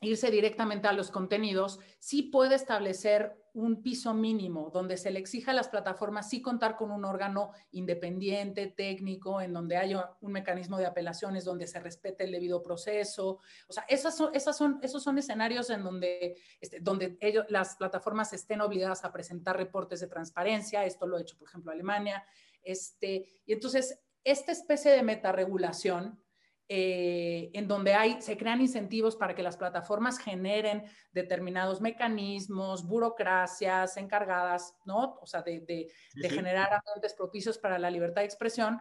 irse 0.00 0.30
directamente 0.30 0.88
a 0.88 0.92
los 0.92 1.10
contenidos, 1.10 1.78
sí 1.98 2.22
puede 2.24 2.54
establecer 2.54 3.36
un 3.56 3.82
piso 3.82 4.12
mínimo 4.12 4.70
donde 4.70 4.98
se 4.98 5.10
le 5.10 5.18
exija 5.18 5.52
a 5.52 5.54
las 5.54 5.68
plataformas 5.68 6.28
sí 6.28 6.42
contar 6.42 6.76
con 6.76 6.90
un 6.90 7.06
órgano 7.06 7.52
independiente, 7.70 8.66
técnico, 8.66 9.40
en 9.40 9.54
donde 9.54 9.78
haya 9.78 10.14
un 10.20 10.32
mecanismo 10.32 10.76
de 10.76 10.84
apelaciones, 10.84 11.46
donde 11.46 11.66
se 11.66 11.80
respete 11.80 12.24
el 12.24 12.32
debido 12.32 12.62
proceso. 12.62 13.38
O 13.66 13.72
sea, 13.72 13.86
esas 13.88 14.14
son, 14.14 14.34
esas 14.34 14.58
son, 14.58 14.78
esos 14.82 15.02
son 15.02 15.16
escenarios 15.16 15.70
en 15.70 15.82
donde, 15.82 16.36
este, 16.60 16.80
donde 16.80 17.16
ellos, 17.22 17.46
las 17.48 17.76
plataformas 17.76 18.34
estén 18.34 18.60
obligadas 18.60 19.06
a 19.06 19.12
presentar 19.12 19.56
reportes 19.56 20.00
de 20.00 20.08
transparencia. 20.08 20.84
Esto 20.84 21.06
lo 21.06 21.16
ha 21.16 21.22
hecho, 21.22 21.38
por 21.38 21.48
ejemplo, 21.48 21.72
Alemania. 21.72 22.26
Este, 22.62 23.40
y 23.46 23.54
entonces, 23.54 23.98
esta 24.22 24.52
especie 24.52 24.90
de 24.90 25.02
metaregulación 25.02 26.20
eh, 26.68 27.50
en 27.54 27.68
donde 27.68 27.94
hay, 27.94 28.20
se 28.20 28.36
crean 28.36 28.60
incentivos 28.60 29.14
para 29.14 29.34
que 29.34 29.42
las 29.42 29.56
plataformas 29.56 30.18
generen 30.18 30.84
determinados 31.12 31.80
mecanismos, 31.80 32.86
burocracias 32.86 33.96
encargadas, 33.96 34.74
¿no? 34.84 35.18
O 35.20 35.26
sea, 35.26 35.42
de, 35.42 35.88
generar 36.22 36.72
ambientes 36.72 37.14
propicios 37.14 37.58
para 37.58 37.78
la 37.78 37.90
libertad 37.90 38.22
de 38.22 38.26
expresión. 38.26 38.80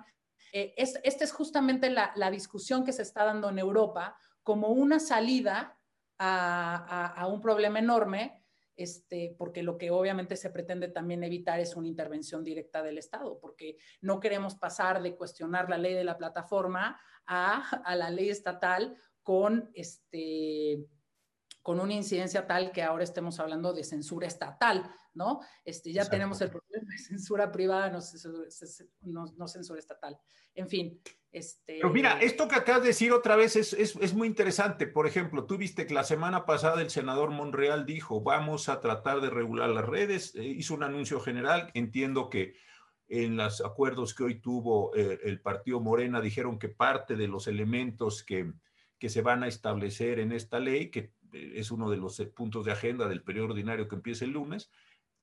Eh, 0.51 0.73
esta 0.77 1.23
es 1.23 1.31
justamente 1.31 1.89
la, 1.89 2.31
discusión 2.31 2.83
que 2.85 2.93
se 2.93 3.03
está 3.03 3.23
dando 3.23 3.49
en 3.49 3.59
Europa 3.59 4.17
como 4.41 4.69
una 4.69 4.99
salida 4.99 5.77
a 6.17 7.27
un 7.29 7.41
problema 7.41 7.79
enorme 7.79 8.44
este, 8.75 9.35
porque 9.37 9.63
lo 9.63 9.77
que 9.77 9.91
obviamente 9.91 10.35
se 10.35 10.49
pretende 10.49 10.89
también 10.89 11.23
evitar 11.23 11.59
es 11.59 11.75
una 11.75 11.87
intervención 11.87 12.43
directa 12.43 12.83
del 12.83 12.97
Estado, 12.97 13.39
porque 13.39 13.77
no 14.01 14.19
queremos 14.19 14.55
pasar 14.55 15.01
de 15.01 15.15
cuestionar 15.15 15.69
la 15.69 15.77
ley 15.77 15.93
de 15.93 16.03
la 16.03 16.17
plataforma 16.17 16.99
a, 17.25 17.69
a 17.83 17.95
la 17.95 18.09
ley 18.09 18.29
estatal 18.29 18.97
con 19.23 19.71
este, 19.73 20.85
con 21.65 21.79
una 21.79 21.95
incidencia 21.95 22.45
tal 22.45 22.71
que 22.71 22.83
ahora 22.83 23.03
estemos 23.03 23.39
hablando 23.39 23.73
de 23.73 23.83
censura 23.83 24.27
estatal, 24.27 24.87
¿no? 25.15 25.39
Este, 25.63 25.91
ya 25.91 26.07
tenemos 26.07 26.39
el 26.41 26.51
problema 26.51 26.91
de 26.91 26.99
censura 26.99 27.51
privada, 27.51 27.89
no, 27.89 29.25
no, 29.35 29.47
censura 29.47 29.79
estatal. 29.79 30.15
En 30.53 30.69
fin. 30.69 31.01
Este... 31.35 31.79
Pero 31.81 31.89
mira, 31.89 32.17
esto 32.21 32.47
que 32.47 32.55
acabas 32.55 32.83
de 32.83 32.87
decir 32.87 33.11
otra 33.11 33.35
vez 33.35 33.57
es, 33.57 33.73
es, 33.73 33.97
es, 33.97 34.13
muy 34.13 34.25
interesante. 34.25 34.87
Por 34.87 35.05
ejemplo, 35.05 35.45
tú 35.45 35.57
viste 35.57 35.85
que 35.85 35.93
la 35.93 36.05
semana 36.05 36.45
pasada 36.45 36.81
el 36.81 36.89
senador 36.89 37.31
Monreal 37.31 37.85
dijo, 37.85 38.21
vamos 38.21 38.69
a 38.69 38.79
tratar 38.79 39.19
de 39.19 39.29
regular 39.29 39.69
las 39.69 39.85
redes, 39.85 40.33
eh, 40.35 40.45
hizo 40.45 40.73
un 40.73 40.83
anuncio 40.83 41.19
general, 41.19 41.71
entiendo 41.73 42.29
que 42.29 42.55
en 43.09 43.35
los 43.35 43.59
acuerdos 43.59 44.15
que 44.15 44.23
hoy 44.23 44.35
tuvo 44.35 44.95
eh, 44.95 45.19
el 45.23 45.41
partido 45.41 45.81
Morena 45.81 46.21
dijeron 46.21 46.57
que 46.57 46.69
parte 46.69 47.17
de 47.17 47.27
los 47.27 47.47
elementos 47.47 48.23
que, 48.23 48.53
que 48.97 49.09
se 49.09 49.21
van 49.21 49.43
a 49.43 49.49
establecer 49.49 50.19
en 50.19 50.31
esta 50.31 50.61
ley, 50.61 50.89
que 50.89 51.11
es 51.33 51.69
uno 51.69 51.89
de 51.89 51.97
los 51.97 52.17
eh, 52.21 52.27
puntos 52.27 52.63
de 52.63 52.71
agenda 52.71 53.09
del 53.09 53.23
periodo 53.23 53.49
ordinario 53.49 53.89
que 53.89 53.95
empieza 53.95 54.23
el 54.23 54.31
lunes, 54.31 54.71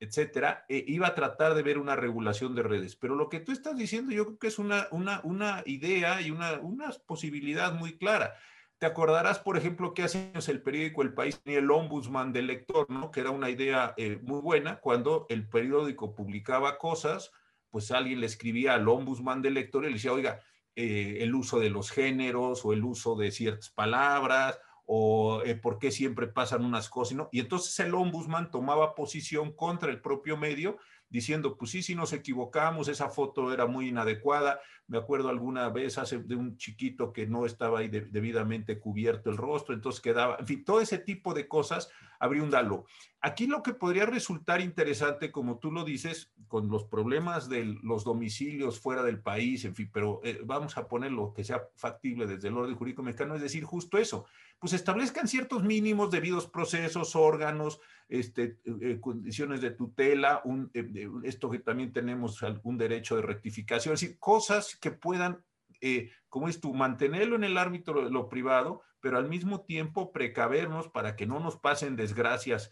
etcétera, 0.03 0.65
eh, 0.69 0.85
iba 0.89 1.07
a 1.07 1.15
tratar 1.15 1.55
de 1.55 1.63
ver 1.63 1.79
una 1.79 1.95
regulación 1.95 2.57
de 2.57 2.65
redes. 2.65 2.97
Pero 2.97 3.15
lo 3.15 3.29
que 3.29 3.39
tú 3.39 3.53
estás 3.53 3.77
diciendo 3.77 4.13
yo 4.13 4.27
creo 4.27 4.39
que 4.39 4.49
es 4.49 4.59
una, 4.59 4.89
una, 4.91 5.21
una 5.23 5.63
idea 5.65 6.21
y 6.21 6.33
una, 6.33 6.55
una 6.55 6.91
posibilidad 7.07 7.73
muy 7.73 7.97
clara. 7.97 8.35
Te 8.79 8.87
acordarás, 8.87 9.39
por 9.39 9.57
ejemplo, 9.57 9.95
que 9.95 10.03
hace 10.03 10.33
años 10.33 10.49
el 10.49 10.61
periódico 10.61 11.03
El 11.03 11.15
País 11.15 11.41
tenía 11.41 11.61
el 11.61 11.71
ombudsman 11.71 12.33
del 12.33 12.49
lector, 12.49 12.91
¿no? 12.91 13.13
Que 13.13 13.21
era 13.21 13.31
una 13.31 13.49
idea 13.49 13.95
eh, 13.97 14.19
muy 14.23 14.41
buena. 14.41 14.81
Cuando 14.81 15.25
el 15.29 15.49
periódico 15.49 16.17
publicaba 16.17 16.79
cosas, 16.79 17.31
pues 17.71 17.93
alguien 17.93 18.19
le 18.19 18.27
escribía 18.27 18.75
al 18.75 18.89
ombudsman 18.89 19.41
del 19.41 19.55
lector 19.55 19.85
y 19.85 19.87
le 19.87 19.95
decía, 19.95 20.13
oiga, 20.13 20.41
el 20.75 21.33
uso 21.35 21.61
de 21.61 21.71
los 21.71 21.91
géneros 21.91 22.65
o 22.65 22.73
el 22.73 22.83
uso 22.83 23.15
de 23.15 23.31
ciertas 23.31 23.71
palabras 23.71 24.59
o 24.87 25.43
eh, 25.45 25.55
por 25.55 25.79
qué 25.79 25.91
siempre 25.91 26.27
pasan 26.27 26.65
unas 26.65 26.89
cosas. 26.89 27.19
Y 27.31 27.41
entonces 27.41 27.79
el 27.81 27.95
ombudsman 27.95 28.51
tomaba 28.51 28.95
posición 28.95 29.53
contra 29.53 29.91
el 29.91 30.01
propio 30.01 30.37
medio, 30.37 30.79
diciendo, 31.09 31.57
pues 31.57 31.71
sí, 31.71 31.83
sí 31.83 31.95
nos 31.95 32.13
equivocamos, 32.13 32.89
esa 32.89 33.09
foto 33.09 33.53
era 33.53 33.67
muy 33.67 33.89
inadecuada. 33.89 34.61
Me 34.93 34.99
acuerdo 34.99 35.31
alguna 35.31 35.71
vez 35.71 35.97
hace 35.97 36.19
de 36.19 36.37
un 36.37 36.59
chiquito 36.59 37.15
que 37.15 37.27
no 37.27 37.47
estaba 37.47 37.79
ahí 37.79 37.89
debidamente 37.89 38.79
cubierto 38.79 39.31
el 39.31 39.39
rostro, 39.39 39.75
entonces 39.75 40.03
quedaba, 40.03 40.37
en 40.39 40.47
fin, 40.47 40.65
todo 40.67 40.83
ese 40.83 40.99
tipo 40.99 41.33
de 41.33 41.49
cosas 41.49 41.89
habría 42.21 42.43
un 42.43 42.51
dalo. 42.51 42.85
Aquí 43.23 43.47
lo 43.47 43.63
que 43.63 43.73
podría 43.73 44.05
resultar 44.05 44.61
interesante, 44.61 45.33
como 45.33 45.59
tú 45.59 45.73
lo 45.73 45.85
dices, 45.85 46.31
con 46.47 46.69
los 46.69 46.85
problemas 46.85 47.49
de 47.49 47.65
los 47.83 48.05
domicilios 48.05 48.81
fuera 48.81 49.03
del 49.03 49.21
país, 49.21 49.65
en 49.65 49.75
fin, 49.75 49.89
pero 49.91 50.21
eh, 50.25 50.43
vamos 50.45 50.77
a 50.77 50.87
poner 50.87 51.11
lo 51.11 51.33
que 51.33 51.43
sea 51.43 51.63
factible 51.75 52.27
desde 52.27 52.49
el 52.49 52.57
orden 52.59 52.77
jurídico 52.77 53.03
mexicano, 53.03 53.35
es 53.35 53.41
decir, 53.41 53.65
justo 53.65 53.97
eso, 53.97 54.27
pues 54.59 54.75
establezcan 54.75 55.27
ciertos 55.27 55.65
mínimos, 55.65 56.11
debidos 56.11 56.47
procesos, 56.47 57.17
órganos, 57.17 57.81
este, 58.09 58.59
eh, 58.67 58.99
condiciones 59.01 59.61
de 59.61 59.71
tutela, 59.71 60.43
un, 60.45 60.71
eh, 60.75 61.09
esto 61.25 61.51
que 61.51 61.59
también 61.59 61.93
tenemos 61.93 62.43
algún 62.43 62.79
derecho 62.79 63.17
de 63.17 63.23
rectificación, 63.23 63.95
es 63.95 64.01
decir, 64.01 64.19
cosas 64.21 64.77
que 64.83 64.91
puedan, 64.91 65.43
eh, 65.81 66.11
como 66.29 66.51
es 66.51 66.61
tú, 66.61 66.75
mantenerlo 66.75 67.37
en 67.37 67.45
el 67.45 67.57
árbitro 67.57 68.05
de 68.05 68.11
lo 68.11 68.29
privado, 68.29 68.83
pero 69.01 69.17
al 69.17 69.29
mismo 69.29 69.63
tiempo 69.63 70.13
precavernos 70.13 70.89
para 70.89 71.17
que 71.17 71.27
no 71.27 71.41
nos 71.41 71.57
pasen 71.57 71.97
desgracias 71.97 72.71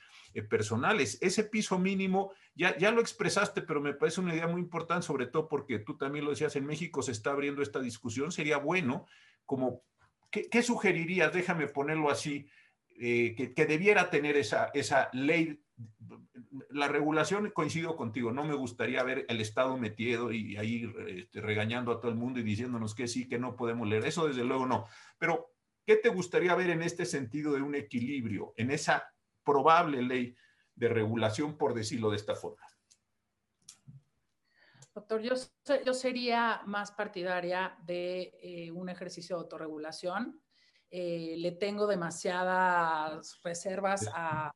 personales. 0.50 1.18
Ese 1.22 1.44
piso 1.44 1.78
mínimo, 1.78 2.32
ya, 2.54 2.76
ya 2.76 2.90
lo 2.92 3.00
expresaste, 3.00 3.62
pero 3.62 3.80
me 3.80 3.94
parece 3.94 4.20
una 4.20 4.34
idea 4.34 4.46
muy 4.46 4.61
importante, 4.61 5.06
sobre 5.06 5.26
todo 5.26 5.48
porque 5.48 5.78
tú 5.78 5.96
también 5.96 6.26
lo 6.26 6.30
decías, 6.30 6.54
en 6.56 6.66
México 6.66 7.02
se 7.02 7.12
está 7.12 7.30
abriendo 7.30 7.62
esta 7.62 7.80
discusión, 7.80 8.30
sería 8.30 8.58
bueno 8.58 9.06
como 9.46 9.82
¿qué, 10.30 10.62
sugerirías? 10.62 11.32
Déjame 11.32 11.66
ponerlo 11.66 12.11
así, 12.11 12.48
eh, 13.00 13.52
que, 13.54 13.66
debiera 13.66 14.11
tener 14.11 14.36
esa, 14.36 14.70
esa 14.74 15.11
ley. 15.12 15.61
La 16.70 16.89
regulación, 16.89 17.51
coincido 17.51 17.97
contigo, 17.97 18.33
no 18.33 18.45
me 18.45 18.55
gustaría 18.55 19.03
ver 19.03 19.26
el 19.28 19.41
Estado 19.41 19.76
metido 19.76 20.33
y 20.33 20.57
ahí 20.57 20.93
este, 21.09 21.41
regañando 21.41 21.93
a 21.93 22.01
todo 22.01 22.11
el 22.11 22.16
mundo 22.16 22.41
y 22.41 22.43
diciéndonos 22.43 22.95
que 22.95 23.09
sí, 23.09 23.28
que 23.28 23.39
no 23.39 23.57
podemos 23.57 23.89
leer. 23.89 24.05
Eso 24.05 24.26
desde 24.26 24.45
luego 24.45 24.66
no. 24.66 24.87
Pero, 25.18 25.53
¿qué 25.87 25.97
te 25.97 26.09
gustaría 26.09 26.55
ver 26.55 26.70
en 26.70 26.83
este 26.83 27.07
sentido 27.07 27.53
de 27.53 27.62
un 27.62 27.74
equilibrio, 27.74 28.53
en 28.57 28.70
esa 28.70 29.12
probable 29.45 30.03
ley 30.03 30.37
de 30.74 30.89
regulación, 30.89 31.57
por 31.57 31.74
decirlo 31.74 32.11
de 32.11 32.16
esta 32.16 32.35
forma? 32.35 32.66
Doctor, 34.95 35.20
yo, 35.22 35.35
yo 35.87 35.95
sería 35.95 36.62
más 36.66 36.91
partidaria 36.91 37.76
de 37.85 38.33
eh, 38.43 38.70
un 38.72 38.89
ejercicio 38.89 39.37
de 39.37 39.43
autorregulación. 39.43 40.43
Eh, 40.91 41.37
le 41.39 41.53
tengo 41.53 41.87
demasiadas 41.87 43.41
reservas 43.45 44.11
a, 44.12 44.53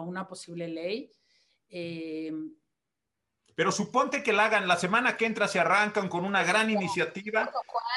una 0.00 0.26
posible 0.26 0.68
ley. 0.68 1.10
Eh, 1.68 2.32
pero 3.54 3.72
suponte 3.72 4.22
que 4.22 4.32
la 4.32 4.46
hagan, 4.46 4.68
la 4.68 4.76
semana 4.76 5.16
que 5.16 5.24
entra 5.26 5.48
se 5.48 5.58
arrancan 5.58 6.08
con 6.08 6.24
una 6.24 6.44
gran 6.44 6.70
iniciativa 6.70 7.50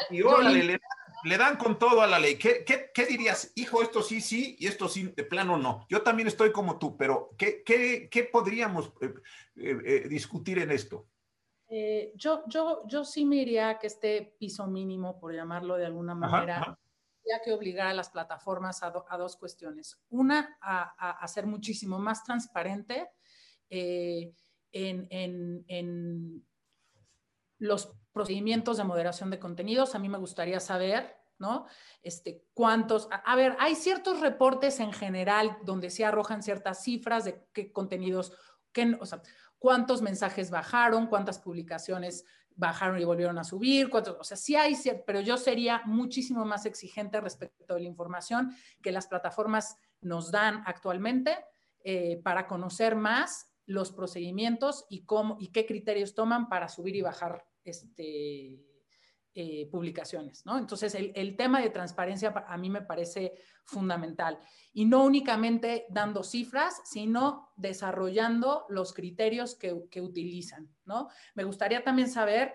y 0.10 0.22
órale, 0.22 0.80
le, 1.24 1.38
dan 1.38 1.58
con 1.58 1.78
todo 1.78 2.02
a 2.02 2.08
la 2.08 2.18
ley. 2.18 2.38
¿Qué, 2.38 2.64
qué, 2.66 3.06
dirías? 3.06 3.52
Hijo, 3.56 3.82
esto 3.82 4.02
sí, 4.02 4.22
sí, 4.22 4.56
y 4.58 4.68
esto 4.68 4.88
sí, 4.88 5.12
de 5.16 5.24
plano 5.24 5.58
no. 5.58 5.86
Yo 5.90 6.02
también 6.02 6.30
estoy 6.30 6.54
como 6.54 6.80
tú, 6.80 6.96
pero 6.96 7.32
¿qué, 7.38 7.62
qué 7.66 8.30
podríamos 8.32 8.94
eh, 9.02 9.14
eh, 9.58 10.08
discutir 10.08 10.60
en 10.60 10.72
esto? 10.72 11.08
yo, 12.16 12.44
yo, 12.48 12.82
yo 12.88 13.06
sí 13.06 13.26
me 13.26 13.36
iría 13.36 13.78
que 13.78 13.86
este 13.86 14.34
piso 14.40 14.66
mínimo, 14.66 15.20
por 15.20 15.36
llamarlo 15.36 15.76
de 15.78 15.86
alguna 15.86 16.16
manera, 16.16 16.80
ya 17.26 17.42
que 17.42 17.54
obligar 17.54 17.88
a 17.88 17.94
las 17.94 18.10
plataformas 18.10 18.82
a, 18.84 18.92
dos 18.92 19.38
cuestiones. 19.38 20.00
Una, 20.10 20.58
a, 20.62 21.12
a, 21.12 21.28
ser 21.28 21.46
muchísimo 21.46 22.00
más 22.00 22.24
transparente 22.24 23.10
eh, 23.70 24.34
en, 24.72 26.46
los 27.60 27.92
procedimientos 28.14 28.78
de 28.78 28.84
moderación 28.84 29.30
de 29.30 29.40
contenidos. 29.40 29.94
A 29.94 30.00
mí 30.00 30.08
me 30.08 30.18
gustaría 30.18 30.60
saber, 30.60 31.18
¿no? 31.40 31.66
Este, 32.02 32.46
cuántos, 32.54 33.10
a, 33.12 33.36
ver, 33.36 33.58
hay 33.60 33.76
ciertos 33.76 34.22
reportes 34.22 34.80
en 34.80 34.94
general 34.94 35.58
donde 35.66 35.90
se 35.90 36.06
arrojan 36.06 36.42
ciertas 36.42 36.84
cifras 36.84 37.26
de 37.26 37.46
qué 37.52 37.72
contenidos, 37.74 38.32
qué, 38.72 38.98
o 39.00 39.06
sea, 39.06 39.22
cuántos 39.58 40.02
mensajes 40.02 40.52
bajaron, 40.52 41.08
cuántas 41.08 41.40
publicaciones 41.40 42.24
bajaron 42.60 43.00
y 43.00 43.06
volvieron 43.06 43.40
a 43.40 43.44
subir, 43.44 43.90
cuántos, 43.90 44.18
o 44.20 44.24
sea, 44.24 44.36
sí 44.36 44.56
hay, 44.56 44.76
pero 45.08 45.22
yo 45.22 45.38
sería 45.38 45.82
muchísimo 45.86 46.44
más 46.44 46.66
exigente 46.66 47.22
respecto 47.22 47.74
de 47.74 47.80
la 47.80 47.88
información 47.88 48.54
que 48.82 48.92
las 48.92 49.08
plataformas 49.08 49.78
nos 50.02 50.30
dan 50.30 50.62
actualmente 50.66 51.38
eh, 51.84 52.20
para 52.22 52.48
conocer 52.48 52.96
más 52.96 53.50
los 53.66 53.92
procedimientos 53.94 54.86
y, 54.90 55.06
cómo, 55.06 55.38
y 55.40 55.50
qué 55.50 55.66
criterios 55.66 56.16
toman 56.16 56.50
para 56.50 56.68
subir 56.68 56.98
y 56.98 57.02
bajar 57.02 57.46
este, 57.64 58.60
eh, 59.42 59.70
publicaciones. 59.72 60.46
¿no? 60.46 60.58
Entonces, 60.58 60.94
el, 60.96 61.38
tema 61.38 61.62
de 61.62 61.70
transparencia 61.70 62.34
a 62.46 62.58
mí 62.58 62.70
me 62.70 62.82
parece 62.82 63.36
fundamental. 63.64 64.38
Y 64.74 64.84
no 64.84 65.06
únicamente 65.06 65.86
dando 65.90 66.24
cifras, 66.26 66.82
sino 66.84 67.54
desarrollando 67.56 68.66
los 68.68 68.92
criterios 68.92 69.56
que, 69.56 70.02
utilizan. 70.02 70.70
¿no? 70.84 71.08
Me 71.36 71.46
gustaría 71.46 71.86
también 71.86 72.10
saber 72.10 72.54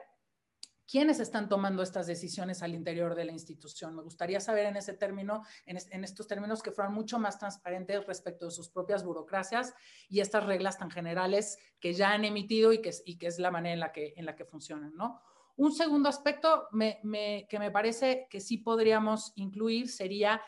quiénes 0.86 1.20
están 1.20 1.48
tomando 1.48 1.82
estas 1.82 2.06
decisiones 2.06 2.62
al 2.62 2.74
interior 2.74 3.14
de 3.14 3.24
la 3.24 3.32
institución. 3.32 3.96
Me 3.96 4.02
gustaría 4.02 4.40
saber 4.40 4.66
en 4.66 4.76
ese 4.76 4.92
término, 4.92 5.42
en, 5.64 6.04
estos 6.04 6.26
términos 6.26 6.62
que 6.62 6.70
fueran 6.70 6.92
mucho 6.92 7.18
más 7.18 7.38
transparentes 7.38 8.06
respecto 8.06 8.44
de 8.44 8.50
sus 8.50 8.68
propias 8.68 9.04
burocracias 9.04 9.72
y 10.10 10.20
estas 10.20 10.44
reglas 10.44 10.76
tan 10.76 10.90
generales 10.90 11.56
que 11.80 11.94
ya 11.94 12.12
han 12.12 12.26
emitido 12.26 12.74
y 12.74 12.82
que, 12.82 12.90
y 13.06 13.16
que 13.16 13.28
es 13.28 13.38
la 13.38 13.50
manera 13.50 13.72
en 13.72 13.80
la 13.80 13.90
que, 13.90 14.12
en 14.18 14.26
la 14.26 14.36
que 14.36 14.44
funcionan, 14.44 14.94
¿no? 14.94 15.22
Un 15.56 15.72
segundo 15.72 16.08
aspecto 16.08 16.68
que 16.72 17.58
me 17.58 17.70
parece 17.70 18.26
que 18.30 18.40
sí 18.40 18.58
podríamos 18.58 19.32
incluir 19.36 19.88
sería 19.88 20.42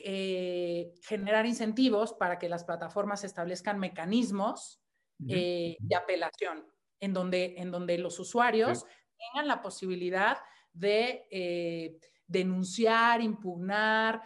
eh, 0.00 0.92
generar 1.02 1.46
incentivos 1.46 2.12
para 2.12 2.38
que 2.38 2.50
las 2.50 2.64
plataformas 2.64 3.24
establezcan 3.24 3.78
mecanismos 3.78 4.82
eh, 5.26 5.78
de 5.80 5.96
apelación, 5.96 6.66
en 7.00 7.14
donde, 7.14 7.54
en 7.56 7.70
donde 7.70 7.96
los 7.96 8.18
usuarios 8.18 8.84
tengan 9.16 9.48
la 9.48 9.62
posibilidad 9.62 10.36
de 10.74 11.26
eh, 11.30 11.98
denunciar, 12.26 13.22
impugnar, 13.22 14.20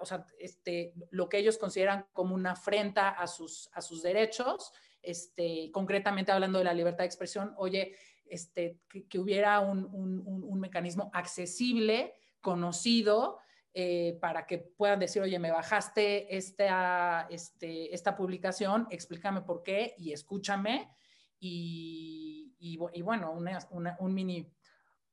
o 0.00 0.06
sea, 0.06 0.24
este, 0.38 0.94
lo 1.10 1.28
que 1.28 1.38
ellos 1.38 1.58
consideran 1.58 2.06
como 2.12 2.36
una 2.36 2.52
afrenta 2.52 3.08
a 3.08 3.26
sus, 3.26 3.70
a 3.72 3.80
sus 3.80 4.02
derechos, 4.02 4.70
este, 5.02 5.70
concretamente 5.72 6.30
hablando 6.30 6.58
de 6.58 6.64
la 6.64 6.74
libertad 6.74 7.00
de 7.00 7.06
expresión, 7.06 7.54
oye, 7.56 7.96
este, 8.30 8.78
que, 8.88 9.18
hubiera 9.18 9.60
un, 9.60 9.86
un, 9.92 10.60
mecanismo 10.60 11.10
accesible, 11.12 12.14
conocido, 12.40 13.38
eh, 13.74 14.18
para 14.20 14.46
que 14.46 14.58
puedan 14.58 14.98
decir, 14.98 15.22
oye, 15.22 15.38
me 15.38 15.50
bajaste 15.50 16.36
esta, 16.36 17.26
este, 17.30 17.94
esta 17.94 18.16
publicación, 18.16 18.86
explícame 18.90 19.42
por 19.42 19.62
qué 19.62 19.94
y 19.98 20.12
escúchame 20.12 20.90
y, 21.38 22.54
y, 22.58 23.02
bueno, 23.02 23.32
un 23.32 24.14
mini 24.14 24.50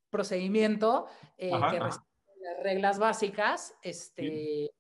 procedimiento 0.09 1.07
eh, 1.37 1.51
que 1.71 1.79
las 1.79 1.99
reglas 2.63 2.97
básicas 2.97 3.75
este, 3.81 4.71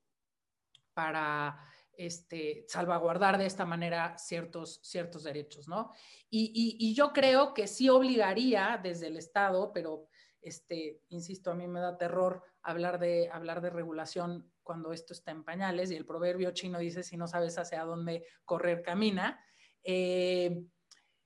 para 0.93 1.59
este, 1.97 2.65
salvaguardar 2.67 3.37
de 3.37 3.45
esta 3.45 3.65
manera 3.65 4.17
ciertos, 4.17 4.79
ciertos 4.83 5.23
derechos, 5.23 5.67
¿no? 5.67 5.91
Y, 6.29 6.93
yo 6.93 7.13
creo 7.13 7.53
que 7.53 7.67
sí 7.67 7.89
obligaría 7.89 8.79
desde 8.81 9.07
el 9.07 9.17
Estado, 9.17 9.71
pero, 9.73 10.07
este, 10.41 11.01
insisto, 11.09 11.51
a 11.51 11.55
mí 11.55 11.67
me 11.67 11.79
da 11.79 11.97
terror 11.97 12.43
hablar 12.61 12.99
de, 12.99 13.29
hablar 13.31 13.61
de 13.61 13.69
regulación 13.69 14.51
cuando 14.63 14.91
esto 14.91 15.13
está 15.13 15.31
en 15.31 15.43
pañales 15.43 15.91
y 15.91 15.95
el 15.95 16.05
proverbio 16.05 16.51
chino 16.51 16.79
dice, 16.79 17.03
si 17.03 17.17
no 17.17 17.27
sabes 17.27 17.57
hacia 17.57 17.83
dónde 17.83 18.25
correr, 18.43 18.81
camina. 18.81 19.39
Eh, 19.83 20.65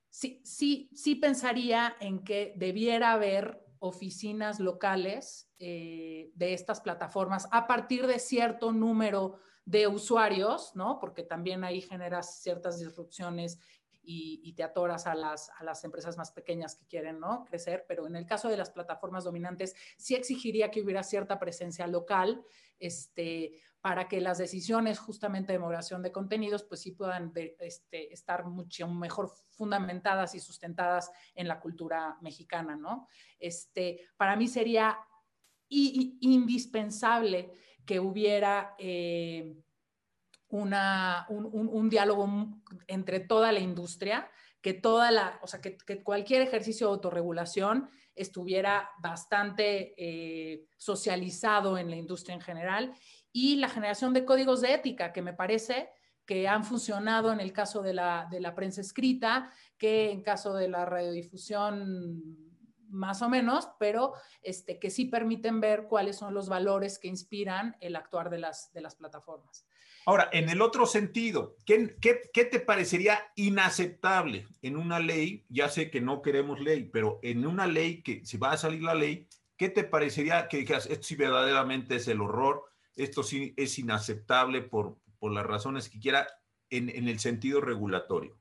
sí, 0.09 0.41
sí, 0.43 0.89
sí 0.93 1.15
pensaría 1.15 1.95
en 1.99 2.23
que 2.23 2.53
debiera 2.57 3.13
haber 3.13 3.65
oficinas 3.79 4.59
locales 4.59 5.51
eh, 5.57 6.31
de 6.35 6.53
estas 6.53 6.81
plataformas 6.81 7.47
a 7.51 7.65
partir 7.65 8.07
de 8.07 8.19
cierto 8.19 8.71
número 8.71 9.39
de 9.65 9.87
usuarios, 9.87 10.75
¿no? 10.75 10.99
Porque 10.99 11.23
también 11.23 11.63
ahí 11.63 11.81
generas 11.81 12.41
ciertas 12.41 12.79
disrupciones 12.79 13.59
y, 14.01 14.53
te 14.53 14.63
atoras 14.63 15.05
a 15.05 15.13
las, 15.13 15.51
a 15.59 15.63
las 15.63 15.83
empresas 15.83 16.17
más 16.17 16.31
pequeñas 16.31 16.75
que 16.75 16.87
quieren, 16.87 17.19
¿no? 17.19 17.45
Crecer, 17.45 17.85
pero 17.87 18.07
en 18.07 18.15
el 18.15 18.25
caso 18.25 18.49
de 18.49 18.57
las 18.57 18.71
plataformas 18.71 19.23
dominantes 19.23 19.75
sí 19.97 20.15
exigiría 20.15 20.71
que 20.71 20.81
hubiera 20.81 21.03
cierta 21.03 21.37
presencia 21.37 21.85
local, 21.85 22.43
este, 22.79 23.61
para 23.81 24.07
que 24.07 24.19
las 24.19 24.37
decisiones 24.37 24.99
justamente 24.99 25.53
de 25.53 25.59
moderación 25.59 26.01
de 26.01 26.11
contenidos 26.11 26.63
pues 26.63 26.81
sí 26.81 26.91
puedan 26.91 27.31
este, 27.59 28.11
estar 28.13 28.45
mucho 28.45 28.87
mejor 28.87 29.31
fundamentadas 29.51 30.35
y 30.35 30.39
sustentadas 30.39 31.11
en 31.35 31.47
la 31.47 31.59
cultura 31.59 32.17
mexicana, 32.21 32.75
¿no? 32.75 33.07
Este, 33.37 34.07
para 34.17 34.35
mí 34.35 34.47
sería 34.47 34.97
indispensable 35.69 37.53
que 37.89 37.99
hubiera 37.99 38.75
eh, 38.77 39.57
una, 40.49 41.25
un, 41.27 41.89
diálogo 41.89 42.61
entre 42.85 43.19
toda 43.19 43.51
la 43.51 43.61
industria, 43.61 44.29
que 44.61 44.75
toda 44.75 45.09
la, 45.09 45.39
o 45.41 45.47
sea, 45.47 45.59
que, 45.59 46.03
cualquier 46.03 46.43
ejercicio 46.43 46.85
de 46.85 46.93
autorregulación 46.93 47.89
estuviera 48.13 48.91
bastante 49.01 49.95
eh, 49.97 50.67
socializado 50.77 51.79
en 51.79 51.89
la 51.89 51.95
industria 51.95 52.35
en 52.35 52.41
general 52.41 52.93
y 53.31 53.55
la 53.55 53.69
generación 53.69 54.13
de 54.13 54.23
códigos 54.23 54.61
de 54.61 54.75
ética, 54.75 55.11
que 55.11 55.23
me 55.23 55.33
parece 55.33 55.89
que 56.27 56.47
han 56.47 56.65
funcionado 56.65 57.33
en 57.33 57.39
el 57.39 57.51
caso 57.51 57.81
de 57.81 57.95
la, 57.95 58.27
de 58.29 58.39
la 58.39 58.53
prensa 58.53 58.81
escrita, 58.81 59.51
que 59.79 60.11
en 60.11 60.21
caso 60.21 60.53
de 60.53 60.67
la 60.67 60.85
radiodifusión 60.85 62.48
más 62.89 63.21
o 63.21 63.29
menos, 63.29 63.69
pero 63.79 64.13
este, 64.41 64.79
que 64.79 64.89
sí 64.89 65.05
permiten 65.05 65.59
ver 65.61 65.83
cuáles 65.87 66.17
son 66.17 66.33
los 66.33 66.49
valores 66.49 66.99
que 66.99 67.07
inspiran 67.07 67.77
el 67.81 67.95
actuar 67.95 68.29
de 68.29 68.39
las, 68.39 68.73
de 68.73 68.81
las 68.81 68.95
plataformas. 68.95 69.65
Ahora, 70.05 70.29
en 70.31 70.49
el 70.49 70.61
otro 70.61 70.85
sentido, 70.85 71.55
¿qué, 71.65 71.95
qué, 72.01 72.21
qué 72.33 72.45
te 72.45 72.59
parecería 72.59 73.31
inaceptable 73.35 74.47
en 74.61 74.77
una 74.77 74.99
ley? 74.99 75.45
Ya 75.49 75.69
sé 75.69 75.91
que 75.91 76.01
no 76.01 76.21
queremos 76.21 76.59
ley, 76.59 76.89
pero 76.91 77.19
en 77.21 77.45
una 77.45 77.67
ley 77.67 78.01
que 78.01 78.25
si 78.25 78.37
va 78.37 78.53
a 78.53 78.57
salir 78.57 78.81
la 78.81 78.95
ley, 78.95 79.27
¿qué 79.57 79.69
te 79.69 79.83
parecería 79.83 80.47
que 80.47 80.57
dijeras, 80.57 80.87
esto 80.87 81.03
sí 81.03 81.15
verdaderamente 81.15 81.97
es 81.97 82.07
el 82.07 82.21
horror? 82.21 82.69
esto 83.03 83.23
sí 83.23 83.53
es 83.57 83.79
inaceptable 83.79 84.61
por, 84.61 84.97
las 85.21 85.45
razones 85.45 85.89
que 85.89 85.99
quiera 85.99 86.27
en, 86.69 86.89
el 86.89 87.19
sentido 87.19 87.59
regulatorio. 87.61 88.37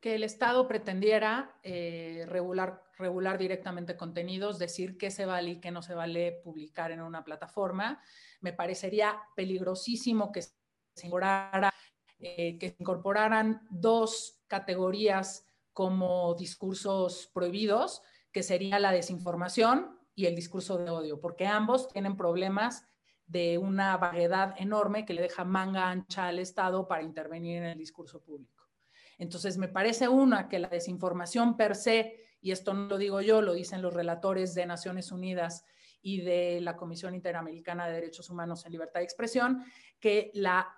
Que 0.00 0.14
el 0.14 0.22
Estado 0.22 0.68
pretendiera 0.68 1.58
eh, 1.62 2.24
regular, 2.28 2.82
regular 2.98 3.38
directamente 3.38 3.96
contenidos, 3.96 4.58
decir 4.58 4.98
qué 4.98 5.10
se 5.10 5.26
vale 5.26 5.52
y 5.52 5.60
qué 5.60 5.70
no 5.70 5.82
se 5.82 5.94
vale 5.94 6.40
publicar 6.44 6.90
en 6.92 7.00
una 7.00 7.24
plataforma. 7.24 8.00
Me 8.40 8.52
parecería 8.52 9.18
peligrosísimo 9.34 10.32
que 10.32 10.42
se 10.42 10.52
incorporara, 11.02 11.72
eh, 12.18 12.58
que 12.58 12.76
incorporaran 12.78 13.66
dos 13.70 14.42
categorías 14.46 15.46
como 15.72 16.34
discursos 16.34 17.30
prohibidos, 17.34 18.02
que 18.32 18.42
sería 18.42 18.78
la 18.78 18.92
desinformación 18.92 19.98
y 20.14 20.26
el 20.26 20.34
discurso 20.34 20.78
de 20.78 20.90
odio, 20.90 21.20
porque 21.20 21.46
ambos 21.46 21.88
tienen 21.88 22.16
problemas 22.16 22.86
de 23.26 23.58
una 23.58 23.96
variedad 23.96 24.54
enorme 24.58 25.04
que 25.04 25.14
le 25.14 25.22
deja 25.22 25.44
manga 25.44 25.90
ancha 25.90 26.28
al 26.28 26.38
Estado 26.38 26.86
para 26.86 27.02
intervenir 27.02 27.58
en 27.58 27.64
el 27.64 27.78
discurso 27.78 28.22
público. 28.22 28.55
Entonces, 29.18 29.56
me 29.58 29.68
parece 29.68 30.08
una 30.08 30.48
que 30.48 30.58
la 30.58 30.68
desinformación 30.68 31.56
per 31.56 31.74
se, 31.74 32.16
y 32.40 32.50
esto 32.50 32.74
no 32.74 32.86
lo 32.86 32.98
digo 32.98 33.20
yo, 33.20 33.42
lo 33.42 33.54
dicen 33.54 33.82
los 33.82 33.94
relatores 33.94 34.54
de 34.54 34.66
Naciones 34.66 35.10
Unidas 35.10 35.64
y 36.02 36.20
de 36.20 36.60
la 36.60 36.76
Comisión 36.76 37.14
Interamericana 37.14 37.86
de 37.86 37.94
Derechos 37.94 38.30
Humanos 38.30 38.64
en 38.66 38.72
Libertad 38.72 39.00
de 39.00 39.04
Expresión, 39.04 39.64
que 39.98 40.30
la 40.34 40.68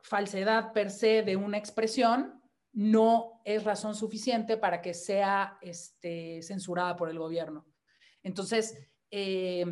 falsedad 0.00 0.72
per 0.72 0.90
se 0.90 1.22
de 1.22 1.36
una 1.36 1.58
expresión 1.58 2.42
no 2.72 3.40
es 3.44 3.62
razón 3.62 3.94
suficiente 3.94 4.56
para 4.56 4.82
que 4.82 4.94
sea 4.94 5.58
este, 5.62 6.42
censurada 6.42 6.96
por 6.96 7.08
el 7.08 7.18
gobierno. 7.18 7.66
Entonces, 8.22 8.76
eh, 9.10 9.64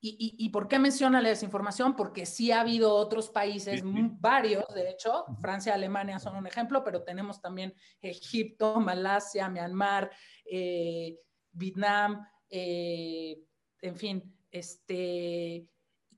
y, 0.00 0.48
por 0.50 0.68
qué 0.68 0.78
menciona 0.78 1.20
la 1.20 1.30
desinformación? 1.30 1.96
Porque 1.96 2.26
sí 2.26 2.52
ha 2.52 2.60
habido 2.60 2.94
otros 2.94 3.30
países, 3.30 3.82
varios, 3.84 4.64
de 4.74 4.90
hecho, 4.90 5.24
Francia 5.40 5.70
y 5.70 5.74
Alemania 5.74 6.18
son 6.18 6.36
un 6.36 6.46
ejemplo, 6.46 6.84
pero 6.84 7.02
tenemos 7.02 7.40
también 7.40 7.74
Egipto, 8.00 8.78
Malasia, 8.80 9.48
Myanmar, 9.48 10.10
eh, 10.44 11.18
Vietnam, 11.52 12.26
eh, 12.50 13.38
en 13.80 13.96
fin, 13.96 14.36
este, 14.50 15.68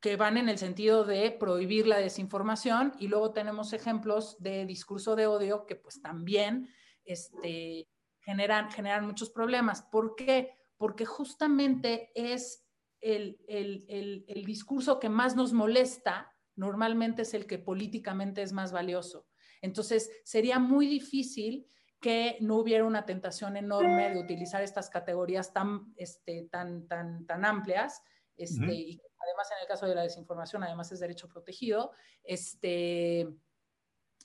que 0.01 0.17
van 0.17 0.37
en 0.37 0.49
el 0.49 0.59
sentido 0.59 1.05
de 1.05 1.31
prohibir 1.31 1.87
la 1.87 1.99
desinformación 1.99 2.95
y 2.99 3.09
luego 3.09 3.33
tenemos 3.33 3.73
ejemplos 3.73 4.37
de 4.41 4.67
discurso 4.67 5.17
de 5.17 5.27
odio 5.27 5.67
que 5.67 5.77
pues 5.77 6.01
también 6.01 6.69
este, 7.05 7.89
generan, 8.21 8.71
generan 8.71 9.07
muchos 9.07 9.31
problemas. 9.31 9.83
¿Por 9.83 10.15
qué? 10.15 10.53
Porque 10.77 11.05
justamente 11.05 12.11
es 12.15 12.68
el, 13.01 13.39
el, 13.49 14.25
el, 14.29 14.45
discurso 14.45 14.99
que 14.99 15.09
más 15.09 15.37
nos 15.37 15.53
molesta, 15.53 16.35
normalmente 16.57 17.23
es 17.23 17.35
el 17.35 17.47
que 17.47 17.59
políticamente 17.59 18.43
es 18.43 18.53
más 18.53 18.73
valioso. 18.73 19.27
Entonces, 19.63 20.11
sería 20.25 20.59
muy 20.59 20.87
difícil 20.87 21.67
que 22.01 22.37
no 22.41 22.57
hubiera 22.57 22.85
una 22.85 23.05
tentación 23.05 23.57
enorme 23.57 24.11
de 24.11 24.21
utilizar 24.21 24.63
estas 24.63 24.89
categorías 24.89 25.53
tan, 25.53 25.93
este, 25.97 26.49
tan, 26.51 26.87
tan, 26.87 27.27
tan 27.27 27.45
amplias 27.45 28.03
este, 28.39 28.73
y 28.73 29.03
además 29.19 29.51
en 29.51 29.63
el 29.63 29.67
caso 29.67 29.87
de 29.87 29.97
la 29.97 30.03
desinformación, 30.03 30.63
además 30.63 30.93
es 30.93 31.01
derecho 31.01 31.29
protegido, 31.29 31.91
este, 32.23 33.29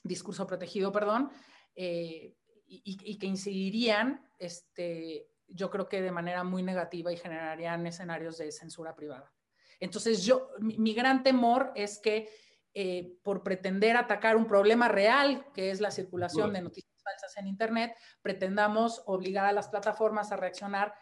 discurso 0.04 0.46
protegido, 0.46 0.92
perdón, 0.92 1.32
eh, 1.76 2.36
y, 2.68 3.18
que 3.18 3.28
incidirían, 3.28 4.28
este, 4.40 5.28
yo 5.48 5.70
creo 5.70 5.88
que 5.88 6.02
de 6.02 6.12
manera 6.12 6.44
muy 6.44 6.64
negativa 6.64 7.12
y 7.12 7.18
generarían 7.18 7.86
escenarios 7.88 8.38
de 8.38 8.52
censura 8.52 8.96
privada. 8.96 9.32
Entonces, 9.80 10.24
yo, 10.24 10.50
mi, 10.60 10.94
gran 10.94 11.24
temor 11.24 11.72
es 11.76 12.00
que 12.00 12.30
eh, 12.74 13.18
por 13.24 13.44
pretender 13.44 13.98
atacar 13.98 14.36
un 14.36 14.48
problema 14.48 14.88
real, 14.88 15.46
que 15.54 15.72
es 15.72 15.82
la 15.82 15.92
circulación 15.92 16.54
de 16.54 16.62
noticias 16.62 17.04
falsas 17.04 17.38
en 17.38 17.48
Internet, 17.48 17.96
pretendamos 18.22 19.04
obligar 19.06 19.46
a 19.46 19.52
las 19.52 19.68
plataformas 19.68 20.32
a 20.32 20.38
reaccionar 20.38 20.94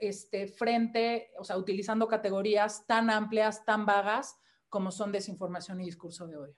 este, 0.00 0.46
frente, 0.46 1.32
o 1.38 1.44
sea, 1.44 1.56
utilizando 1.56 2.06
categorías 2.06 2.86
tan 2.86 3.10
amplias, 3.10 3.64
tan 3.64 3.86
vagas 3.86 4.36
como 4.68 4.90
son 4.90 5.12
desinformación 5.12 5.80
y 5.80 5.86
discurso 5.86 6.26
de 6.26 6.36
odio. 6.36 6.56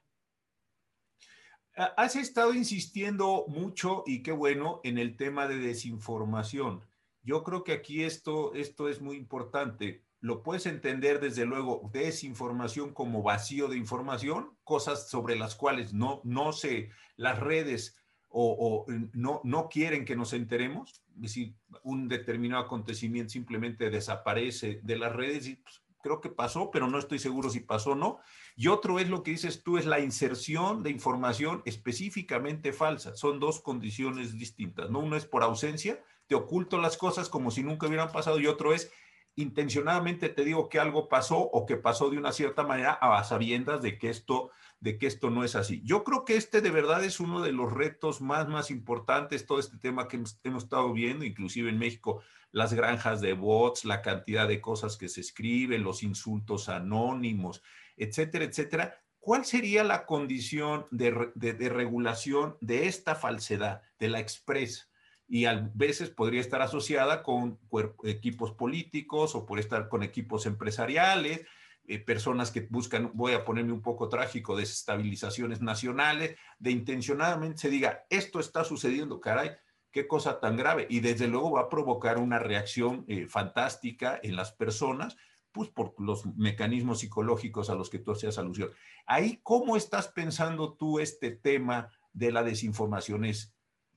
Has 1.76 2.14
estado 2.14 2.54
insistiendo 2.54 3.46
mucho 3.48 4.04
y 4.06 4.22
qué 4.22 4.30
bueno 4.30 4.80
en 4.84 4.98
el 4.98 5.16
tema 5.16 5.48
de 5.48 5.58
desinformación. 5.58 6.84
Yo 7.24 7.42
creo 7.42 7.64
que 7.64 7.72
aquí 7.72 8.04
esto, 8.04 8.54
esto 8.54 8.88
es 8.88 9.00
muy 9.00 9.16
importante. 9.16 10.04
Lo 10.20 10.42
puedes 10.42 10.66
entender 10.66 11.20
desde 11.20 11.46
luego 11.46 11.90
desinformación 11.92 12.92
como 12.92 13.22
vacío 13.22 13.68
de 13.68 13.76
información, 13.76 14.56
cosas 14.62 15.08
sobre 15.08 15.36
las 15.36 15.56
cuales 15.56 15.92
no, 15.92 16.20
no 16.24 16.52
se, 16.52 16.90
las 17.16 17.40
redes 17.40 17.96
o, 18.36 18.84
no, 19.12 19.40
no 19.44 19.68
quieren 19.68 20.04
que 20.04 20.16
nos 20.16 20.32
enteremos, 20.32 21.02
es 21.14 21.20
decir, 21.22 21.54
un 21.84 22.08
determinado 22.08 22.64
acontecimiento 22.64 23.30
simplemente 23.30 23.90
desaparece 23.90 24.80
de 24.82 24.98
las 24.98 25.14
redes 25.14 25.46
y 25.46 25.54
pues, 25.56 25.84
creo 26.02 26.20
que 26.20 26.28
pasó, 26.28 26.70
pero 26.70 26.86
no 26.86 26.98
estoy 26.98 27.18
seguro 27.18 27.48
si 27.48 27.60
pasó 27.60 27.92
o 27.92 27.94
no. 27.94 28.18
Y 28.56 28.68
otro 28.68 28.98
es 28.98 29.08
lo 29.08 29.22
que 29.22 29.30
dices 29.30 29.62
tú, 29.62 29.78
es 29.78 29.86
la 29.86 30.00
inserción 30.00 30.82
de 30.82 30.90
información 30.90 31.62
específicamente 31.64 32.72
falsa. 32.72 33.16
Son 33.16 33.40
dos 33.40 33.60
condiciones 33.60 34.34
distintas, 34.34 34.90
¿no? 34.90 34.98
Uno 34.98 35.16
es 35.16 35.24
por 35.24 35.42
ausencia, 35.42 36.02
te 36.26 36.34
oculto 36.34 36.78
las 36.78 36.96
cosas 36.96 37.28
como 37.28 37.50
si 37.50 37.62
nunca 37.62 37.86
hubieran 37.86 38.12
pasado, 38.12 38.40
y 38.40 38.46
otro 38.46 38.74
es 38.74 38.90
intencionadamente 39.36 40.28
te 40.28 40.44
digo 40.44 40.68
que 40.68 40.78
algo 40.78 41.08
pasó 41.08 41.38
o 41.38 41.66
que 41.66 41.76
pasó 41.76 42.10
de 42.10 42.18
una 42.18 42.32
cierta 42.32 42.62
manera 42.62 42.92
a 42.92 43.22
sabiendas 43.24 43.82
de 43.82 43.98
que 43.98 44.10
esto 44.10 44.50
de 44.80 44.98
que 44.98 45.06
esto 45.06 45.30
no 45.30 45.44
es 45.44 45.56
así. 45.56 45.80
Yo 45.82 46.04
creo 46.04 46.26
que 46.26 46.36
este 46.36 46.60
de 46.60 46.70
verdad 46.70 47.02
es 47.04 47.18
uno 47.18 47.40
de 47.40 47.52
los 47.52 47.72
retos 47.72 48.20
más, 48.20 48.48
más 48.48 48.70
importantes, 48.70 49.46
todo 49.46 49.58
este 49.58 49.78
tema 49.78 50.08
que 50.08 50.16
hemos, 50.16 50.62
estado 50.62 50.92
viendo, 50.92 51.24
inclusive 51.24 51.70
en 51.70 51.78
México, 51.78 52.20
las 52.52 52.74
granjas 52.74 53.22
de 53.22 53.32
bots, 53.32 53.86
la 53.86 54.02
cantidad 54.02 54.46
de 54.46 54.60
cosas 54.60 54.98
que 54.98 55.08
se 55.08 55.22
escriben, 55.22 55.84
los 55.84 56.02
insultos 56.02 56.68
anónimos, 56.68 57.62
etcétera, 57.96 58.44
etcétera. 58.44 59.00
¿Cuál 59.20 59.46
sería 59.46 59.84
la 59.84 60.04
condición 60.04 60.86
de, 60.90 61.32
de 61.34 61.68
regulación 61.70 62.58
de 62.60 62.86
esta 62.86 63.14
falsedad, 63.14 63.80
de 63.98 64.08
la 64.08 64.20
express? 64.20 64.90
Y 65.26 65.46
a 65.46 65.70
veces 65.74 66.10
podría 66.10 66.40
estar 66.40 66.62
asociada 66.62 67.22
con 67.22 67.58
equipos 68.04 68.52
políticos 68.52 69.34
o 69.34 69.46
por 69.46 69.58
estar 69.58 69.88
con 69.88 70.02
equipos 70.02 70.46
empresariales, 70.46 71.46
eh, 71.86 71.98
personas 71.98 72.50
que 72.50 72.66
buscan, 72.70 73.10
voy 73.14 73.32
a 73.32 73.44
ponerme 73.44 73.72
un 73.72 73.82
poco 73.82 74.08
trágico, 74.08 74.56
desestabilizaciones 74.56 75.60
nacionales, 75.60 76.36
de 76.58 76.70
intencionadamente 76.70 77.58
se 77.58 77.70
diga, 77.70 78.06
esto 78.08 78.40
está 78.40 78.64
sucediendo, 78.64 79.20
caray, 79.20 79.50
qué 79.90 80.06
cosa 80.06 80.40
tan 80.40 80.56
grave. 80.56 80.86
Y 80.90 81.00
desde 81.00 81.28
luego 81.28 81.52
va 81.52 81.62
a 81.62 81.68
provocar 81.68 82.18
una 82.18 82.38
reacción 82.38 83.04
eh, 83.06 83.26
fantástica 83.28 84.18
en 84.22 84.34
las 84.34 84.52
personas, 84.52 85.16
pues 85.52 85.68
por 85.68 85.94
los 85.98 86.26
mecanismos 86.36 87.00
psicológicos 87.00 87.70
a 87.70 87.76
los 87.76 87.90
que 87.90 88.00
tú 88.00 88.12
hacías 88.12 88.38
alusión. 88.38 88.70
Ahí, 89.06 89.40
¿cómo 89.42 89.76
estás 89.76 90.08
pensando 90.08 90.74
tú 90.74 90.98
este 90.98 91.30
tema 91.30 91.90
de 92.12 92.32
la 92.32 92.42
desinformación? 92.42 93.24
¿Es 93.24 93.53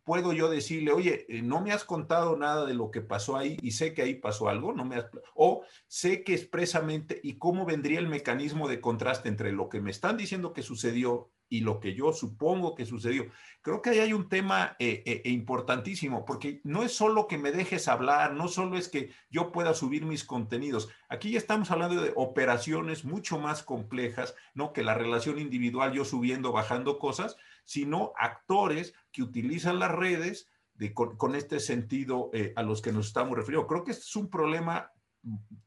puedo 0.08 0.32
yo 0.32 0.50
decirle, 0.50 0.94
oye, 0.94 1.26
eh, 1.28 1.42
no 1.42 1.60
me 1.60 1.74
has 1.74 1.84
contado 1.84 2.38
nada 2.38 2.66
de 2.66 2.74
lo 2.74 2.92
que 2.92 3.02
pasó 3.02 3.36
ahí 3.36 3.58
y 3.62 3.72
sé 3.72 3.94
que 3.94 4.04
ahí 4.04 4.14
pasó 4.14 4.48
algo, 4.48 4.72
no 4.72 4.86
me 4.86 4.96
has, 4.96 5.08
o 5.36 5.66
sé 5.86 6.24
que 6.24 6.34
expresamente 6.34 7.20
y 7.22 7.38
cómo 7.38 7.66
vendría 7.66 8.00
el 8.00 8.08
mecanismo 8.08 8.70
de 8.70 8.80
contraste 8.80 9.28
entre 9.28 9.52
lo 9.52 9.68
que 9.68 9.82
me 9.82 9.92
están 9.92 10.16
diciendo 10.16 10.54
que 10.54 10.64
sucedió 10.64 11.30
y 11.50 11.60
lo 11.62 11.82
que 11.82 11.94
yo 11.94 12.14
supongo 12.14 12.74
que 12.74 12.86
sucedió. 12.86 13.28
Creo 13.62 13.82
que 13.82 13.90
ahí 13.90 14.00
hay 14.00 14.14
un 14.14 14.30
tema 14.30 14.78
eh, 14.80 15.04
eh, 15.06 15.22
importantísimo, 15.26 16.24
porque 16.24 16.62
no 16.64 16.84
es 16.84 16.94
solo 16.94 17.28
que 17.28 17.38
me 17.38 17.52
dejes 17.52 17.90
hablar, 17.90 18.34
no 18.34 18.48
solo 18.48 18.78
es 18.78 18.88
que 18.88 19.12
yo 19.30 19.52
pueda 19.52 19.74
subir 19.74 20.06
mis 20.06 20.24
contenidos. 20.24 20.90
Aquí 21.10 21.32
ya 21.32 21.38
estamos 21.38 21.70
hablando 21.72 22.02
de 22.02 22.14
operaciones 22.16 23.04
mucho 23.04 23.40
más 23.40 23.64
complejas, 23.64 24.36
¿no? 24.54 24.72
Que 24.72 24.84
la 24.84 24.94
relación 24.94 25.38
individual, 25.40 25.92
yo 25.94 26.06
subiendo, 26.06 26.52
bajando 26.52 26.98
cosas, 26.98 27.38
sino 27.68 28.14
actores 28.18 28.94
que 29.12 29.22
utilizan 29.22 29.78
las 29.78 29.92
redes 29.92 30.48
con, 30.94 31.36
este 31.36 31.60
sentido 31.60 32.30
eh, 32.34 32.54
a 32.56 32.64
los 32.64 32.82
que 32.82 32.94
nos 32.94 33.08
estamos 33.08 33.38
refiriendo. 33.38 33.68
Creo 33.68 33.84
que 33.84 33.92
este 33.92 34.04
es 34.04 34.16
un 34.16 34.30
problema 34.30 34.92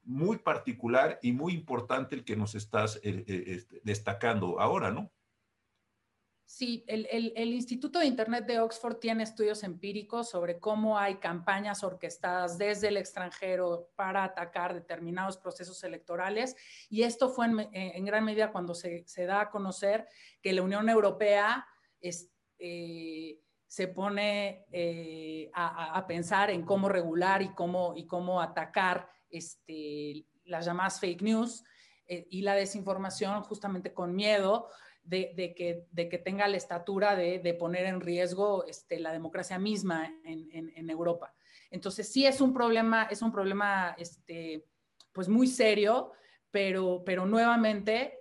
muy 0.05 0.39
particular 0.39 1.19
y 1.21 1.33
muy 1.33 1.53
importante 1.53 2.15
el 2.17 2.25
que 2.25 2.37
nos 2.37 2.55
estás 2.55 2.97
eh, 3.03 3.25
eh, 3.27 3.45
este, 3.47 3.81
destacando 3.85 4.59
ahora, 4.61 4.91
¿no? 4.91 5.13
Sí, 6.47 6.85
el, 6.89 7.07
el, 7.11 7.53
Instituto 7.53 8.01
de 8.01 8.07
Internet 8.07 8.45
de 8.45 8.59
Oxford 8.59 8.97
tiene 8.97 9.23
estudios 9.23 9.63
empíricos 9.63 10.31
sobre 10.31 10.59
cómo 10.59 10.99
hay 10.99 11.17
campañas 11.19 11.85
orquestadas 11.85 12.59
desde 12.59 12.89
el 12.89 12.97
extranjero 12.97 13.91
para 13.95 14.25
atacar 14.25 14.75
determinados 14.75 15.37
procesos 15.37 15.85
electorales 15.85 16.57
y 16.89 17.03
esto 17.03 17.29
fue 17.29 17.47
en, 17.47 17.69
en 17.73 18.05
gran 18.05 18.25
medida 18.25 18.51
cuando 18.51 18.75
se, 18.75 19.07
se, 19.07 19.27
da 19.27 19.43
a 19.43 19.51
conocer 19.51 20.09
que 20.43 20.53
la 20.53 20.63
Unión 20.63 20.89
Europea 20.89 21.69
eh, 22.01 23.41
se 23.71 23.87
pone 23.87 24.67
eh, 24.73 25.49
a, 25.55 26.05
pensar 26.09 26.51
en 26.51 26.65
cómo 26.65 26.89
regular 26.89 27.41
y 27.41 27.55
cómo, 27.55 27.95
y 27.95 28.05
cómo 28.05 28.41
atacar 28.41 29.09
este, 29.29 30.27
las 30.45 30.67
llamadas 30.67 30.99
fake 30.99 31.23
news 31.23 31.63
eh, 32.09 32.27
y 32.31 32.43
la 32.43 32.55
desinformación 32.55 33.43
justamente 33.45 33.95
con 33.95 34.17
miedo 34.17 34.67
de, 35.05 35.55
que, 35.57 35.87
de 35.93 36.09
que, 36.09 36.19
tenga 36.19 36.49
la 36.49 36.57
estatura 36.57 37.15
de, 37.15 37.55
poner 37.55 37.87
en 37.87 38.01
riesgo 38.01 38.65
este, 38.67 38.99
la 38.99 39.13
democracia 39.13 39.59
misma 39.59 40.13
en, 40.25 40.91
Europa. 40.91 41.33
Entonces 41.71 42.09
sí 42.09 42.27
es 42.27 42.41
un 42.41 42.53
problema, 42.53 43.05
es 43.05 43.23
un 43.23 43.31
problema 43.31 43.95
este, 43.99 44.67
pues 45.13 45.29
muy 45.29 45.47
serio, 45.47 46.11
pero, 46.51 47.05
pero 47.05 47.25
nuevamente 47.25 48.19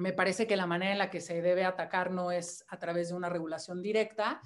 me 0.00 0.14
parece 0.14 0.46
que 0.46 0.56
la 0.56 0.66
manera 0.66 0.92
en 0.92 0.98
la 0.98 1.10
que 1.10 1.20
se 1.20 1.42
debe 1.42 1.64
atacar 1.64 2.10
no 2.10 2.32
es 2.32 2.64
a 2.68 2.78
través 2.78 3.10
de 3.10 3.14
una 3.14 3.28
regulación 3.28 3.82
directa. 3.82 4.40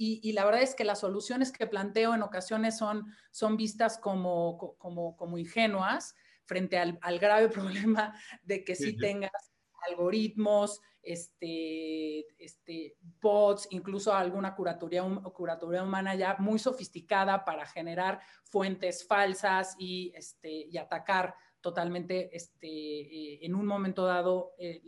Y, 0.00 0.30
la 0.32 0.44
verdad 0.44 0.62
es 0.62 0.76
que 0.76 0.84
las 0.84 1.00
soluciones 1.00 1.50
que 1.50 1.66
planteo 1.66 2.14
en 2.14 2.22
ocasiones 2.22 2.78
son, 2.78 3.12
son 3.32 3.56
vistas 3.56 3.98
como, 3.98 4.76
como, 4.78 5.16
como 5.16 5.38
ingenuas 5.38 6.14
frente 6.44 6.78
al, 6.78 7.18
grave 7.18 7.48
problema 7.48 8.14
de 8.44 8.62
que 8.62 8.76
si 8.76 8.96
tengas 8.96 9.32
algoritmos, 9.88 10.80
este, 11.02 12.26
este, 12.40 12.96
bots, 13.20 13.66
incluso 13.70 14.14
alguna 14.14 14.54
curatoría, 14.54 15.02
curatoría 15.32 15.82
humana 15.82 16.14
ya 16.14 16.36
muy 16.38 16.60
sofisticada 16.60 17.44
para 17.44 17.66
generar 17.66 18.20
fuentes 18.44 19.04
falsas 19.04 19.74
y, 19.78 20.12
este, 20.14 20.50
y 20.50 20.76
atacar 20.76 21.34
totalmente 21.68 22.34
este, 22.34 22.66
eh, 22.66 23.38
en 23.42 23.54
un 23.54 23.66
momento 23.66 24.06
dado 24.06 24.54
eh, 24.58 24.80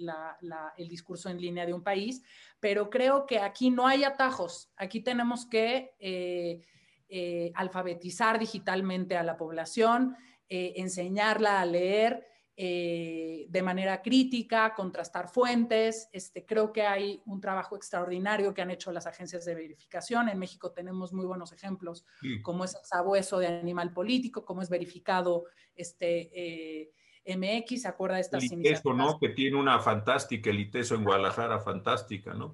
el 0.79 0.89
discurso 0.89 1.29
en 1.29 1.39
línea 1.39 1.67
de 1.67 1.75
un 1.75 1.83
país, 1.83 2.23
pero 2.59 2.89
creo 2.89 3.27
que 3.27 3.39
aquí 3.39 3.71
no 3.71 3.87
hay 3.87 4.05
atajos, 4.05 4.71
aquí 4.77 5.01
tenemos 5.01 5.45
que 5.45 5.93
eh, 5.99 7.53
alfabetizar 7.55 8.39
digitalmente 8.39 9.17
a 9.17 9.23
la 9.23 9.37
población, 9.37 10.17
enseñarla 10.49 11.61
a 11.61 11.67
leer 11.67 12.27
eh, 12.63 13.47
de 13.49 13.63
manera 13.63 14.03
crítica, 14.03 14.75
contrastar 14.75 15.31
fuentes. 15.31 16.11
Este, 16.13 16.45
creo 16.45 16.75
que 16.75 16.83
hay 16.83 17.23
un 17.25 17.41
trabajo 17.41 17.75
extraordinario 17.75 18.53
que 18.53 18.61
han 18.61 18.71
hecho 18.71 18.93
las 18.93 19.07
agencias 19.07 19.47
de 19.47 19.55
verificación. 19.55 20.29
En 20.29 20.39
México 20.39 20.71
tenemos 20.71 21.15
muy 21.15 21.25
buenos 21.25 21.53
ejemplos, 21.53 22.05
como 22.43 22.65
es 22.65 22.75
el 22.75 22.85
sabueso 22.85 23.39
de 23.39 23.47
animal 23.47 23.95
político, 23.95 24.45
como 24.45 24.61
es 24.61 24.69
verificado 24.69 25.47
este, 25.75 26.29
eh, 26.35 26.93
MX, 27.35 27.81
¿se 27.81 27.89
acuerda 27.89 28.17
de 28.17 28.21
estas 28.21 28.45
el 28.45 28.61
ITESO, 28.61 28.93
¿no? 28.93 29.19
Que 29.19 29.31
tiene 29.31 29.57
una 29.57 29.81
fantástica, 29.81 30.51
el 30.51 30.61
ITESO 30.61 30.97
en 30.97 31.05
Guadalajara, 31.05 31.61
fantástica, 31.61 32.35
¿no? 32.35 32.53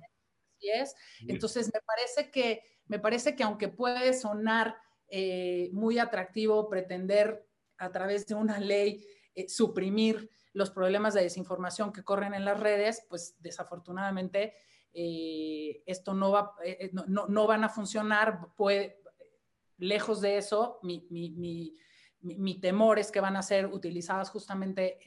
Así 0.57 0.71
es. 0.71 0.95
Entonces, 1.27 1.69
me 1.75 1.81
parece 1.85 2.31
que, 2.31 2.63
me 2.87 3.01
parece 3.01 3.35
que 3.35 3.43
aunque 3.43 3.67
puede 3.67 4.15
sonar 4.15 4.77
eh, 5.09 5.69
muy 5.73 5.99
atractivo 5.99 6.69
pretender 6.71 7.45
a 7.79 7.91
través 7.91 8.25
de 8.29 8.37
una 8.37 8.61
ley 8.61 9.05
eh, 9.37 9.51
suprimir 9.51 10.31
los 10.55 10.71
problemas 10.71 11.13
de 11.13 11.23
desinformación 11.23 11.93
que 11.93 12.03
corren 12.03 12.33
en 12.33 12.47
las 12.47 12.59
redes, 12.59 13.05
pues 13.11 13.37
desafortunadamente 13.39 14.55
eh, 14.95 15.83
esto 15.85 16.15
no, 16.15 16.31
va, 16.33 16.55
eh, 16.65 16.91
no, 16.93 17.47
van 17.47 17.63
a 17.63 17.69
funcionar. 17.69 18.41
lejos 19.77 20.23
de 20.23 20.39
eso, 20.39 20.81
mi, 20.83 22.59
temor 22.63 22.99
es 22.99 23.13
que 23.13 23.21
van 23.21 23.37
a 23.37 23.43
ser 23.43 23.67
utilizadas 23.67 24.31
justamente 24.31 24.99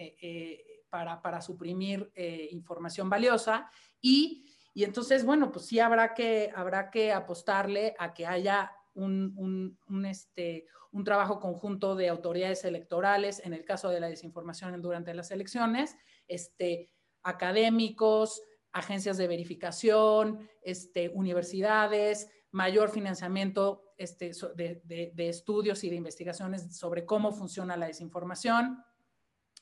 para, 0.92 1.42
suprimir 1.42 2.12
información 2.52 3.10
valiosa 3.10 3.72
y, 4.00 4.46
entonces, 4.76 5.26
bueno, 5.26 5.52
pues 5.52 5.66
sí 5.66 5.80
habrá 5.80 6.14
que, 6.14 6.54
habrá 6.56 6.92
que 6.92 7.12
apostarle 7.12 7.96
a 7.98 8.14
que 8.14 8.28
haya 8.28 8.72
un, 8.94 9.78
este, 10.06 10.66
un 10.92 11.04
trabajo 11.04 11.40
conjunto 11.40 11.96
de 11.96 12.10
autoridades 12.10 12.64
electorales, 12.66 13.42
en 13.46 13.54
el 13.54 13.64
caso 13.66 13.90
de 13.90 14.00
la 14.00 14.10
desinformación 14.10 14.82
durante 14.82 15.14
las 15.14 15.32
elecciones, 15.32 15.96
este, 16.28 16.92
académicos, 17.24 18.42
agencias 18.72 19.18
de 19.18 19.28
verificación, 19.28 20.48
este, 20.62 21.10
universidades, 21.10 22.30
mayor 22.52 22.90
financiamiento 22.90 23.94
este, 23.98 24.32
de, 24.56 25.14
estudios 25.30 25.84
y 25.84 25.90
de 25.90 25.96
investigaciones 25.96 26.76
sobre 26.76 27.06
cómo 27.06 27.32
funciona 27.32 27.78
la 27.78 27.88
desinformación. 27.88 28.84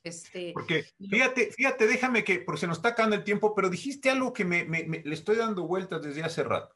Este, 0.03 0.53
porque 0.53 0.85
fíjate, 1.09 1.51
fíjate, 1.51 1.87
déjame 1.87 2.23
que, 2.23 2.39
porque 2.39 2.61
se 2.61 2.67
nos 2.67 2.77
está 2.77 2.89
acabando 2.89 3.15
el 3.15 3.23
tiempo, 3.23 3.53
pero 3.53 3.69
dijiste 3.69 4.09
algo 4.09 4.31
que 4.31 4.45
me, 4.45 4.63
le 4.65 5.13
estoy 5.13 5.35
dando 5.35 5.67
vueltas 5.67 6.01
desde 6.01 6.23
hace 6.23 6.43
rato 6.43 6.75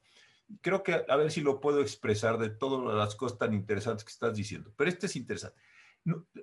creo 0.61 0.83
que 0.83 1.05
a 1.07 1.15
ver 1.15 1.31
si 1.31 1.41
lo 1.41 1.59
puedo 1.59 1.81
expresar 1.81 2.37
de 2.37 2.49
todas 2.49 2.95
las 2.95 3.15
cosas 3.15 3.37
tan 3.37 3.53
interesantes 3.53 4.03
que 4.03 4.11
estás 4.11 4.35
diciendo, 4.35 4.71
pero 4.75 4.89
este 4.89 5.05
es 5.05 5.15
interesante. 5.15 5.59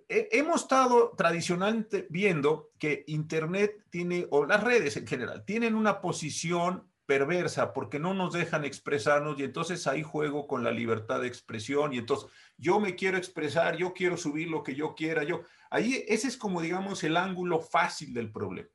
hemos 0.09 0.63
estado 0.63 1.13
tradicionalmente 1.17 2.07
viendo 2.11 2.71
que 2.79 3.05
Internet 3.09 3.87
tiene, 3.91 4.27
o 4.31 4.47
las 4.47 4.63
redes 4.63 4.97
en 4.97 5.07
general, 5.07 5.45
tienen 5.45 5.75
una 5.75 6.01
posición 6.01 6.89
perversa 7.09 7.73
porque 7.73 7.99
no 7.99 8.13
nos 8.13 8.35
dejan 8.35 8.67
expresarnos 8.67 9.41
y 9.41 9.45
entonces 9.45 9.87
ahí 9.87 10.03
juego 10.03 10.47
con 10.47 10.63
la 10.63 10.71
libertad 10.71 11.23
de 11.23 11.27
expresión 11.27 11.95
y 11.95 11.99
entonces 11.99 12.29
yo 12.59 12.81
me 12.81 12.97
quiero 12.97 13.17
expresar, 13.17 13.79
yo 13.79 13.95
quiero 13.95 14.19
subir 14.19 14.49
lo 14.49 14.63
que 14.63 14.75
yo 14.75 14.95
quiera, 14.95 15.23
yo, 15.25 15.41
ahí 15.71 16.05
ese 16.07 16.29
es 16.29 16.37
como 16.37 16.61
digamos 16.61 17.03
el 17.05 17.17
ángulo 17.17 17.61
fácil 17.61 18.13
del 18.13 18.31
problema. 18.31 18.69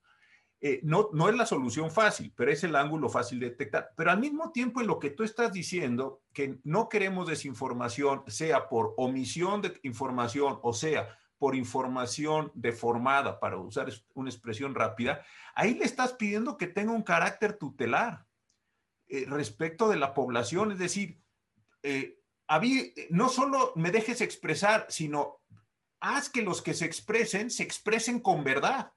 Eh, 0.66 0.80
no, 0.82 1.10
es 1.28 1.36
la 1.36 1.46
solución 1.46 1.92
fácil, 1.92 2.32
pero 2.34 2.50
es 2.50 2.64
el 2.64 2.78
ángulo 2.78 3.10
fácil 3.10 3.38
de 3.38 3.50
detectar. 3.50 3.92
Pero 3.98 4.12
al 4.12 4.20
mismo 4.22 4.54
tiempo, 4.54 4.80
en 4.80 4.88
lo 4.88 4.98
que 4.98 5.10
tú 5.10 5.24
estás 5.24 5.52
diciendo, 5.52 6.22
que 6.32 6.58
no 6.64 6.88
queremos 6.88 7.28
desinformación, 7.28 8.24
sea 8.28 8.70
por 8.70 8.94
omisión 8.96 9.62
de 9.62 9.78
información 9.84 10.60
o 10.64 10.72
sea 10.72 11.20
por 11.38 11.58
información 11.58 12.50
deformada, 12.54 13.42
para 13.42 13.58
usar 13.58 13.90
una 14.14 14.30
expresión 14.30 14.74
rápida, 14.74 15.26
ahí 15.54 15.74
le 15.74 15.84
estás 15.84 16.14
pidiendo 16.14 16.56
que 16.56 16.68
tenga 16.68 16.94
un 16.94 17.04
carácter 17.04 17.58
tutelar 17.58 18.26
eh, 19.08 19.26
respecto 19.28 19.90
de 19.90 19.98
la 19.98 20.14
población. 20.14 20.72
Es 20.72 20.80
decir, 20.80 21.20
eh, 21.82 22.22
no 23.10 23.28
solo 23.28 23.74
me 23.76 23.92
dejes 23.92 24.22
expresar, 24.22 24.86
sino 24.88 25.42
haz 26.00 26.30
que 26.30 26.42
los 26.42 26.62
que 26.62 26.74
se 26.74 26.86
expresen 26.86 27.50
se 27.52 27.64
expresen 27.64 28.22
con 28.22 28.46
verdad 28.46 28.94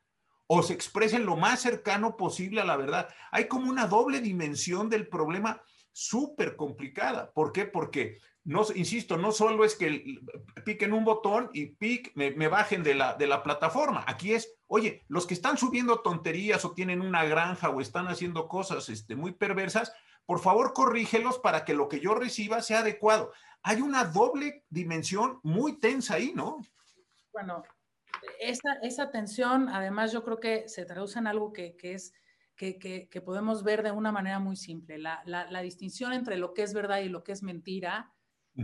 o 0.46 0.62
se 0.62 0.72
expresen 0.72 1.26
lo 1.26 1.36
más 1.36 1.60
cercano 1.60 2.16
posible 2.16 2.60
a 2.60 2.64
la 2.64 2.76
verdad. 2.76 3.08
Hay 3.30 3.48
como 3.48 3.70
una 3.70 3.86
doble 3.86 4.20
dimensión 4.20 4.88
del 4.88 5.08
problema 5.08 5.62
súper 5.92 6.56
complicada. 6.56 7.32
¿Por 7.32 7.52
qué? 7.52 7.64
Porque, 7.64 8.18
no, 8.44 8.62
insisto, 8.74 9.16
no 9.16 9.32
solo 9.32 9.64
es 9.64 9.74
que 9.74 10.20
piquen 10.64 10.92
un 10.92 11.04
botón 11.04 11.50
y 11.52 11.66
pic, 11.66 12.12
me, 12.14 12.48
bajen 12.48 12.82
de 12.82 12.94
la, 12.94 13.14
de 13.14 13.26
la 13.26 13.42
plataforma. 13.42 14.04
Aquí 14.06 14.34
es, 14.34 14.54
oye, 14.66 15.04
los 15.08 15.26
que 15.26 15.34
están 15.34 15.56
subiendo 15.56 16.00
tonterías 16.00 16.64
o 16.64 16.72
tienen 16.72 17.00
una 17.00 17.24
granja 17.24 17.70
o 17.70 17.80
están 17.80 18.08
haciendo 18.08 18.46
cosas 18.46 18.88
este, 18.88 19.16
muy 19.16 19.32
perversas, 19.32 19.92
por 20.26 20.40
favor 20.40 20.74
corrígelos 20.74 21.38
para 21.38 21.64
que 21.64 21.72
lo 21.72 21.88
que 21.88 22.00
yo 22.00 22.14
reciba 22.14 22.60
sea 22.60 22.80
adecuado. 22.80 23.32
Hay 23.62 23.80
una 23.80 24.04
doble 24.04 24.64
dimensión 24.68 25.40
muy 25.42 25.78
tensa 25.78 26.14
ahí, 26.14 26.32
¿no? 26.34 26.60
Bueno, 27.32 27.62
esa, 28.40 28.74
esa 28.82 29.10
tensión, 29.10 29.68
además, 29.68 30.12
yo 30.12 30.22
creo 30.24 30.40
que 30.40 30.68
se 30.68 30.84
traduce 30.84 31.18
en 31.18 31.26
algo 31.26 31.52
que, 31.52 31.76
es 31.82 32.12
que, 32.56 33.22
podemos 33.24 33.62
ver 33.62 33.82
de 33.82 33.90
una 33.90 34.12
manera 34.12 34.38
muy 34.38 34.56
simple. 34.56 34.98
La, 34.98 35.60
distinción 35.62 36.12
entre 36.12 36.36
lo 36.36 36.54
que 36.54 36.62
es 36.62 36.74
verdad 36.74 36.98
y 36.98 37.08
lo 37.08 37.22
que 37.22 37.32
es 37.32 37.42
mentira 37.42 38.12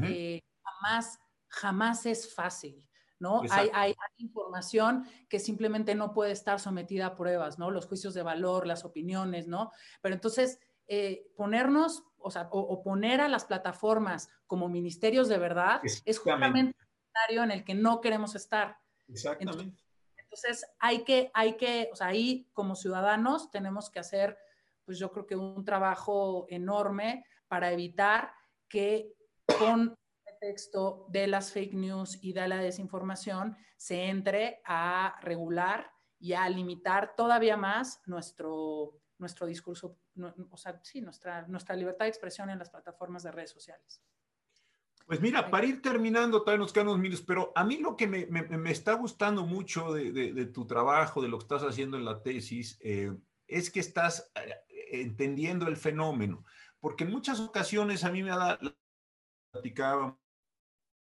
eh, 0.03 0.40
jamás, 0.62 1.18
jamás 1.48 2.07
es 2.07 2.34
fácil. 2.34 2.86
¿no? 3.18 3.42
Hay, 3.50 3.94
información 4.16 5.07
que 5.28 5.38
simplemente 5.38 5.94
no 5.94 6.12
puede 6.12 6.32
estar 6.32 6.59
sometida 6.59 7.07
a 7.07 7.14
pruebas, 7.14 7.57
¿no? 7.57 7.70
Los 7.70 7.86
juicios 7.86 8.14
de 8.14 8.22
valor, 8.22 8.66
las 8.66 8.84
opiniones, 8.84 9.46
¿no? 9.46 9.70
Pero 10.00 10.16
entonces, 10.16 10.59
eh, 10.88 11.30
ponernos, 11.36 12.03
o 12.18 12.30
sea, 12.30 12.48
o, 12.50 12.82
poner 12.82 13.20
a 13.20 13.28
las 13.28 13.44
plataformas 13.44 14.28
como 14.48 14.68
ministerios 14.68 15.28
de 15.28 15.38
verdad 15.38 15.80
es 16.05 16.18
justamente 16.18 16.74
un 16.76 16.86
escenario 16.98 17.44
en 17.44 17.50
el 17.53 17.64
que 17.64 17.74
no 17.74 18.00
queremos 18.00 18.34
estar. 18.34 18.82
Exactamente. 19.09 19.82
Entonces, 20.16 20.66
hay 20.78 21.05
que, 21.05 21.30
hay 21.34 21.57
que, 21.57 21.90
o 21.92 21.96
sea, 21.96 22.07
ahí 22.07 22.48
como 22.55 22.74
ciudadanos 22.74 23.50
tenemos 23.50 23.90
que 23.90 23.98
hacer, 23.98 24.38
pues 24.84 24.98
yo 24.98 25.12
creo 25.12 25.26
que 25.26 25.36
un 25.36 25.64
trabajo 25.64 26.46
enorme 26.48 27.26
para 27.48 27.70
evitar 27.70 28.32
que 28.66 29.14
con 29.59 29.94
el 30.24 30.38
texto 30.40 31.07
de 31.11 31.26
las 31.26 31.53
fake 31.53 31.74
news 31.74 32.18
y 32.22 32.32
de 32.32 32.48
la 32.48 32.57
desinformación 32.57 33.57
se 33.76 34.07
entre 34.07 34.62
a 34.64 35.18
regular 35.20 35.90
y 36.18 36.32
a 36.32 36.48
limitar 36.48 37.14
todavía 37.14 37.57
más 37.57 38.00
nuestro, 38.07 39.03
nuestro 39.18 39.46
discurso, 39.46 39.98
o 40.50 40.57
sea, 40.57 40.80
sí, 40.82 41.00
nuestra, 41.00 41.46
nuestra 41.46 41.76
libertad 41.76 42.07
de 42.07 42.11
expresión 42.11 42.48
en 42.48 42.59
las 42.59 42.70
plataformas 42.70 43.22
de 43.22 43.32
redes 43.32 43.50
sociales. 43.50 44.03
Pues 45.12 45.20
mira, 45.20 45.50
para 45.50 45.66
ir 45.66 45.82
terminando, 45.82 46.40
todavía 46.40 46.62
nos 46.62 46.72
quedan 46.72 46.88
unos 46.88 47.00
minutos, 47.00 47.22
pero 47.26 47.52
a 47.54 47.64
mí 47.64 47.76
lo 47.76 47.98
que 47.98 48.06
me, 48.06 48.70
está 48.70 48.94
gustando 48.94 49.44
mucho 49.44 49.92
de, 49.92 50.46
tu 50.46 50.66
trabajo, 50.66 51.20
de 51.20 51.28
lo 51.28 51.36
que 51.36 51.42
estás 51.42 51.64
haciendo 51.64 51.98
en 51.98 52.06
la 52.06 52.22
tesis, 52.22 52.78
eh, 52.80 53.14
es 53.46 53.70
que 53.70 53.80
estás 53.80 54.32
eh, 54.34 55.02
entendiendo 55.02 55.68
el 55.68 55.76
fenómeno, 55.76 56.46
porque 56.80 57.04
en 57.04 57.10
muchas 57.10 57.40
ocasiones 57.40 58.04
a 58.04 58.10
mí 58.10 58.22
me 58.22 58.30
ha 58.30 58.38
dado, 58.38 58.74
platicaba 59.50 60.18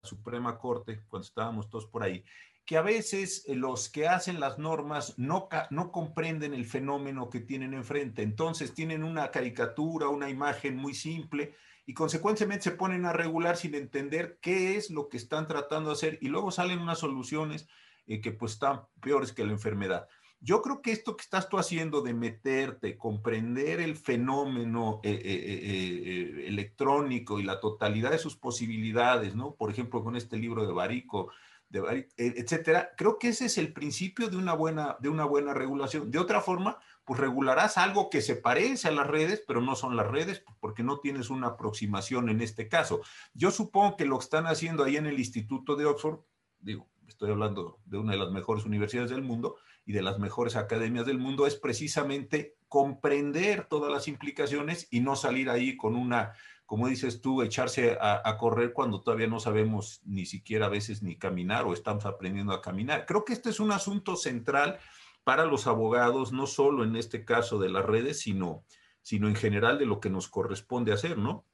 la 0.05 0.09
Suprema 0.09 0.57
Corte, 0.57 1.03
cuando 1.09 1.27
estábamos 1.27 1.69
todos 1.69 1.87
por 1.87 2.05
ahí, 2.05 2.25
que 2.65 2.77
a 2.77 2.83
veces 2.83 3.45
eh, 3.49 3.57
los 3.57 3.89
que 3.89 4.07
hacen 4.07 4.39
las 4.39 4.57
normas 4.57 5.19
no, 5.19 5.49
no 5.71 5.91
comprenden 5.91 6.55
el 6.55 6.67
fenómeno 6.67 7.29
que 7.29 7.41
tienen 7.41 7.75
enfrente. 7.75 8.23
Entonces 8.23 8.73
tienen 8.73 9.03
una 9.03 9.33
caricatura, 9.33 10.09
una 10.11 10.31
imagen 10.31 10.77
muy 10.77 10.95
simple 10.95 11.57
y 11.87 11.95
consecuentemente 11.95 12.65
se 12.65 12.71
ponen 12.73 13.07
a 13.07 13.13
regular 13.13 13.57
sin 13.57 13.75
entender 13.77 14.39
qué 14.43 14.77
es 14.77 14.91
lo 14.91 15.09
que 15.09 15.17
están 15.17 15.47
tratando 15.47 15.91
de 15.91 15.95
hacer 15.95 16.19
y 16.21 16.29
luego 16.29 16.51
salen 16.51 16.81
unas 16.81 16.99
soluciones 16.99 17.69
eh, 18.07 18.21
que 18.21 18.33
pues 18.33 18.53
están 18.53 18.83
peores 19.01 19.33
que 19.33 19.45
la 19.45 19.53
enfermedad. 19.53 20.09
Yo 20.41 20.61
creo 20.63 20.83
que 20.83 20.93
esto 20.93 21.17
que 21.17 21.23
estás 21.23 21.49
tú 21.49 21.59
haciendo 21.59 22.03
de 22.03 22.13
meterte, 22.13 22.99
comprender 22.99 23.81
el 23.81 23.97
fenómeno 23.97 25.01
eh, 25.03 25.19
eh, 25.25 26.45
electrónico 26.47 27.39
y 27.41 27.45
la 27.45 27.59
totalidad 27.59 28.11
de 28.11 28.19
sus 28.19 28.37
posibilidades, 28.37 29.35
¿no? 29.35 29.55
Por 29.55 29.71
ejemplo, 29.71 30.05
con 30.05 30.15
este 30.15 30.37
libro 30.37 30.67
de 30.67 30.75
Barico, 30.75 31.31
de 31.69 32.09
etcétera, 32.17 32.93
creo 32.97 33.19
que 33.19 33.29
ese 33.29 33.47
es 33.47 33.59
el 33.59 33.73
principio 33.73 34.29
de 34.29 34.37
una 34.37 34.55
buena, 34.55 34.97
de 35.01 35.09
una 35.09 35.25
buena 35.25 35.53
regulación. 35.53 36.11
De 36.11 36.19
otra 36.19 36.41
forma, 36.41 36.79
pues 37.05 37.21
regularás 37.21 37.77
algo 37.77 38.09
que 38.09 38.23
se 38.23 38.37
parece 38.37 38.89
a 38.89 38.93
las 38.93 39.07
redes, 39.07 39.43
pero 39.47 39.61
no 39.61 39.75
son 39.75 39.97
las 39.97 40.07
redes 40.07 40.45
porque 40.61 40.83
no 40.83 41.01
tienes 41.01 41.31
una 41.31 41.49
aproximación 41.49 42.29
en 42.29 42.41
este 42.41 42.69
caso. 42.69 43.01
Yo 43.35 43.51
supongo 43.51 43.97
que 43.97 44.07
lo 44.07 44.19
que 44.19 44.25
están 44.25 44.47
haciendo 44.47 44.85
ahí 44.85 44.97
en 44.97 45.07
el 45.07 45.19
Instituto 45.19 45.77
de 45.77 45.87
Oxford, 45.87 46.21
digo, 46.61 46.89
estoy 47.07 47.31
hablando 47.31 47.79
de 47.85 47.99
una 47.99 48.13
de 48.13 48.19
las 48.19 48.31
mejores 48.31 48.65
universidades 48.65 49.11
del 49.11 49.23
mundo 49.23 49.57
y 49.85 49.93
de 49.93 50.03
las 50.03 50.19
mejores 50.19 50.57
academias 50.57 51.07
del 51.07 51.19
mundo, 51.19 51.47
es 51.47 51.57
precisamente 51.57 52.57
comprender 52.69 53.67
todas 53.69 53.93
las 53.93 54.09
implicaciones 54.09 54.89
y 54.91 55.01
no 55.01 55.15
salir 55.15 55.49
ahí 55.49 55.77
con 55.77 55.95
una, 55.95 56.33
como 56.67 56.89
dices 56.89 57.21
tú, 57.21 57.43
echarse 57.43 57.97
a, 58.01 58.37
correr 58.37 58.73
cuando 58.73 59.01
todavía 59.01 59.29
no 59.29 59.41
sabemos 59.41 60.03
ni 60.05 60.27
siquiera 60.27 60.67
a 60.67 60.71
veces 60.71 61.03
ni 61.03 61.17
caminar 61.17 61.65
o 61.65 61.73
estamos 61.73 62.05
aprendiendo 62.07 62.53
a 62.53 62.61
caminar. 62.61 63.07
Creo 63.07 63.25
que 63.25 63.33
este 63.33 63.51
es 63.51 63.61
un 63.61 63.71
asunto 63.71 64.17
central 64.17 64.79
para 65.23 65.47
los 65.47 65.67
abogados, 65.67 66.33
no 66.33 66.47
solo 66.47 66.85
en 66.85 66.97
este 66.97 67.25
caso 67.25 67.59
de 67.59 67.71
las 67.71 67.85
redes, 67.85 68.21
sino, 68.21 68.65
sino 69.01 69.29
en 69.29 69.37
general 69.37 69.79
de 69.79 69.87
lo 69.87 70.01
que 70.01 70.11
nos 70.11 70.29
corresponde 70.29 70.93
hacer, 70.93 71.17
¿no? 71.17 71.45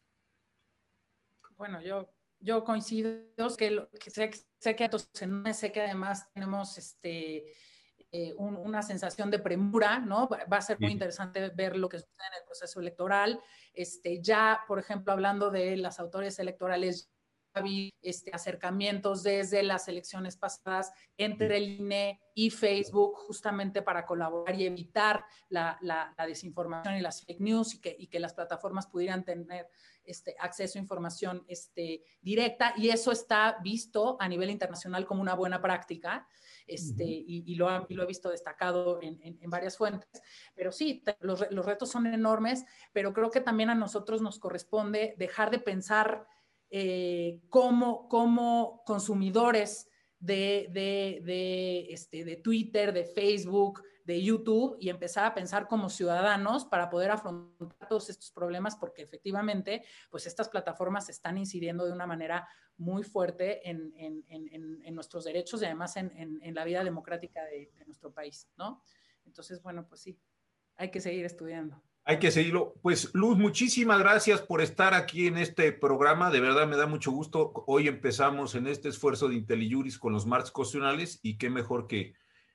Bueno, 1.57 1.81
yo 1.83 2.09
yo 2.43 2.65
coincido 2.65 3.51
sé, 3.51 4.31
que 4.77 4.91
sé 5.55 5.73
que 5.73 5.81
además 5.81 6.31
tenemos 6.33 6.77
este, 6.77 7.45
eh, 8.15 8.35
una 8.37 8.83
sensación 8.83 9.31
de 9.31 9.39
premura, 9.39 9.99
¿no? 9.99 10.29
Va 10.29 10.59
a 10.59 10.61
ser 10.61 10.79
muy 10.79 10.93
interesante 10.93 11.49
ver 11.49 11.77
lo 11.77 11.89
que 11.89 11.99
sucede 11.99 12.27
en 12.31 12.41
el 12.41 12.45
proceso 12.45 12.79
electoral. 12.79 13.41
Este, 13.73 14.21
ya, 14.21 14.61
por 14.69 14.79
ejemplo, 14.79 15.15
hablando 15.15 15.51
de 15.51 15.79
las 15.79 15.99
autoridades 15.99 16.39
electorales, 16.39 17.11
este, 18.01 18.31
acercamientos 18.33 19.23
desde 19.23 19.63
las 19.63 19.87
elecciones 19.87 20.37
pasadas 20.37 20.93
entre 21.19 21.59
el 21.59 21.81
INE 21.81 22.21
y 22.35 22.49
Facebook 22.49 23.15
justamente 23.27 23.83
para 23.83 24.07
colaborar 24.07 24.59
y 24.59 24.65
evitar 24.65 25.25
la, 25.51 25.79
la, 25.83 26.15
desinformación 26.27 26.97
y 26.97 27.03
las 27.03 27.25
fake 27.25 27.41
news 27.41 27.75
y 27.75 27.81
que, 27.81 27.95
y 27.99 28.07
que, 28.07 28.21
las 28.21 28.33
plataformas 28.33 28.87
pudieran 28.87 29.25
tener 29.25 29.69
este, 30.05 30.35
acceso 30.39 30.79
a 30.79 30.83
información 30.83 31.45
este, 31.49 32.03
directa 32.21 32.75
y 32.77 32.89
eso 32.89 33.13
está 33.13 33.59
visto 33.63 34.17
a 34.21 34.29
nivel 34.29 34.51
internacional 34.51 35.07
como 35.07 35.23
una 35.23 35.35
buena 35.35 35.61
práctica. 35.61 36.27
Este, 36.67 37.05
y, 37.05 37.43
y, 37.47 37.55
lo, 37.57 37.87
y, 37.89 37.95
lo, 37.95 38.05
he 38.05 38.07
visto 38.07 38.31
destacado 38.31 39.01
en, 39.03 39.19
en, 39.21 39.51
varias 39.51 39.77
fuentes. 39.77 40.09
Pero 40.55 40.71
sí, 40.71 41.03
los, 41.21 41.51
los, 41.51 41.67
retos 41.67 41.91
son 41.91 42.07
enormes, 42.07 42.65
pero 42.93 43.13
creo 43.13 43.31
que 43.31 43.41
también 43.41 43.69
a 43.69 43.75
nosotros 43.75 44.23
nos 44.23 44.39
corresponde 44.39 45.15
dejar 45.19 45.51
de 45.51 45.59
pensar 45.59 46.27
eh, 46.71 47.41
como, 47.49 48.09
como 48.09 48.83
consumidores 48.87 49.89
de, 50.19 50.69
de, 50.71 51.21
de, 51.25 51.93
este, 51.93 52.25
de 52.25 52.37
Twitter, 52.37 52.93
de 52.93 53.05
Facebook, 53.05 53.83
de 54.05 54.23
YouTube 54.23 54.77
y 54.81 54.89
empezar 54.89 55.25
a 55.25 55.35
pensar 55.35 55.69
como 55.69 55.89
ciudadanos 55.89 56.65
para 56.65 56.91
poder 56.91 57.11
afrontar 57.11 57.89
todos 57.89 58.11
estos 58.11 58.31
problemas 58.31 58.77
porque 58.77 59.03
efectivamente 59.03 59.85
pues 60.11 60.27
estas 60.27 60.49
plataformas 60.49 61.09
están 61.09 61.39
incidiendo 61.39 61.85
de 61.85 61.93
una 61.93 62.07
manera 62.07 62.49
muy 62.77 63.03
fuerte 63.05 63.69
en, 63.69 63.93
en, 63.97 64.25
en, 64.29 64.95
nuestros 64.95 65.25
derechos 65.25 65.63
y 65.63 65.67
además 65.67 65.97
en, 65.97 66.55
la 66.55 66.65
vida 66.65 66.83
democrática 66.85 67.45
de, 67.45 67.71
nuestro 67.87 68.13
país, 68.13 68.49
¿no? 68.57 68.83
Entonces, 69.25 69.63
bueno, 69.63 69.87
pues 69.89 70.01
sí, 70.01 70.19
hay 70.77 70.91
que 70.91 71.01
seguir 71.01 71.25
estudiando. 71.25 71.81
Hay 72.05 72.19
que 72.19 72.33
seguirlo. 72.33 72.75
Pues 72.83 73.11
Luz, 73.15 73.39
muchísimas 73.39 74.01
gracias 74.01 74.43
por 74.43 74.61
estar 74.61 74.93
aquí 74.95 75.29
en 75.29 75.39
este 75.39 75.73
programa. 75.73 76.31
De 76.31 76.41
verdad 76.41 76.67
me 76.67 76.77
da 76.77 76.87
mucho 76.87 77.13
gusto. 77.13 77.53
Hoy 77.67 77.87
empezamos 77.87 78.57
en 78.57 78.67
este 78.67 78.89
esfuerzo 78.89 79.29
de 79.29 79.37
IntelliJuris 79.37 79.99
con 79.99 80.13
los 80.13 80.27
marcos 80.27 80.51
constitucionales 80.51 81.21
y 81.23 81.39
qué 81.39 81.49
mejor 81.49 81.87
que, 81.87 82.15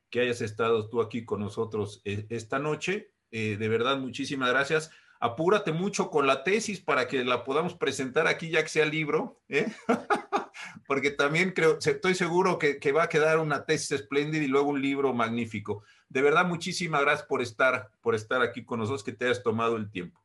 que 0.09 0.21
hayas 0.21 0.41
estado 0.41 0.89
tú 0.89 1.01
aquí 1.01 1.25
con 1.25 1.39
nosotros 1.41 2.01
eh, 2.05 2.25
esta 2.29 2.59
noche. 2.59 3.13
Eh, 3.31 3.57
de 3.57 3.69
verdad, 3.69 3.97
muchísimas 3.97 4.49
gracias. 4.49 4.91
Apúrate 5.19 5.71
mucho 5.71 6.09
con 6.09 6.27
la 6.27 6.43
tesis 6.43 6.79
para 6.79 7.07
que 7.07 7.25
la 7.25 7.43
podamos 7.43 7.75
presentar 7.75 8.27
aquí 8.27 8.49
ya 8.49 8.61
que 8.61 8.69
sea 8.69 8.85
libro, 8.85 9.41
¿eh? 9.49 9.67
porque 10.87 11.11
también 11.11 11.51
creo, 11.51 11.79
estoy 11.79 12.13
seguro 12.13 12.59
que, 12.59 12.79
que 12.79 12.91
va 12.91 13.03
a 13.03 13.09
quedar 13.09 13.39
una 13.39 13.65
tesis 13.65 13.91
espléndida 13.91 14.43
y 14.43 14.47
luego 14.47 14.69
un 14.69 14.81
libro 14.81 15.13
magnífico. 15.13 15.83
De 16.07 16.21
verdad, 16.21 16.45
muchísimas 16.45 17.01
gracias 17.01 17.27
por 17.27 17.41
estar, 17.41 17.91
por 18.01 18.15
estar 18.15 18.41
aquí 18.41 18.63
con 18.63 18.79
nosotros, 18.79 19.03
que 19.03 19.11
te 19.11 19.25
hayas 19.25 19.43
tomado 19.43 19.75
el 19.75 19.89
tiempo. 19.89 20.21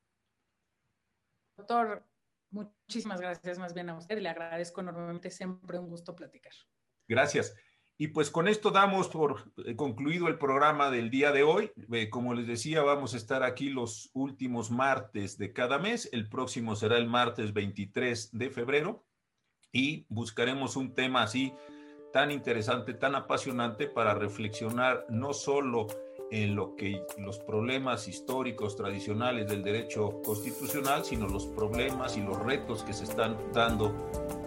Doctor, 1.56 2.04
muchísimas 2.50 3.20
gracias 3.20 3.58
más 3.58 3.74
bien 3.74 3.88
a 3.90 3.96
usted. 3.96 4.18
Le 4.18 4.28
agradezco 4.28 4.80
enormemente, 4.80 5.30
siempre 5.30 5.78
un 5.78 5.88
gusto 5.88 6.14
platicar. 6.14 6.52
Gracias. 7.08 7.54
Y 8.02 8.08
pues 8.08 8.32
con 8.32 8.48
esto 8.48 8.72
damos 8.72 9.06
por 9.06 9.52
eh, 9.64 9.76
concluido 9.76 10.26
el 10.26 10.36
programa 10.36 10.90
del 10.90 11.08
día 11.08 11.30
de 11.30 11.44
hoy. 11.44 11.70
Eh, 11.92 12.10
como 12.10 12.34
les 12.34 12.48
decía, 12.48 12.82
vamos 12.82 13.14
a 13.14 13.16
estar 13.16 13.44
aquí 13.44 13.70
los 13.70 14.10
últimos 14.12 14.72
martes 14.72 15.38
de 15.38 15.52
cada 15.52 15.78
mes. 15.78 16.08
El 16.10 16.28
próximo 16.28 16.74
será 16.74 16.98
el 16.98 17.06
martes 17.06 17.52
23 17.52 18.36
de 18.36 18.50
febrero 18.50 19.04
y 19.70 20.04
buscaremos 20.08 20.74
un 20.74 20.96
tema 20.96 21.22
así 21.22 21.54
tan 22.12 22.32
interesante, 22.32 22.92
tan 22.92 23.14
apasionante 23.14 23.86
para 23.86 24.14
reflexionar 24.14 25.06
no 25.08 25.32
solo 25.32 25.86
en 26.32 26.56
lo 26.56 26.74
que 26.76 27.04
los 27.18 27.38
problemas 27.38 28.08
históricos 28.08 28.74
tradicionales 28.74 29.46
del 29.46 29.62
derecho 29.62 30.22
constitucional, 30.24 31.04
sino 31.04 31.28
los 31.28 31.46
problemas 31.46 32.16
y 32.16 32.22
los 32.22 32.38
retos 32.38 32.82
que 32.82 32.94
se 32.94 33.04
están 33.04 33.36
dando 33.52 33.94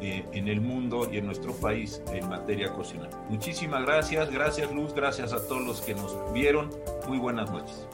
eh, 0.02 0.26
en 0.34 0.48
el 0.48 0.62
mundo 0.62 1.08
y 1.10 1.18
en 1.18 1.28
nuestro 1.28 1.54
país 1.54 2.02
en 2.12 2.28
materia 2.28 2.74
constitucional. 2.74 3.26
Muchísimas 3.30 3.86
gracias, 3.86 4.32
gracias 4.32 4.72
Luz, 4.74 4.94
gracias 4.94 5.32
a 5.32 5.48
todos 5.48 5.66
los 5.66 5.82
que 5.82 5.94
nos 5.94 6.34
vieron. 6.34 6.70
Muy 7.08 7.20
buenas 7.20 7.52
noches. 7.52 7.88